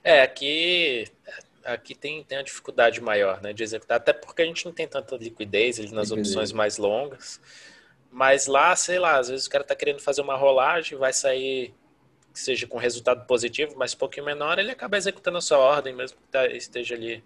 É, 0.03 0.23
aqui 0.23 1.05
aqui 1.63 1.93
tem, 1.93 2.23
tem 2.23 2.37
uma 2.37 2.43
dificuldade 2.43 2.99
maior 2.99 3.41
né, 3.41 3.53
de 3.53 3.61
executar, 3.61 3.97
até 3.97 4.11
porque 4.11 4.41
a 4.41 4.45
gente 4.45 4.65
não 4.65 4.71
tem 4.71 4.87
tanta 4.87 5.15
liquidez 5.17 5.79
ali 5.79 5.91
nas 5.91 6.09
liquidez. 6.09 6.29
opções 6.29 6.51
mais 6.51 6.77
longas. 6.77 7.39
Mas 8.11 8.47
lá, 8.47 8.75
sei 8.75 8.99
lá, 8.99 9.17
às 9.19 9.29
vezes 9.29 9.45
o 9.45 9.49
cara 9.49 9.63
está 9.63 9.75
querendo 9.75 9.99
fazer 9.99 10.21
uma 10.21 10.35
rolagem, 10.35 10.97
vai 10.97 11.13
sair 11.13 11.73
que 12.33 12.39
seja 12.39 12.67
com 12.67 12.77
resultado 12.77 13.25
positivo, 13.25 13.73
mas 13.77 13.93
um 13.93 13.97
pouquinho 13.97 14.25
menor, 14.25 14.59
ele 14.59 14.71
acaba 14.71 14.97
executando 14.97 15.37
a 15.37 15.41
sua 15.41 15.57
ordem, 15.57 15.95
mesmo 15.95 16.17
que 16.17 16.27
tá, 16.31 16.47
esteja 16.47 16.95
ali 16.95 17.23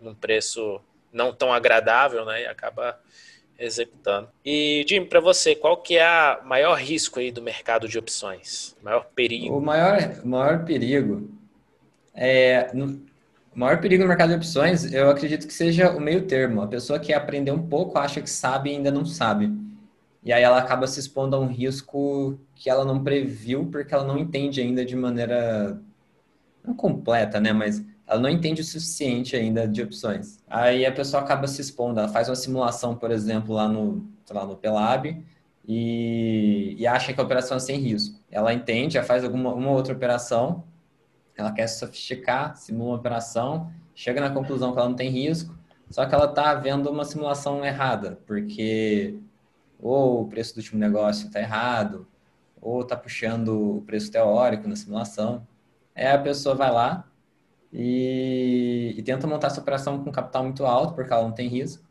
num 0.00 0.14
preço 0.14 0.80
não 1.12 1.32
tão 1.32 1.52
agradável, 1.52 2.24
né? 2.24 2.42
E 2.42 2.46
acaba 2.46 2.98
executando. 3.58 4.28
E 4.44 4.84
Jim, 4.88 5.04
para 5.04 5.20
você, 5.20 5.54
qual 5.54 5.76
que 5.76 5.96
é 5.96 6.38
o 6.42 6.46
maior 6.46 6.74
risco 6.74 7.20
aí 7.20 7.30
do 7.30 7.42
mercado 7.42 7.88
de 7.88 7.98
opções? 7.98 8.76
O 8.80 8.84
maior 8.84 9.06
perigo? 9.14 9.56
O 9.56 9.60
maior, 9.60 10.24
maior 10.24 10.64
perigo 10.64 11.30
é 12.14 12.70
o 13.54 13.58
maior 13.58 13.80
perigo 13.80 14.02
no 14.02 14.08
mercado 14.08 14.30
de 14.30 14.36
opções, 14.36 14.90
eu 14.92 15.10
acredito 15.10 15.46
que 15.46 15.52
seja 15.52 15.90
o 15.90 16.00
meio 16.00 16.26
termo. 16.26 16.62
A 16.62 16.66
pessoa 16.66 16.98
que 16.98 17.12
aprendeu 17.12 17.54
um 17.54 17.68
pouco 17.68 17.98
acha 17.98 18.20
que 18.22 18.30
sabe 18.30 18.70
e 18.70 18.76
ainda 18.76 18.90
não 18.90 19.04
sabe. 19.04 19.52
E 20.24 20.32
aí 20.32 20.42
ela 20.42 20.58
acaba 20.58 20.86
se 20.86 21.00
expondo 21.00 21.34
a 21.34 21.40
um 21.40 21.46
risco 21.46 22.38
que 22.54 22.70
ela 22.70 22.84
não 22.84 23.02
previu 23.02 23.66
porque 23.66 23.92
ela 23.92 24.04
não 24.04 24.18
entende 24.18 24.60
ainda 24.60 24.84
de 24.84 24.94
maneira 24.94 25.80
não 26.64 26.74
completa, 26.74 27.40
né, 27.40 27.52
mas 27.52 27.84
ela 28.06 28.20
não 28.20 28.28
entende 28.28 28.60
o 28.60 28.64
suficiente 28.64 29.34
ainda 29.34 29.66
de 29.66 29.82
opções. 29.82 30.38
Aí 30.48 30.86
a 30.86 30.92
pessoa 30.92 31.22
acaba 31.22 31.48
se 31.48 31.60
expondo, 31.60 31.98
ela 31.98 32.08
faz 32.08 32.28
uma 32.28 32.36
simulação, 32.36 32.94
por 32.94 33.10
exemplo, 33.10 33.54
lá 33.54 33.66
no, 33.68 34.06
lá 34.30 34.46
no 34.46 34.56
Pelab 34.56 35.24
e, 35.66 36.76
e 36.78 36.86
acha 36.86 37.12
que 37.12 37.20
a 37.20 37.24
operação 37.24 37.56
é 37.56 37.60
sem 37.60 37.78
risco. 37.80 38.20
Ela 38.30 38.54
entende, 38.54 38.94
já 38.94 39.02
faz 39.02 39.24
alguma 39.24 39.52
uma 39.52 39.70
outra 39.70 39.92
operação 39.92 40.64
ela 41.36 41.52
quer 41.52 41.66
sofisticar, 41.66 42.56
simula 42.56 42.90
uma 42.90 42.96
operação, 42.96 43.70
chega 43.94 44.20
na 44.20 44.30
conclusão 44.30 44.72
que 44.72 44.78
ela 44.78 44.88
não 44.88 44.96
tem 44.96 45.10
risco, 45.10 45.56
só 45.90 46.06
que 46.06 46.14
ela 46.14 46.26
está 46.26 46.54
vendo 46.54 46.90
uma 46.90 47.04
simulação 47.04 47.64
errada, 47.64 48.18
porque 48.26 49.18
ou 49.82 50.22
o 50.22 50.28
preço 50.28 50.54
do 50.54 50.58
último 50.58 50.78
negócio 50.78 51.26
está 51.26 51.40
errado, 51.40 52.06
ou 52.60 52.82
está 52.82 52.96
puxando 52.96 53.78
o 53.78 53.82
preço 53.82 54.10
teórico 54.10 54.68
na 54.68 54.76
simulação. 54.76 55.46
Aí 55.94 56.06
a 56.06 56.18
pessoa 56.18 56.54
vai 56.54 56.70
lá 56.70 57.04
e, 57.72 58.94
e 58.96 59.02
tenta 59.02 59.26
montar 59.26 59.48
essa 59.48 59.60
operação 59.60 60.02
com 60.02 60.12
capital 60.12 60.44
muito 60.44 60.64
alto, 60.64 60.94
porque 60.94 61.12
ela 61.12 61.22
não 61.22 61.32
tem 61.32 61.48
risco. 61.48 61.84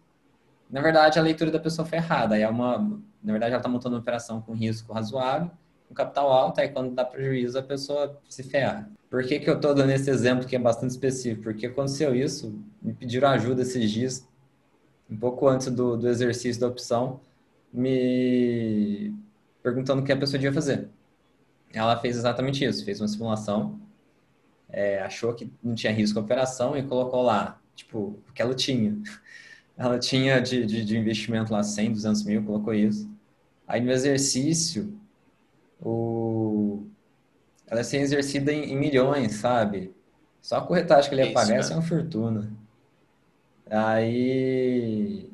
Na 0.69 0.81
verdade, 0.81 1.19
a 1.19 1.21
leitura 1.21 1.51
da 1.51 1.59
pessoa 1.59 1.85
foi 1.85 1.97
errada. 1.97 2.37
É 2.39 2.47
uma, 2.47 2.77
na 3.21 3.33
verdade, 3.33 3.51
ela 3.51 3.59
está 3.59 3.67
montando 3.67 3.95
uma 3.95 4.01
operação 4.01 4.41
com 4.41 4.53
risco 4.53 4.93
razoável, 4.93 5.51
com 5.89 5.93
capital 5.93 6.31
alto, 6.31 6.61
aí 6.61 6.69
quando 6.69 6.95
dá 6.95 7.03
prejuízo, 7.03 7.59
a 7.59 7.63
pessoa 7.63 8.17
se 8.29 8.41
ferra. 8.41 8.89
Por 9.09 9.25
que, 9.25 9.39
que 9.41 9.49
eu 9.49 9.55
estou 9.55 9.75
dando 9.75 9.89
esse 9.89 10.09
exemplo 10.09 10.47
que 10.47 10.55
é 10.55 10.59
bastante 10.59 10.91
específico? 10.91 11.43
Porque 11.43 11.65
aconteceu 11.65 12.15
isso, 12.15 12.57
me 12.81 12.93
pediram 12.93 13.27
ajuda 13.27 13.63
esses 13.63 13.91
dias, 13.91 14.25
um 15.09 15.17
pouco 15.17 15.49
antes 15.49 15.67
do, 15.67 15.97
do 15.97 16.07
exercício 16.07 16.61
da 16.61 16.67
opção, 16.67 17.19
me 17.73 19.13
perguntando 19.63 20.01
o 20.01 20.05
que 20.05 20.11
a 20.11 20.17
pessoa 20.17 20.39
devia 20.39 20.53
fazer. 20.53 20.89
Ela 21.73 21.99
fez 21.99 22.17
exatamente 22.17 22.65
isso, 22.65 22.83
fez 22.83 22.99
uma 22.99 23.07
simulação, 23.07 23.79
é, 24.69 25.01
achou 25.01 25.33
que 25.33 25.51
não 25.63 25.75
tinha 25.75 25.93
risco 25.93 26.19
a 26.19 26.21
operação 26.21 26.77
e 26.77 26.83
colocou 26.83 27.21
lá, 27.21 27.61
tipo, 27.75 28.19
o 28.27 28.33
que 28.33 28.41
ela 28.41 28.55
tinha. 28.55 28.97
Ela 29.77 29.97
tinha 29.97 30.39
de, 30.39 30.63
de, 30.63 30.85
de 30.85 30.97
investimento 30.97 31.51
lá 31.51 31.63
100, 31.63 31.93
200 31.93 32.23
mil, 32.25 32.43
colocou 32.43 32.71
isso. 32.71 33.09
Aí 33.67 33.81
no 33.81 33.89
exercício, 33.91 34.93
o, 35.81 36.85
ela 37.65 37.79
é 37.79 37.83
ser 37.83 37.97
exercida 37.97 38.51
em, 38.53 38.73
em 38.73 38.77
milhões, 38.77 39.35
sabe? 39.35 39.95
Só 40.39 40.57
a 40.57 40.61
corretagem 40.61 41.09
que 41.09 41.15
ele 41.15 41.29
ia 41.29 41.33
pagar 41.33 41.55
é 41.55 41.73
uma 41.73 41.81
fortuna. 41.81 42.51
Aí 43.65 45.30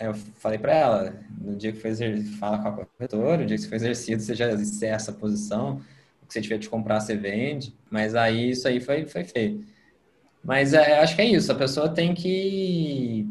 eu 0.00 0.14
falei 0.14 0.58
para 0.58 0.74
ela, 0.74 1.14
no 1.40 1.56
dia 1.56 1.72
que 1.72 1.80
foi 1.80 1.94
fala 2.38 2.58
com 2.58 2.68
a 2.68 2.86
corretora, 2.86 3.38
no 3.38 3.46
dia 3.46 3.56
que 3.56 3.62
você 3.62 3.68
foi 3.68 3.76
exercido, 3.76 4.22
você 4.22 4.34
já 4.34 4.50
encerra 4.52 4.96
essa 4.96 5.12
posição, 5.12 5.80
o 6.22 6.26
que 6.26 6.32
você 6.32 6.40
tiver 6.40 6.58
de 6.58 6.68
comprar, 6.68 7.00
você 7.00 7.16
vende, 7.16 7.74
mas 7.90 8.14
aí 8.14 8.50
isso 8.50 8.68
aí 8.68 8.80
foi, 8.80 9.06
foi 9.06 9.24
feio. 9.24 9.64
Mas 10.44 10.72
é, 10.74 11.00
acho 11.00 11.16
que 11.16 11.22
é 11.22 11.26
isso, 11.26 11.50
a 11.52 11.54
pessoa 11.54 11.88
tem 11.88 12.14
que 12.14 13.26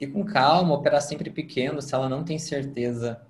ir 0.00 0.06
com 0.08 0.24
calma, 0.24 0.74
operar 0.74 1.00
sempre 1.02 1.30
pequeno, 1.30 1.80
se 1.80 1.94
ela 1.94 2.08
não 2.08 2.24
tem 2.24 2.38
certeza 2.38 3.20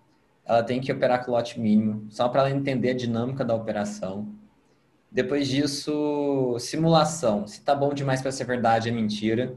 ela 0.44 0.62
tem 0.62 0.80
que 0.80 0.92
operar 0.92 1.24
com 1.24 1.32
lote 1.32 1.58
mínimo, 1.60 2.06
só 2.10 2.28
para 2.28 2.42
ela 2.42 2.50
entender 2.50 2.90
a 2.90 2.94
dinâmica 2.94 3.44
da 3.44 3.54
operação. 3.54 4.28
Depois 5.10 5.46
disso, 5.48 6.56
simulação. 6.58 7.46
Se 7.46 7.60
tá 7.62 7.74
bom 7.74 7.92
demais 7.92 8.22
para 8.22 8.32
ser 8.32 8.44
verdade, 8.44 8.88
é 8.88 8.92
mentira. 8.92 9.54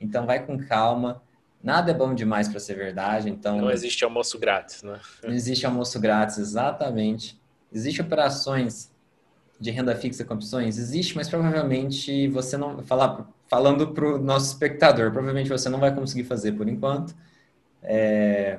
Então 0.00 0.26
vai 0.26 0.44
com 0.44 0.58
calma. 0.58 1.22
Nada 1.64 1.92
é 1.92 1.94
bom 1.94 2.14
demais 2.14 2.46
para 2.46 2.60
ser 2.60 2.74
verdade, 2.74 3.30
então 3.30 3.58
não 3.58 3.70
existe 3.70 4.04
almoço 4.04 4.38
grátis, 4.38 4.82
né? 4.82 5.00
Não 5.22 5.32
existe 5.32 5.64
almoço 5.64 5.98
grátis, 5.98 6.36
exatamente. 6.36 7.40
Existem 7.72 8.04
operações 8.04 8.92
de 9.58 9.70
renda 9.70 9.96
fixa 9.96 10.26
com 10.26 10.34
opções? 10.34 10.76
Existe, 10.76 11.16
mas 11.16 11.26
provavelmente 11.26 12.28
você 12.28 12.58
não 12.58 12.82
falar 12.82 13.26
falando 13.48 13.94
para 13.94 14.04
o 14.04 14.18
nosso 14.18 14.52
espectador, 14.52 15.10
provavelmente 15.10 15.48
você 15.48 15.70
não 15.70 15.80
vai 15.80 15.94
conseguir 15.94 16.24
fazer 16.24 16.52
por 16.52 16.68
enquanto. 16.68 17.14
É, 17.82 18.58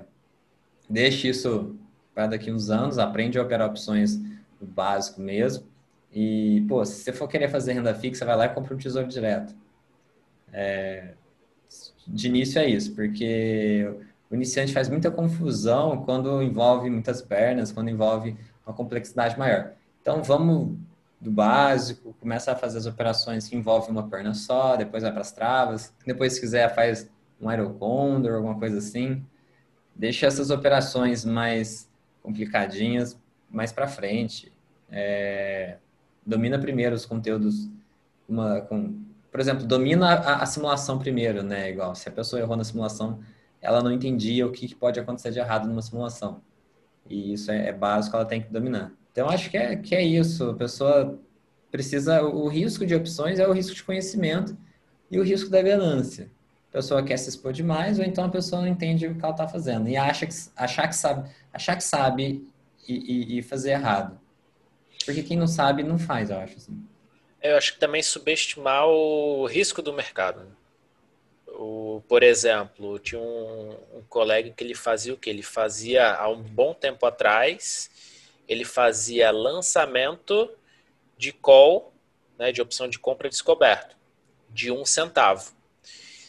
deixe 0.89 1.29
isso 1.29 1.75
para 2.11 2.25
daqui 2.25 2.51
uns 2.51 2.71
anos, 2.71 2.97
aprende 2.97 3.37
a 3.37 3.43
operar 3.43 3.69
opções 3.69 4.19
básico 4.59 5.21
mesmo. 5.21 5.67
E, 6.11 6.65
pô, 6.67 6.83
se 6.83 7.03
você 7.03 7.13
for 7.13 7.27
querer 7.27 7.49
fazer 7.49 7.73
renda 7.73 7.93
fixa, 7.93 8.25
vai 8.25 8.35
lá 8.35 8.45
e 8.47 8.49
compra 8.49 8.73
um 8.73 8.77
tesouro 8.77 9.07
direto. 9.07 9.53
É, 10.51 11.13
de 12.07 12.27
início 12.27 12.59
é 12.59 12.69
isso, 12.69 12.93
porque 12.93 13.91
o 14.29 14.35
iniciante 14.35 14.73
faz 14.73 14.89
muita 14.89 15.11
confusão 15.11 16.03
quando 16.03 16.41
envolve 16.41 16.89
muitas 16.89 17.21
pernas, 17.21 17.71
quando 17.71 17.89
envolve 17.89 18.35
uma 18.65 18.73
complexidade 18.73 19.37
maior. 19.37 19.71
Então, 20.01 20.21
vamos 20.23 20.77
do 21.19 21.31
básico, 21.31 22.15
começa 22.19 22.51
a 22.51 22.55
fazer 22.55 22.77
as 22.77 22.85
operações 22.85 23.47
que 23.47 23.55
envolvem 23.55 23.89
uma 23.89 24.07
perna 24.07 24.33
só, 24.33 24.75
depois 24.75 25.01
vai 25.01 25.11
para 25.11 25.21
as 25.21 25.31
travas, 25.31 25.93
depois, 26.05 26.33
se 26.33 26.41
quiser, 26.41 26.73
faz 26.75 27.09
um 27.41 27.49
aerocondor, 27.49 28.35
alguma 28.35 28.57
coisa 28.59 28.77
assim. 28.77 29.25
Deixa 29.95 30.27
essas 30.27 30.49
operações 30.49 31.25
mais 31.25 31.89
complicadinhas 32.21 33.17
mais 33.49 33.71
para 33.71 33.87
frente. 33.87 34.51
É, 34.91 35.77
domina 36.25 36.59
primeiro 36.59 36.95
os 36.95 37.05
conteúdos, 37.05 37.69
uma, 38.27 38.61
com, 38.61 38.99
por 39.35 39.41
exemplo, 39.41 39.67
domina 39.67 40.13
a, 40.13 40.43
a, 40.43 40.45
simulação 40.45 40.97
primeiro, 40.97 41.43
né? 41.43 41.69
Igual, 41.69 41.93
se 41.93 42.07
a 42.07 42.11
pessoa 42.13 42.41
errou 42.41 42.55
na 42.55 42.63
simulação, 42.63 43.19
ela 43.61 43.83
não 43.83 43.91
entendia 43.91 44.47
o 44.47 44.51
que, 44.53 44.65
que 44.65 44.73
pode 44.73 44.97
acontecer 44.97 45.29
de 45.29 45.39
errado 45.39 45.67
numa 45.67 45.81
simulação. 45.81 46.39
E 47.09 47.33
isso 47.33 47.51
é, 47.51 47.67
é 47.67 47.73
básico, 47.73 48.15
ela 48.15 48.23
tem 48.23 48.41
que 48.41 48.47
dominar. 48.47 48.93
Então, 49.11 49.27
acho 49.27 49.49
que 49.49 49.57
é, 49.57 49.75
que 49.75 49.93
é 49.93 50.01
isso. 50.01 50.51
A 50.51 50.53
pessoa 50.53 51.19
precisa. 51.69 52.23
O 52.23 52.47
risco 52.47 52.85
de 52.85 52.95
opções 52.95 53.37
é 53.37 53.45
o 53.45 53.51
risco 53.51 53.75
de 53.75 53.83
conhecimento 53.83 54.55
e 55.11 55.19
o 55.19 55.23
risco 55.23 55.49
da 55.49 55.61
ganância. 55.61 56.31
A 56.69 56.71
pessoa 56.71 57.03
quer 57.03 57.17
se 57.17 57.27
expor 57.27 57.51
demais, 57.51 57.99
ou 57.99 58.05
então 58.05 58.23
a 58.23 58.29
pessoa 58.29 58.61
não 58.61 58.69
entende 58.69 59.05
o 59.05 59.15
que 59.15 59.21
ela 59.21 59.33
está 59.33 59.49
fazendo. 59.49 59.89
E 59.89 59.97
acha 59.97 60.25
que, 60.25 60.33
achar 60.55 60.87
que 60.87 60.95
sabe, 60.95 61.29
achar 61.51 61.75
que 61.75 61.83
sabe 61.83 62.47
e, 62.87 62.93
e, 62.93 63.39
e 63.39 63.41
fazer 63.41 63.71
errado. 63.71 64.17
Porque 65.05 65.21
quem 65.21 65.35
não 65.35 65.45
sabe, 65.45 65.83
não 65.83 65.99
faz, 65.99 66.29
eu 66.29 66.37
acho. 66.37 66.55
Assim. 66.55 66.94
Eu 67.41 67.57
acho 67.57 67.73
que 67.73 67.79
também 67.79 68.01
subestimar 68.01 68.87
o 68.87 69.45
risco 69.45 69.81
do 69.81 69.93
mercado. 69.93 70.39
Né? 70.39 70.51
O, 71.47 72.01
por 72.07 72.23
exemplo, 72.23 72.99
tinha 72.99 73.21
um, 73.21 73.77
um, 73.93 74.01
colega 74.09 74.49
que 74.49 74.63
ele 74.63 74.75
fazia 74.75 75.13
o 75.13 75.17
que? 75.17 75.29
Ele 75.29 75.43
fazia 75.43 76.13
há 76.13 76.27
um 76.27 76.41
bom 76.41 76.73
tempo 76.73 77.05
atrás, 77.05 77.89
ele 78.47 78.65
fazia 78.65 79.31
lançamento 79.31 80.49
de 81.17 81.31
call, 81.31 81.93
né, 82.37 82.51
de 82.51 82.61
opção 82.61 82.89
de 82.89 82.99
compra 82.99 83.29
descoberto, 83.29 83.95
de 84.49 84.71
um 84.71 84.83
centavo. 84.85 85.53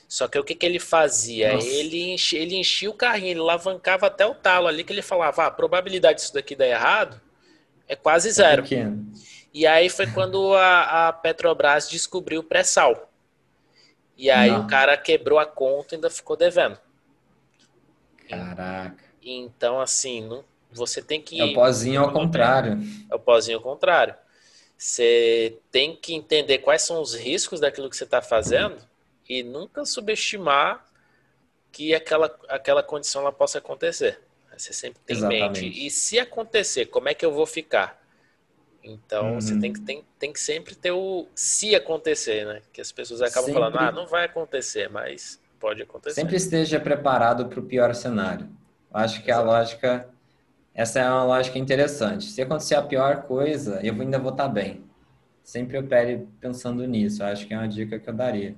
Só 0.08 0.28
que 0.28 0.38
o 0.38 0.44
que, 0.44 0.54
que 0.54 0.64
ele 0.64 0.78
fazia? 0.78 1.54
Ele 1.54 2.12
enchia, 2.12 2.40
ele 2.40 2.54
enchia 2.54 2.88
o 2.88 2.94
carrinho, 2.94 3.32
ele 3.32 3.40
alavancava 3.40 4.06
até 4.06 4.24
o 4.24 4.34
talo 4.34 4.68
ali, 4.68 4.84
que 4.84 4.92
ele 4.92 5.02
falava, 5.02 5.42
ah, 5.42 5.46
a 5.46 5.50
probabilidade 5.50 6.20
disso 6.20 6.32
daqui 6.32 6.54
dar 6.54 6.68
errado 6.68 7.20
é 7.88 7.96
quase 7.96 8.30
zero. 8.30 8.64
É 8.64 8.92
e 9.56 9.66
aí 9.66 9.88
foi 9.88 10.06
quando 10.06 10.52
a, 10.52 11.08
a 11.08 11.12
Petrobras 11.14 11.88
descobriu 11.88 12.40
o 12.40 12.44
pré-sal. 12.44 13.10
E 14.14 14.30
aí 14.30 14.50
Não. 14.50 14.66
o 14.66 14.66
cara 14.66 14.94
quebrou 14.98 15.38
a 15.38 15.46
conta 15.46 15.94
e 15.94 15.96
ainda 15.96 16.10
ficou 16.10 16.36
devendo. 16.36 16.78
Caraca. 18.28 19.02
Então, 19.22 19.80
assim, 19.80 20.20
não, 20.20 20.44
você 20.70 21.00
tem 21.00 21.22
que. 21.22 21.40
É 21.40 21.44
o 21.46 21.54
pozinho 21.54 22.02
ao 22.02 22.12
contrário. 22.12 22.78
É 23.10 23.14
o 23.14 23.18
pozinho 23.18 23.56
ao 23.56 23.62
contrário. 23.62 24.14
Você 24.76 25.58
tem 25.70 25.96
que 25.96 26.14
entender 26.14 26.58
quais 26.58 26.82
são 26.82 27.00
os 27.00 27.14
riscos 27.14 27.58
daquilo 27.58 27.88
que 27.88 27.96
você 27.96 28.04
está 28.04 28.20
fazendo 28.20 28.76
e 29.26 29.42
nunca 29.42 29.86
subestimar 29.86 30.84
que 31.72 31.94
aquela, 31.94 32.38
aquela 32.50 32.82
condição 32.82 33.22
ela 33.22 33.32
possa 33.32 33.56
acontecer. 33.56 34.20
Você 34.54 34.74
sempre 34.74 35.00
tem 35.06 35.16
Exatamente. 35.16 35.60
em 35.60 35.68
mente. 35.70 35.86
E 35.86 35.90
se 35.90 36.18
acontecer, 36.18 36.86
como 36.86 37.08
é 37.08 37.14
que 37.14 37.24
eu 37.24 37.32
vou 37.32 37.46
ficar? 37.46 38.05
Então, 38.86 39.32
uhum. 39.32 39.40
você 39.40 39.58
tem 39.58 39.72
que, 39.72 39.80
tem, 39.80 40.04
tem 40.18 40.32
que 40.32 40.40
sempre 40.40 40.74
ter 40.74 40.92
o 40.92 41.26
se 41.34 41.74
acontecer, 41.74 42.46
né? 42.46 42.62
Que 42.72 42.80
as 42.80 42.92
pessoas 42.92 43.20
acabam 43.20 43.46
sempre, 43.46 43.60
falando, 43.60 43.78
ah, 43.78 43.90
não 43.90 44.06
vai 44.06 44.24
acontecer, 44.24 44.88
mas 44.88 45.40
pode 45.58 45.82
acontecer. 45.82 46.14
Sempre 46.14 46.36
esteja 46.36 46.78
preparado 46.78 47.46
para 47.46 47.58
o 47.58 47.62
pior 47.62 47.94
cenário. 47.94 48.48
Acho 48.92 49.22
que 49.22 49.30
Exato. 49.30 49.48
a 49.48 49.52
lógica, 49.52 50.08
essa 50.74 51.00
é 51.00 51.08
uma 51.08 51.24
lógica 51.24 51.58
interessante. 51.58 52.26
Se 52.26 52.40
acontecer 52.40 52.76
a 52.76 52.82
pior 52.82 53.22
coisa, 53.22 53.80
eu 53.82 53.92
ainda 54.00 54.18
vou 54.18 54.30
estar 54.30 54.48
bem. 54.48 54.84
Sempre 55.42 55.78
opere 55.78 56.26
pensando 56.40 56.86
nisso. 56.86 57.24
Acho 57.24 57.46
que 57.46 57.54
é 57.54 57.58
uma 57.58 57.68
dica 57.68 57.98
que 57.98 58.08
eu 58.08 58.14
daria. 58.14 58.54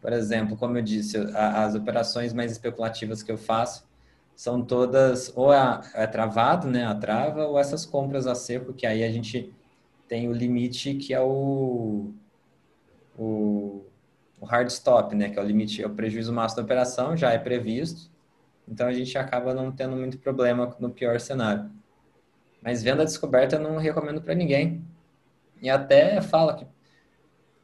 Por 0.00 0.12
exemplo, 0.12 0.56
como 0.56 0.78
eu 0.78 0.82
disse, 0.82 1.16
as 1.34 1.74
operações 1.74 2.32
mais 2.32 2.52
especulativas 2.52 3.22
que 3.22 3.32
eu 3.32 3.38
faço, 3.38 3.87
são 4.38 4.62
todas 4.62 5.32
ou 5.34 5.52
é, 5.52 5.80
é 5.94 6.06
travado, 6.06 6.68
né, 6.68 6.84
a 6.84 6.94
trava, 6.94 7.44
ou 7.48 7.58
essas 7.58 7.84
compras 7.84 8.24
a 8.24 8.36
seco, 8.36 8.72
que 8.72 8.86
aí 8.86 9.02
a 9.02 9.10
gente 9.10 9.52
tem 10.06 10.28
o 10.28 10.32
limite 10.32 10.94
que 10.94 11.12
é 11.12 11.20
o, 11.20 12.12
o, 13.18 13.84
o 14.40 14.46
hard 14.46 14.68
stop, 14.68 15.16
né, 15.16 15.28
que 15.28 15.40
é 15.40 15.42
o 15.42 15.44
limite, 15.44 15.82
é 15.82 15.86
o 15.88 15.90
prejuízo 15.90 16.32
máximo 16.32 16.58
da 16.58 16.62
operação, 16.62 17.16
já 17.16 17.32
é 17.32 17.38
previsto, 17.38 18.08
então 18.68 18.86
a 18.86 18.92
gente 18.92 19.18
acaba 19.18 19.52
não 19.52 19.72
tendo 19.72 19.96
muito 19.96 20.16
problema 20.18 20.72
no 20.78 20.90
pior 20.90 21.18
cenário. 21.18 21.68
Mas 22.62 22.80
venda 22.80 23.04
descoberta 23.04 23.56
eu 23.56 23.60
não 23.60 23.76
recomendo 23.76 24.22
para 24.22 24.36
ninguém. 24.36 24.84
E 25.60 25.68
até 25.68 26.20
fala 26.20 26.54
que 26.54 26.66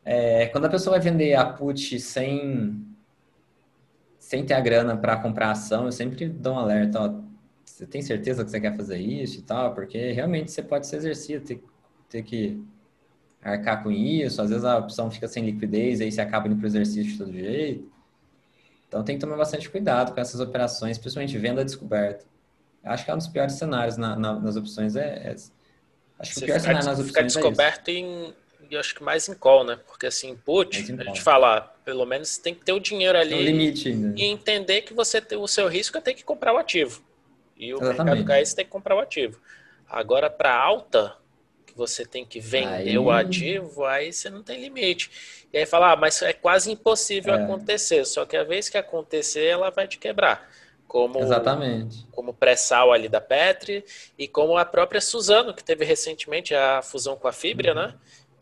é, 0.05 0.47
quando 0.47 0.65
a 0.65 0.71
pessoa 0.71 0.97
vai 0.99 1.01
vender 1.01 1.35
a 1.35 1.47
put 1.47 2.01
sem 2.01 2.85
sem 4.35 4.45
ter 4.45 4.55
a 4.55 4.61
grana 4.61 4.97
para 4.97 5.17
comprar 5.17 5.53
ação, 5.53 5.85
eu 5.85 5.93
sempre 5.93 6.29
dou 6.29 6.55
um 6.55 6.59
alerta, 6.59 7.01
ó, 7.01 7.23
você 7.65 7.87
tem 7.87 8.03
certeza 8.03 8.45
que 8.45 8.51
você 8.51 8.61
quer 8.61 8.77
fazer 8.77 8.99
isso 8.99 9.39
e 9.39 9.43
tal? 9.43 9.73
Porque 9.75 10.11
realmente 10.11 10.51
você 10.51 10.61
pode 10.61 10.89
se 10.89 10.97
exercer, 10.97 11.41
ter, 11.41 11.63
ter 12.09 12.23
que 12.25 12.61
arcar 13.41 13.85
com 13.85 13.93
isso, 13.93 14.43
às 14.43 14.51
vezes 14.51 14.65
a 14.65 14.79
opção 14.79 15.09
fica 15.09 15.29
sem 15.29 15.45
liquidez, 15.45 16.01
aí 16.01 16.11
você 16.11 16.21
acaba 16.21 16.49
indo 16.49 16.57
para 16.57 16.65
o 16.65 16.67
exercício 16.67 17.13
de 17.13 17.17
todo 17.17 17.33
jeito. 17.33 17.89
Então 18.89 19.05
tem 19.05 19.17
que 19.17 19.21
tomar 19.21 19.37
bastante 19.37 19.71
cuidado 19.71 20.13
com 20.13 20.21
essas 20.21 20.41
operações, 20.41 20.99
principalmente 20.99 21.39
venda 21.39 21.65
descoberta. 21.65 22.25
Acho 22.83 23.05
que 23.05 23.11
é 23.13 23.15
um 23.15 23.19
dos 23.19 23.29
piores 23.29 23.55
cenários 23.55 23.97
na, 23.97 24.17
na, 24.17 24.39
nas 24.39 24.57
opções. 24.57 24.97
É, 24.97 25.31
é 25.31 25.37
acho 26.19 26.35
que 26.35 26.41
você 26.41 26.45
o 26.45 26.47
pior 26.47 26.61
cenário 26.61 26.87
nas 26.87 26.99
opções 26.99 27.07
fica 27.07 27.21
é 27.21 27.25
descoberto 27.25 27.89
é 27.89 27.93
em 27.93 28.35
e 28.71 28.77
acho 28.77 28.95
que 28.95 29.03
mais 29.03 29.29
em 29.29 29.35
call, 29.35 29.65
né? 29.65 29.79
Porque 29.87 30.07
assim, 30.07 30.37
put, 30.37 30.77
a 30.99 31.05
gente 31.05 31.23
falar, 31.23 31.74
pelo 31.85 32.07
menos 32.07 32.39
tem 32.39 32.55
que 32.55 32.65
ter 32.65 32.73
o 32.73 32.81
dinheiro 32.81 33.19
ali. 33.19 33.43
limite 33.43 33.89
ainda. 33.89 34.21
E 34.21 34.25
entender 34.25 34.83
que 34.83 34.95
você 34.95 35.21
tem 35.21 35.39
o 35.39 35.47
seu 35.47 35.69
risco 35.69 35.99
é 35.99 36.01
ter 36.01 36.15
que 36.15 36.25
comprar 36.25 36.55
o 36.55 36.59
ativo. 36.59 37.03
E 37.57 37.73
o 37.73 37.77
Exatamente. 37.77 38.05
mercado 38.05 38.25
cair, 38.27 38.47
você 38.47 38.57
tem 38.57 38.65
que 38.65 38.71
comprar 38.71 38.97
o 38.97 39.01
ativo. 39.01 39.41
Agora, 39.89 40.31
para 40.31 40.57
alta, 40.57 41.17
que 41.67 41.77
você 41.77 42.05
tem 42.05 42.25
que 42.25 42.41
vender 42.41 42.91
aí... 42.91 42.99
o 42.99 43.11
ativo, 43.11 43.85
aí 43.85 44.13
você 44.13 44.31
não 44.31 44.43
tem 44.43 44.61
limite. 44.61 45.11
E 45.53 45.59
aí 45.59 45.67
falar, 45.67 45.93
ah, 45.93 45.97
mas 45.97 46.21
é 46.23 46.33
quase 46.33 46.71
impossível 46.73 47.35
é. 47.35 47.43
acontecer. 47.45 48.05
Só 48.07 48.25
que 48.25 48.37
a 48.37 48.45
vez 48.45 48.69
que 48.69 48.79
acontecer, 48.79 49.45
ela 49.45 49.71
vai 49.71 49.87
te 49.87 49.99
quebrar. 49.99 50.51
Como, 50.87 51.19
Exatamente. 51.19 52.07
Como 52.13 52.33
pré-sal 52.33 52.93
ali 52.93 53.09
da 53.09 53.21
Petri 53.21 53.85
e 54.17 54.29
como 54.29 54.57
a 54.57 54.65
própria 54.65 55.01
Suzano, 55.01 55.53
que 55.53 55.65
teve 55.65 55.85
recentemente 55.85 56.55
a 56.55 56.83
fusão 56.83 57.17
com 57.17 57.27
a 57.27 57.33
Fibria, 57.33 57.73
uhum. 57.73 57.83
né? 57.83 57.95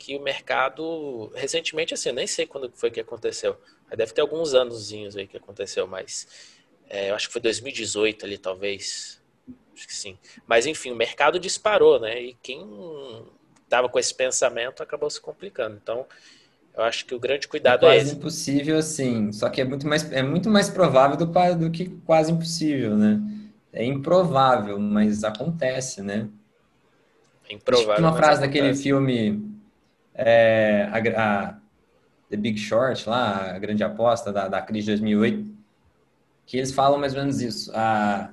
Que 0.03 0.17
o 0.17 0.21
mercado, 0.21 1.31
recentemente, 1.33 1.95
assim, 1.95 2.09
eu 2.09 2.15
nem 2.15 2.27
sei 2.27 2.45
quando 2.45 2.69
foi 2.75 2.91
que 2.91 2.99
aconteceu. 2.99 3.57
Deve 3.97 4.13
ter 4.13 4.21
alguns 4.21 4.53
anozinhos 4.53 5.17
aí 5.17 5.29
que 5.29 5.37
aconteceu, 5.37 5.87
mas 5.87 6.27
é, 6.91 7.11
eu 7.11 7.15
acho 7.15 7.29
que 7.29 7.33
foi 7.33 7.41
2018 7.41 8.27
ali, 8.27 8.37
talvez. 8.37 9.23
Acho 9.73 9.87
que 9.87 9.95
sim. 9.95 10.19
Mas, 10.45 10.67
enfim, 10.67 10.91
o 10.91 10.97
mercado 10.97 11.39
disparou, 11.39 12.01
né? 12.01 12.21
E 12.21 12.35
quem 12.43 12.67
estava 13.63 13.89
com 13.89 13.97
esse 13.97 14.13
pensamento 14.13 14.83
acabou 14.83 15.09
se 15.09 15.21
complicando. 15.21 15.79
Então, 15.81 16.05
eu 16.77 16.83
acho 16.83 17.07
que 17.07 17.15
o 17.15 17.21
grande 17.21 17.47
cuidado 17.47 17.87
é 17.87 17.91
quase 17.91 17.99
é 17.99 18.03
esse. 18.03 18.17
impossível, 18.17 18.83
sim. 18.83 19.31
Só 19.31 19.49
que 19.49 19.61
é 19.61 19.65
muito 19.65 19.87
mais, 19.87 20.11
é 20.11 20.23
muito 20.23 20.51
mais 20.51 20.69
provável 20.69 21.17
do, 21.17 21.27
do 21.27 21.71
que 21.71 21.91
quase 22.05 22.33
impossível, 22.33 22.97
né? 22.97 23.21
É 23.73 23.85
improvável, 23.85 24.81
mas 24.81 25.23
acontece, 25.23 26.03
né? 26.03 26.29
É 27.49 27.55
improvável. 27.55 28.03
uma 28.03 28.17
frase 28.17 28.43
acontece. 28.43 28.61
daquele 28.61 28.75
filme 28.75 29.53
é, 30.15 30.89
a, 30.91 31.23
a, 31.23 31.55
The 32.31 32.37
Big 32.37 32.59
Short, 32.59 33.09
lá, 33.09 33.55
a 33.55 33.59
grande 33.59 33.85
aposta 33.85 34.33
da, 34.33 34.49
da 34.49 34.63
crise 34.63 34.87
de 34.87 34.93
2008, 34.93 35.47
que 36.47 36.57
eles 36.57 36.73
falam 36.73 36.99
mais 36.99 37.15
ou 37.15 37.21
menos 37.21 37.41
isso. 37.41 37.71
A, 37.75 38.31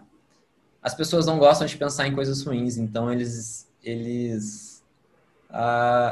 as 0.82 0.93
pessoas 0.93 1.25
não 1.25 1.38
gostam 1.38 1.67
de 1.67 1.77
pensar 1.77 2.07
em 2.07 2.15
coisas 2.15 2.41
ruins, 2.43 2.77
então 2.77 3.11
eles, 3.11 3.69
eles 3.84 4.84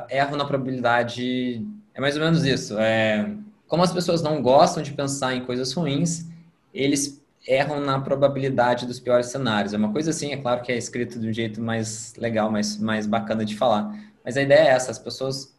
erram 0.10 0.38
na 0.38 0.46
probabilidade. 0.46 1.66
É 1.94 2.02
mais 2.02 2.16
ou 2.16 2.24
menos 2.24 2.44
isso. 2.44 2.78
É, 2.78 3.30
como 3.68 3.84
as 3.84 3.92
pessoas 3.92 4.22
não 4.22 4.42
gostam 4.42 4.84
de 4.84 4.92
pensar 4.92 5.36
em 5.36 5.46
coisas 5.46 5.72
ruins, 5.74 6.26
eles 6.74 7.22
erram 7.48 7.80
na 7.80 8.00
probabilidade 8.00 8.86
dos 8.86 9.00
piores 9.00 9.28
cenários. 9.28 9.74
É 9.74 9.78
uma 9.78 9.92
coisa 9.92 10.10
assim, 10.10 10.32
é 10.32 10.38
claro 10.38 10.62
que 10.62 10.72
é 10.72 10.78
escrito 10.78 11.20
de 11.20 11.30
um 11.30 11.34
jeito 11.34 11.62
mais 11.62 12.14
legal, 12.18 12.52
mais, 12.52 12.78
mais 12.78 13.08
bacana 13.08 13.46
de 13.46 13.56
falar. 13.56 13.96
Mas 14.24 14.36
a 14.36 14.42
ideia 14.42 14.60
é 14.60 14.68
essa, 14.68 14.92
as 14.92 15.00
pessoas 15.00 15.57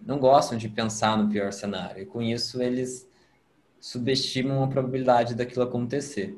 não 0.00 0.18
gostam 0.18 0.56
de 0.56 0.68
pensar 0.68 1.16
no 1.16 1.28
pior 1.28 1.52
cenário. 1.52 2.02
E 2.02 2.06
com 2.06 2.22
isso 2.22 2.62
eles 2.62 3.08
subestimam 3.80 4.62
a 4.62 4.68
probabilidade 4.68 5.34
daquilo 5.34 5.64
acontecer. 5.64 6.36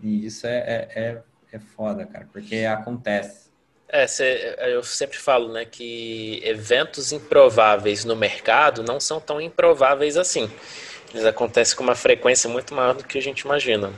E 0.00 0.26
isso 0.26 0.46
é, 0.46 0.58
é, 0.58 0.88
é, 0.94 1.22
é 1.52 1.58
foda, 1.58 2.04
cara, 2.06 2.28
porque 2.32 2.64
acontece. 2.64 3.50
É, 3.88 4.06
cê, 4.06 4.56
eu 4.58 4.82
sempre 4.82 5.18
falo, 5.18 5.52
né, 5.52 5.66
que 5.66 6.40
eventos 6.42 7.12
improváveis 7.12 8.04
no 8.04 8.16
mercado 8.16 8.82
não 8.82 8.98
são 8.98 9.20
tão 9.20 9.40
improváveis 9.40 10.16
assim. 10.16 10.50
Eles 11.12 11.26
acontecem 11.26 11.76
com 11.76 11.82
uma 11.84 11.94
frequência 11.94 12.48
muito 12.48 12.74
maior 12.74 12.94
do 12.94 13.04
que 13.04 13.18
a 13.18 13.22
gente 13.22 13.40
imagina. 13.40 13.92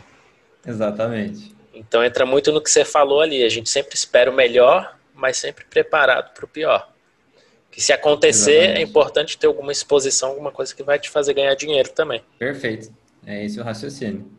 Exatamente. 0.67 1.55
Então 1.73 2.05
entra 2.05 2.27
muito 2.27 2.51
no 2.51 2.61
que 2.61 2.71
você 2.71 2.85
falou 2.85 3.21
ali. 3.21 3.45
A 3.45 3.49
gente 3.49 3.71
sempre 3.71 3.95
espera 3.95 4.31
o 4.31 4.35
melhor, 4.35 4.97
mas 5.15 5.37
sempre 5.37 5.65
preparado 5.65 6.35
para 6.35 6.45
o 6.45 6.49
pior. 6.49 6.93
Que 7.75 7.83
se 7.83 7.93
acontecer, 7.93 8.53
é 8.53 8.57
Exatamente. 8.57 8.79
é 8.79 8.83
importante 8.83 9.37
ter 9.37 9.49
alguma 9.49 9.73
exposição, 9.73 10.29
alguma 10.29 10.53
coisa 10.53 10.73
que 10.73 10.85
vai 10.85 10.97
te 10.97 11.11
fazer 11.11 11.35
ganhar 11.35 11.55
dinheiro 11.57 11.91
também. 11.91 12.23
Perfeito. 12.39 12.93
É 13.27 13.45
esse 13.45 13.59
o 13.59 13.65
raciocínio. 13.65 14.31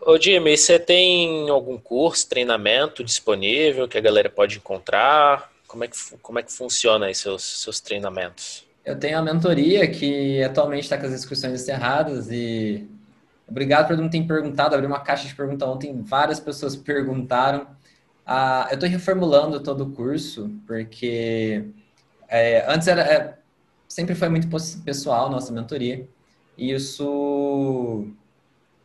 Ô 0.00 0.18
Jimmy, 0.18 0.56
você 0.56 0.78
tem 0.78 1.50
algum 1.50 1.76
curso, 1.76 2.26
treinamento 2.26 3.04
disponível 3.04 3.86
que 3.86 3.98
a 3.98 4.00
galera 4.00 4.30
pode 4.30 4.56
encontrar? 4.56 5.52
Como 5.66 5.84
é 5.84 5.88
que, 5.88 5.96
como 6.22 6.38
é 6.38 6.42
que 6.42 6.50
funciona 6.50 7.06
aí 7.06 7.14
seus, 7.14 7.42
seus 7.62 7.78
treinamentos? 7.78 8.64
Eu 8.86 8.98
tenho 8.98 9.18
a 9.18 9.22
mentoria 9.22 9.86
que 9.86 10.42
atualmente 10.42 10.84
está 10.84 10.96
com 10.96 11.04
as 11.04 11.12
inscrições 11.12 11.60
encerradas 11.60 12.30
e 12.30 12.88
obrigado 13.46 13.88
por 13.88 13.98
não 13.98 14.08
ter 14.08 14.22
perguntado. 14.22 14.74
Abri 14.74 14.86
uma 14.86 15.00
caixa 15.00 15.28
de 15.28 15.34
pergunta 15.34 15.66
ontem, 15.66 16.00
várias 16.00 16.40
pessoas 16.40 16.74
perguntaram. 16.74 17.66
Ah, 18.24 18.66
eu 18.70 18.76
estou 18.76 18.88
reformulando 18.88 19.60
todo 19.60 19.84
o 19.84 19.90
curso 19.90 20.50
porque 20.66 21.64
é, 22.28 22.64
antes 22.70 22.86
era 22.88 23.02
é, 23.02 23.38
sempre 23.88 24.14
foi 24.14 24.28
muito 24.28 24.48
pessoal 24.84 25.30
nossa 25.30 25.52
mentoria 25.52 26.08
e 26.56 26.72
isso 26.72 28.06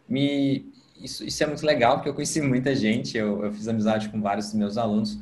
me 0.07 0.71
isso, 1.01 1.23
isso 1.25 1.43
é 1.43 1.47
muito 1.47 1.65
legal 1.65 1.95
porque 1.95 2.09
eu 2.09 2.13
conheci 2.13 2.41
muita 2.41 2.73
gente. 2.75 3.17
Eu, 3.17 3.43
eu 3.43 3.51
fiz 3.51 3.67
amizade 3.67 4.09
com 4.09 4.21
vários 4.21 4.47
dos 4.47 4.55
meus 4.55 4.77
alunos 4.77 5.19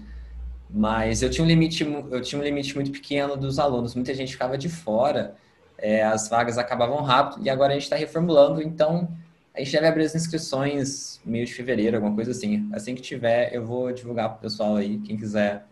mas 0.74 1.22
eu 1.22 1.30
tinha 1.30 1.44
um 1.44 1.48
limite, 1.48 1.84
eu 1.84 2.22
tinha 2.22 2.40
um 2.40 2.44
limite 2.44 2.74
muito 2.76 2.92
pequeno 2.92 3.36
dos 3.36 3.60
alunos. 3.60 3.94
Muita 3.94 4.14
gente 4.14 4.32
ficava 4.32 4.58
de 4.58 4.70
fora, 4.70 5.36
é, 5.78 6.04
as 6.04 6.30
vagas 6.30 6.58
acabavam 6.58 7.02
rápido 7.02 7.46
e 7.46 7.50
agora 7.50 7.72
a 7.72 7.74
gente 7.74 7.84
está 7.84 7.96
reformulando. 7.96 8.62
Então 8.62 9.10
a 9.54 9.60
gente 9.60 9.72
deve 9.72 9.88
abrir 9.88 10.06
as 10.06 10.16
inscrições 10.16 11.20
meio 11.26 11.46
de 11.46 11.54
fevereiro, 11.54 11.98
alguma 11.98 12.16
coisa 12.16 12.32
assim. 12.32 12.70
Assim 12.72 12.96
que 12.96 13.02
tiver, 13.02 13.54
eu 13.54 13.66
vou 13.66 13.92
divulgar 13.92 14.30
para 14.30 14.38
o 14.38 14.42
pessoal 14.42 14.78
aí. 14.78 14.98
Quem 15.00 15.18
quiser 15.18 15.66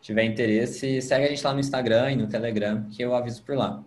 tiver 0.00 0.24
interesse, 0.24 1.00
segue 1.02 1.26
a 1.26 1.28
gente 1.28 1.44
lá 1.44 1.52
no 1.52 1.60
Instagram 1.60 2.12
e 2.12 2.16
no 2.16 2.26
Telegram, 2.26 2.84
que 2.90 3.02
eu 3.02 3.14
aviso 3.14 3.42
por 3.42 3.56
lá. 3.56 3.82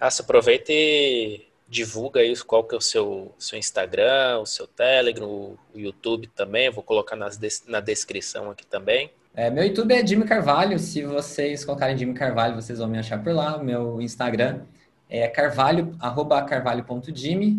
Ah, 0.00 0.10
você 0.10 0.22
aproveita 0.22 0.72
e 0.72 1.46
divulga 1.68 2.22
isso, 2.22 2.44
qual 2.44 2.64
que 2.64 2.74
é 2.74 2.78
o 2.78 2.80
seu, 2.80 3.34
seu 3.38 3.58
Instagram, 3.58 4.40
o 4.40 4.46
seu 4.46 4.66
Telegram, 4.66 5.26
o 5.26 5.58
YouTube 5.74 6.26
também. 6.28 6.70
Vou 6.70 6.82
colocar 6.82 7.16
nas, 7.16 7.38
na 7.66 7.80
descrição 7.80 8.50
aqui 8.50 8.66
também. 8.66 9.10
É, 9.34 9.48
meu 9.48 9.64
YouTube 9.64 9.94
é 9.94 10.06
Jimmy 10.06 10.24
Carvalho. 10.24 10.78
Se 10.78 11.02
vocês 11.02 11.64
colocarem 11.64 11.96
Jimmy 11.96 12.12
Carvalho, 12.12 12.54
vocês 12.54 12.78
vão 12.78 12.88
me 12.88 12.98
achar 12.98 13.22
por 13.22 13.32
lá. 13.32 13.56
Meu 13.56 14.00
Instagram 14.02 14.62
é 15.08 15.26
carvalho, 15.28 15.96
arroba 15.98 16.42
carvalho.jimmy. 16.42 17.58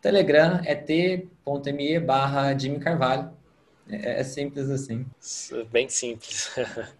Telegram 0.00 0.60
é 0.64 0.76
t.me 0.76 2.00
barra 2.00 2.56
Jimmy 2.56 2.78
Carvalho. 2.78 3.30
É, 3.88 4.20
é, 4.20 4.24
simples 4.24 4.70
assim. 4.70 5.06
Bem 5.72 5.88
simples. 5.88 6.50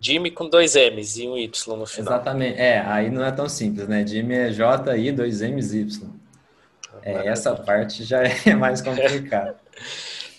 Jimmy 0.00 0.30
com 0.30 0.48
dois 0.48 0.74
M's 0.74 1.16
e 1.16 1.26
um 1.26 1.36
Y 1.36 1.76
no 1.76 1.86
final. 1.86 2.12
Exatamente. 2.12 2.58
É, 2.58 2.80
aí 2.80 3.10
não 3.10 3.24
é 3.24 3.32
tão 3.32 3.48
simples, 3.48 3.88
né? 3.88 4.06
Jimmy 4.06 4.34
é 4.34 4.50
J-I, 4.50 5.12
dois 5.12 5.40
M's 5.40 5.72
Y. 5.72 6.10
É, 7.02 7.28
essa 7.28 7.54
parte 7.54 8.04
já 8.04 8.22
é 8.22 8.54
mais 8.54 8.80
complicada. 8.82 9.56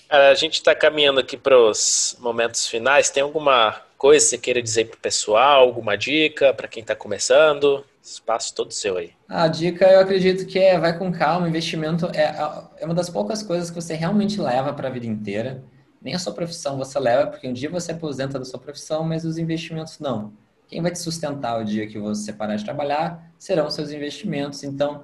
A 0.10 0.34
gente 0.36 0.54
está 0.54 0.74
caminhando 0.74 1.20
aqui 1.20 1.36
para 1.36 1.58
os 1.60 2.16
momentos 2.22 2.66
finais. 2.66 3.10
Tem 3.10 3.22
alguma 3.22 3.76
coisa 3.98 4.24
que 4.24 4.30
você 4.30 4.38
queira 4.38 4.62
dizer 4.62 4.86
para 4.86 4.96
o 4.96 5.02
pessoal? 5.02 5.64
Alguma 5.64 5.98
dica 5.98 6.54
para 6.54 6.68
quem 6.68 6.80
está 6.82 6.96
começando? 6.96 7.86
Espaço 8.02 8.56
todo 8.56 8.72
seu 8.72 8.96
aí. 8.96 9.12
A 9.28 9.50
dica 9.50 9.86
eu 9.86 10.00
acredito 10.00 10.46
que 10.46 10.60
é 10.60 10.80
vai 10.80 10.98
com 10.98 11.12
calma. 11.12 11.50
Investimento 11.50 12.06
é, 12.14 12.34
é 12.80 12.86
uma 12.86 12.94
das 12.94 13.10
poucas 13.10 13.44
coisas 13.44 13.70
que 13.70 13.76
você 13.76 13.96
realmente 13.96 14.40
leva 14.40 14.72
para 14.72 14.88
a 14.88 14.92
vida 14.92 15.06
inteira. 15.06 15.62
Nem 16.02 16.14
a 16.14 16.20
sua 16.20 16.34
profissão 16.34 16.78
você 16.78 17.00
leva, 17.00 17.28
porque 17.32 17.48
um 17.48 17.54
dia 17.54 17.70
você 17.70 17.92
aposenta 17.92 18.38
da 18.40 18.46
sua 18.46 18.60
profissão, 18.60 19.04
mas 19.04 19.26
os 19.26 19.38
investimentos 19.38 20.00
não. 20.00 20.34
Quem 20.68 20.82
vai 20.82 20.92
te 20.92 21.00
sustentar 21.00 21.60
o 21.60 21.64
dia 21.64 21.88
que 21.88 21.98
você 21.98 22.34
parar 22.34 22.56
de 22.56 22.64
trabalhar 22.64 23.32
serão 23.38 23.70
seus 23.70 23.92
investimentos. 23.92 24.64
Então, 24.64 25.04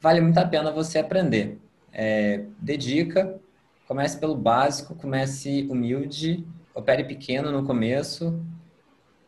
vale 0.00 0.20
muito 0.20 0.38
a 0.38 0.46
pena 0.46 0.70
você 0.70 0.98
aprender. 0.98 1.58
É, 1.92 2.44
dedica, 2.60 3.40
Comece 3.88 4.18
pelo 4.18 4.36
básico, 4.36 4.94
comece 4.94 5.66
humilde, 5.70 6.46
opere 6.74 7.04
pequeno 7.04 7.50
no 7.50 7.64
começo, 7.64 8.38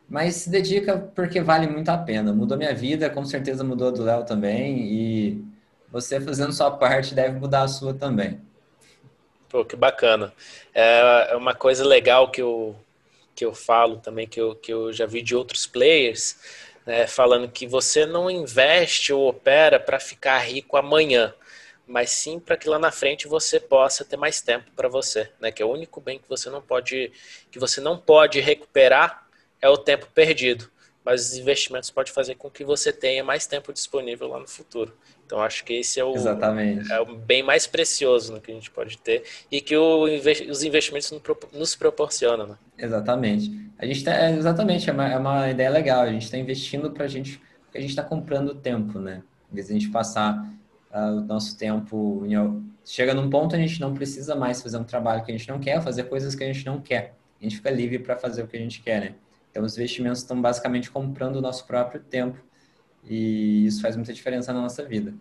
mas 0.07 0.35
se 0.35 0.51
dedica 0.51 0.99
porque 0.99 1.41
vale 1.41 1.65
muito 1.65 1.89
a 1.89 1.97
pena. 1.97 2.31
Mudou 2.31 2.55
minha 2.55 2.73
vida, 2.75 3.09
com 3.09 3.25
certeza 3.25 3.63
mudou 3.63 3.87
a 3.87 3.91
do 3.91 4.03
Léo 4.03 4.23
também, 4.23 4.85
e 4.85 5.43
você 5.91 6.21
fazendo 6.21 6.53
sua 6.53 6.69
parte 6.69 7.15
deve 7.15 7.39
mudar 7.39 7.63
a 7.63 7.67
sua 7.67 7.91
também. 7.95 8.39
Pô, 9.51 9.65
que 9.65 9.75
bacana. 9.75 10.33
É, 10.73 11.27
é 11.31 11.35
uma 11.35 11.53
coisa 11.53 11.85
legal 11.85 12.31
que 12.31 12.41
eu, 12.41 12.73
que 13.35 13.43
eu 13.43 13.53
falo 13.53 13.97
também, 13.97 14.25
que 14.25 14.39
eu, 14.39 14.55
que 14.55 14.71
eu 14.71 14.93
já 14.93 15.05
vi 15.05 15.21
de 15.21 15.35
outros 15.35 15.67
players, 15.67 16.37
né, 16.85 17.05
falando 17.05 17.49
que 17.49 17.67
você 17.67 18.05
não 18.05 18.31
investe 18.31 19.11
ou 19.11 19.27
opera 19.27 19.79
para 19.79 19.99
ficar 19.99 20.37
rico 20.39 20.77
amanhã 20.77 21.33
mas 21.87 22.11
sim 22.11 22.39
para 22.39 22.55
que 22.55 22.69
lá 22.69 22.79
na 22.79 22.91
frente 22.91 23.27
você 23.27 23.59
possa 23.59 24.05
ter 24.05 24.15
mais 24.15 24.39
tempo 24.41 24.71
para 24.75 24.87
você, 24.87 25.29
né? 25.41 25.51
Que 25.51 25.61
é 25.61 25.65
o 25.65 25.71
único 25.71 25.99
bem 25.99 26.17
que 26.19 26.29
você 26.29 26.49
não 26.49 26.61
pode 26.61 27.11
que 27.51 27.59
você 27.59 27.81
não 27.81 27.97
pode 27.97 28.39
recuperar 28.39 29.27
é 29.61 29.67
o 29.69 29.77
tempo 29.77 30.07
perdido, 30.13 30.71
mas 31.03 31.21
os 31.21 31.37
investimentos 31.37 31.91
podem 31.91 32.13
fazer 32.13 32.35
com 32.35 32.49
que 32.49 32.63
você 32.63 32.93
tenha 32.93 33.23
mais 33.23 33.45
tempo 33.45 33.73
disponível 33.73 34.27
lá 34.29 34.39
no 34.39 34.47
futuro. 34.47 34.95
Então 35.31 35.41
acho 35.41 35.63
que 35.63 35.75
esse 35.75 35.97
é 35.97 36.03
o, 36.03 36.13
Exatamente. 36.13 36.91
é 36.91 36.99
o 36.99 37.15
bem 37.15 37.41
mais 37.41 37.65
precioso 37.65 38.33
né, 38.33 38.41
que 38.43 38.51
a 38.51 38.53
gente 38.53 38.69
pode 38.69 38.97
ter 38.97 39.23
e 39.49 39.61
que 39.61 39.77
o, 39.77 40.03
os 40.49 40.61
investimentos 40.61 41.09
nos 41.53 41.73
proporcionam. 41.73 42.47
Né? 42.47 42.55
Exatamente. 42.77 43.71
A 43.79 43.85
gente 43.85 44.03
tá, 44.03 44.29
exatamente 44.29 44.89
é 44.89 44.93
uma, 44.93 45.07
é 45.07 45.17
uma 45.17 45.49
ideia 45.49 45.69
legal. 45.69 46.01
A 46.01 46.11
gente 46.11 46.25
está 46.25 46.37
investindo 46.37 46.91
para 46.91 47.05
a 47.05 47.07
gente, 47.07 47.41
a 47.73 47.79
gente 47.79 47.91
está 47.91 48.03
comprando 48.03 48.53
tempo, 48.53 48.99
né? 48.99 49.23
Em 49.49 49.55
vez 49.55 49.67
de 49.67 49.73
a 49.73 49.79
gente 49.79 49.89
passar 49.89 50.53
uh, 50.93 51.19
o 51.19 51.21
nosso 51.21 51.57
tempo. 51.57 52.25
Chega 52.83 53.13
num 53.13 53.29
ponto 53.29 53.55
a 53.55 53.57
gente 53.57 53.79
não 53.79 53.93
precisa 53.93 54.35
mais 54.35 54.61
fazer 54.61 54.75
um 54.75 54.83
trabalho 54.83 55.23
que 55.23 55.31
a 55.31 55.37
gente 55.37 55.47
não 55.47 55.61
quer, 55.61 55.81
fazer 55.81 56.03
coisas 56.09 56.35
que 56.35 56.43
a 56.43 56.47
gente 56.47 56.65
não 56.65 56.81
quer. 56.81 57.15
A 57.39 57.43
gente 57.45 57.55
fica 57.55 57.71
livre 57.71 57.99
para 57.99 58.17
fazer 58.17 58.43
o 58.43 58.47
que 58.47 58.57
a 58.57 58.59
gente 58.59 58.81
quer, 58.81 58.99
né? 58.99 59.15
Então, 59.49 59.63
os 59.63 59.77
investimentos 59.77 60.19
estão 60.19 60.41
basicamente 60.41 60.91
comprando 60.91 61.37
o 61.37 61.41
nosso 61.41 61.65
próprio 61.65 62.01
tempo 62.01 62.37
e 63.03 63.65
isso 63.65 63.81
faz 63.81 63.95
muita 63.95 64.13
diferença 64.13 64.53
na 64.53 64.61
nossa 64.61 64.83
vida. 64.83 65.13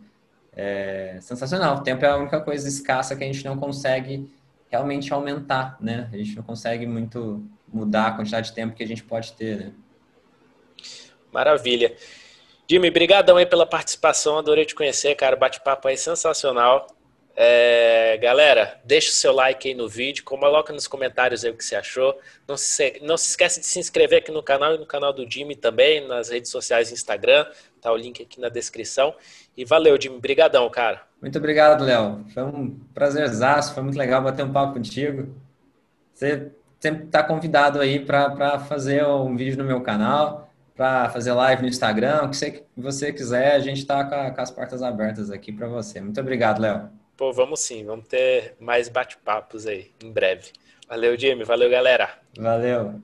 É 0.52 1.18
sensacional. 1.20 1.76
O 1.76 1.82
tempo 1.82 2.04
é 2.04 2.08
a 2.08 2.16
única 2.16 2.40
coisa 2.40 2.68
escassa 2.68 3.14
que 3.16 3.24
a 3.24 3.26
gente 3.26 3.44
não 3.44 3.56
consegue 3.56 4.28
realmente 4.68 5.12
aumentar, 5.12 5.76
né? 5.80 6.08
A 6.12 6.16
gente 6.16 6.36
não 6.36 6.42
consegue 6.42 6.86
muito 6.86 7.44
mudar 7.72 8.08
a 8.08 8.12
quantidade 8.12 8.48
de 8.48 8.54
tempo 8.54 8.74
que 8.74 8.82
a 8.82 8.86
gente 8.86 9.02
pode 9.02 9.32
ter, 9.32 9.56
né? 9.56 9.72
Maravilha. 11.32 11.94
Jimmy, 12.68 12.90
brigadão 12.90 13.36
aí 13.36 13.46
pela 13.46 13.66
participação, 13.66 14.38
adorei 14.38 14.64
te 14.64 14.74
conhecer, 14.74 15.14
cara, 15.16 15.34
bate-papo 15.34 15.88
aí 15.88 15.96
sensacional. 15.96 16.86
É, 17.34 18.18
galera, 18.18 18.80
deixa 18.84 19.08
o 19.10 19.12
seu 19.12 19.32
like 19.32 19.66
aí 19.66 19.74
no 19.74 19.88
vídeo, 19.88 20.22
coloca 20.24 20.72
nos 20.72 20.86
comentários 20.86 21.44
aí 21.44 21.50
o 21.50 21.56
que 21.56 21.64
você 21.64 21.74
achou. 21.74 22.20
Não 22.46 22.56
se, 22.56 23.00
não 23.02 23.16
se 23.16 23.30
esquece 23.30 23.60
de 23.60 23.66
se 23.66 23.78
inscrever 23.78 24.18
aqui 24.18 24.30
no 24.30 24.42
canal 24.42 24.74
e 24.74 24.78
no 24.78 24.86
canal 24.86 25.12
do 25.12 25.28
Jimmy 25.28 25.56
também, 25.56 26.06
nas 26.06 26.28
redes 26.28 26.50
sociais 26.50 26.92
Instagram, 26.92 27.46
tá 27.80 27.92
o 27.92 27.96
link 27.96 28.22
aqui 28.22 28.40
na 28.40 28.48
descrição. 28.48 29.14
E 29.56 29.64
valeu, 29.64 30.00
Jimmy, 30.00 30.20
brigadão, 30.20 30.68
cara. 30.70 31.02
Muito 31.20 31.38
obrigado, 31.38 31.84
Léo. 31.84 32.24
Foi 32.32 32.42
um 32.42 32.78
prazerzaço, 32.94 33.74
foi 33.74 33.82
muito 33.82 33.98
legal 33.98 34.22
bater 34.22 34.44
um 34.44 34.52
papo 34.52 34.74
contigo. 34.74 35.34
Você 36.14 36.50
sempre 36.78 37.04
está 37.04 37.22
convidado 37.22 37.80
aí 37.80 37.98
para 37.98 38.58
fazer 38.58 39.04
um 39.06 39.36
vídeo 39.36 39.58
no 39.58 39.64
meu 39.64 39.80
canal 39.80 40.50
para 40.80 41.10
fazer 41.10 41.34
live 41.34 41.60
no 41.60 41.68
Instagram, 41.68 42.22
o 42.22 42.30
que 42.30 42.36
você, 42.38 42.64
você 42.74 43.12
quiser, 43.12 43.52
a 43.52 43.58
gente 43.58 43.80
está 43.80 44.02
com, 44.02 44.34
com, 44.34 44.40
as 44.40 44.50
portas 44.50 44.82
abertas 44.82 45.30
aqui 45.30 45.52
para 45.52 45.68
você. 45.68 46.00
Muito 46.00 46.18
obrigado, 46.18 46.58
Léo. 46.58 46.88
Pô, 47.18 47.34
vamos 47.34 47.60
sim, 47.60 47.84
vamos 47.84 48.08
ter 48.08 48.54
mais 48.58 48.88
bate-papos 48.88 49.66
aí 49.66 49.90
em 50.02 50.10
breve. 50.10 50.52
Valeu, 50.88 51.18
Jimmy, 51.18 51.44
valeu, 51.44 51.68
galera. 51.68 52.08
Valeu. 52.34 52.98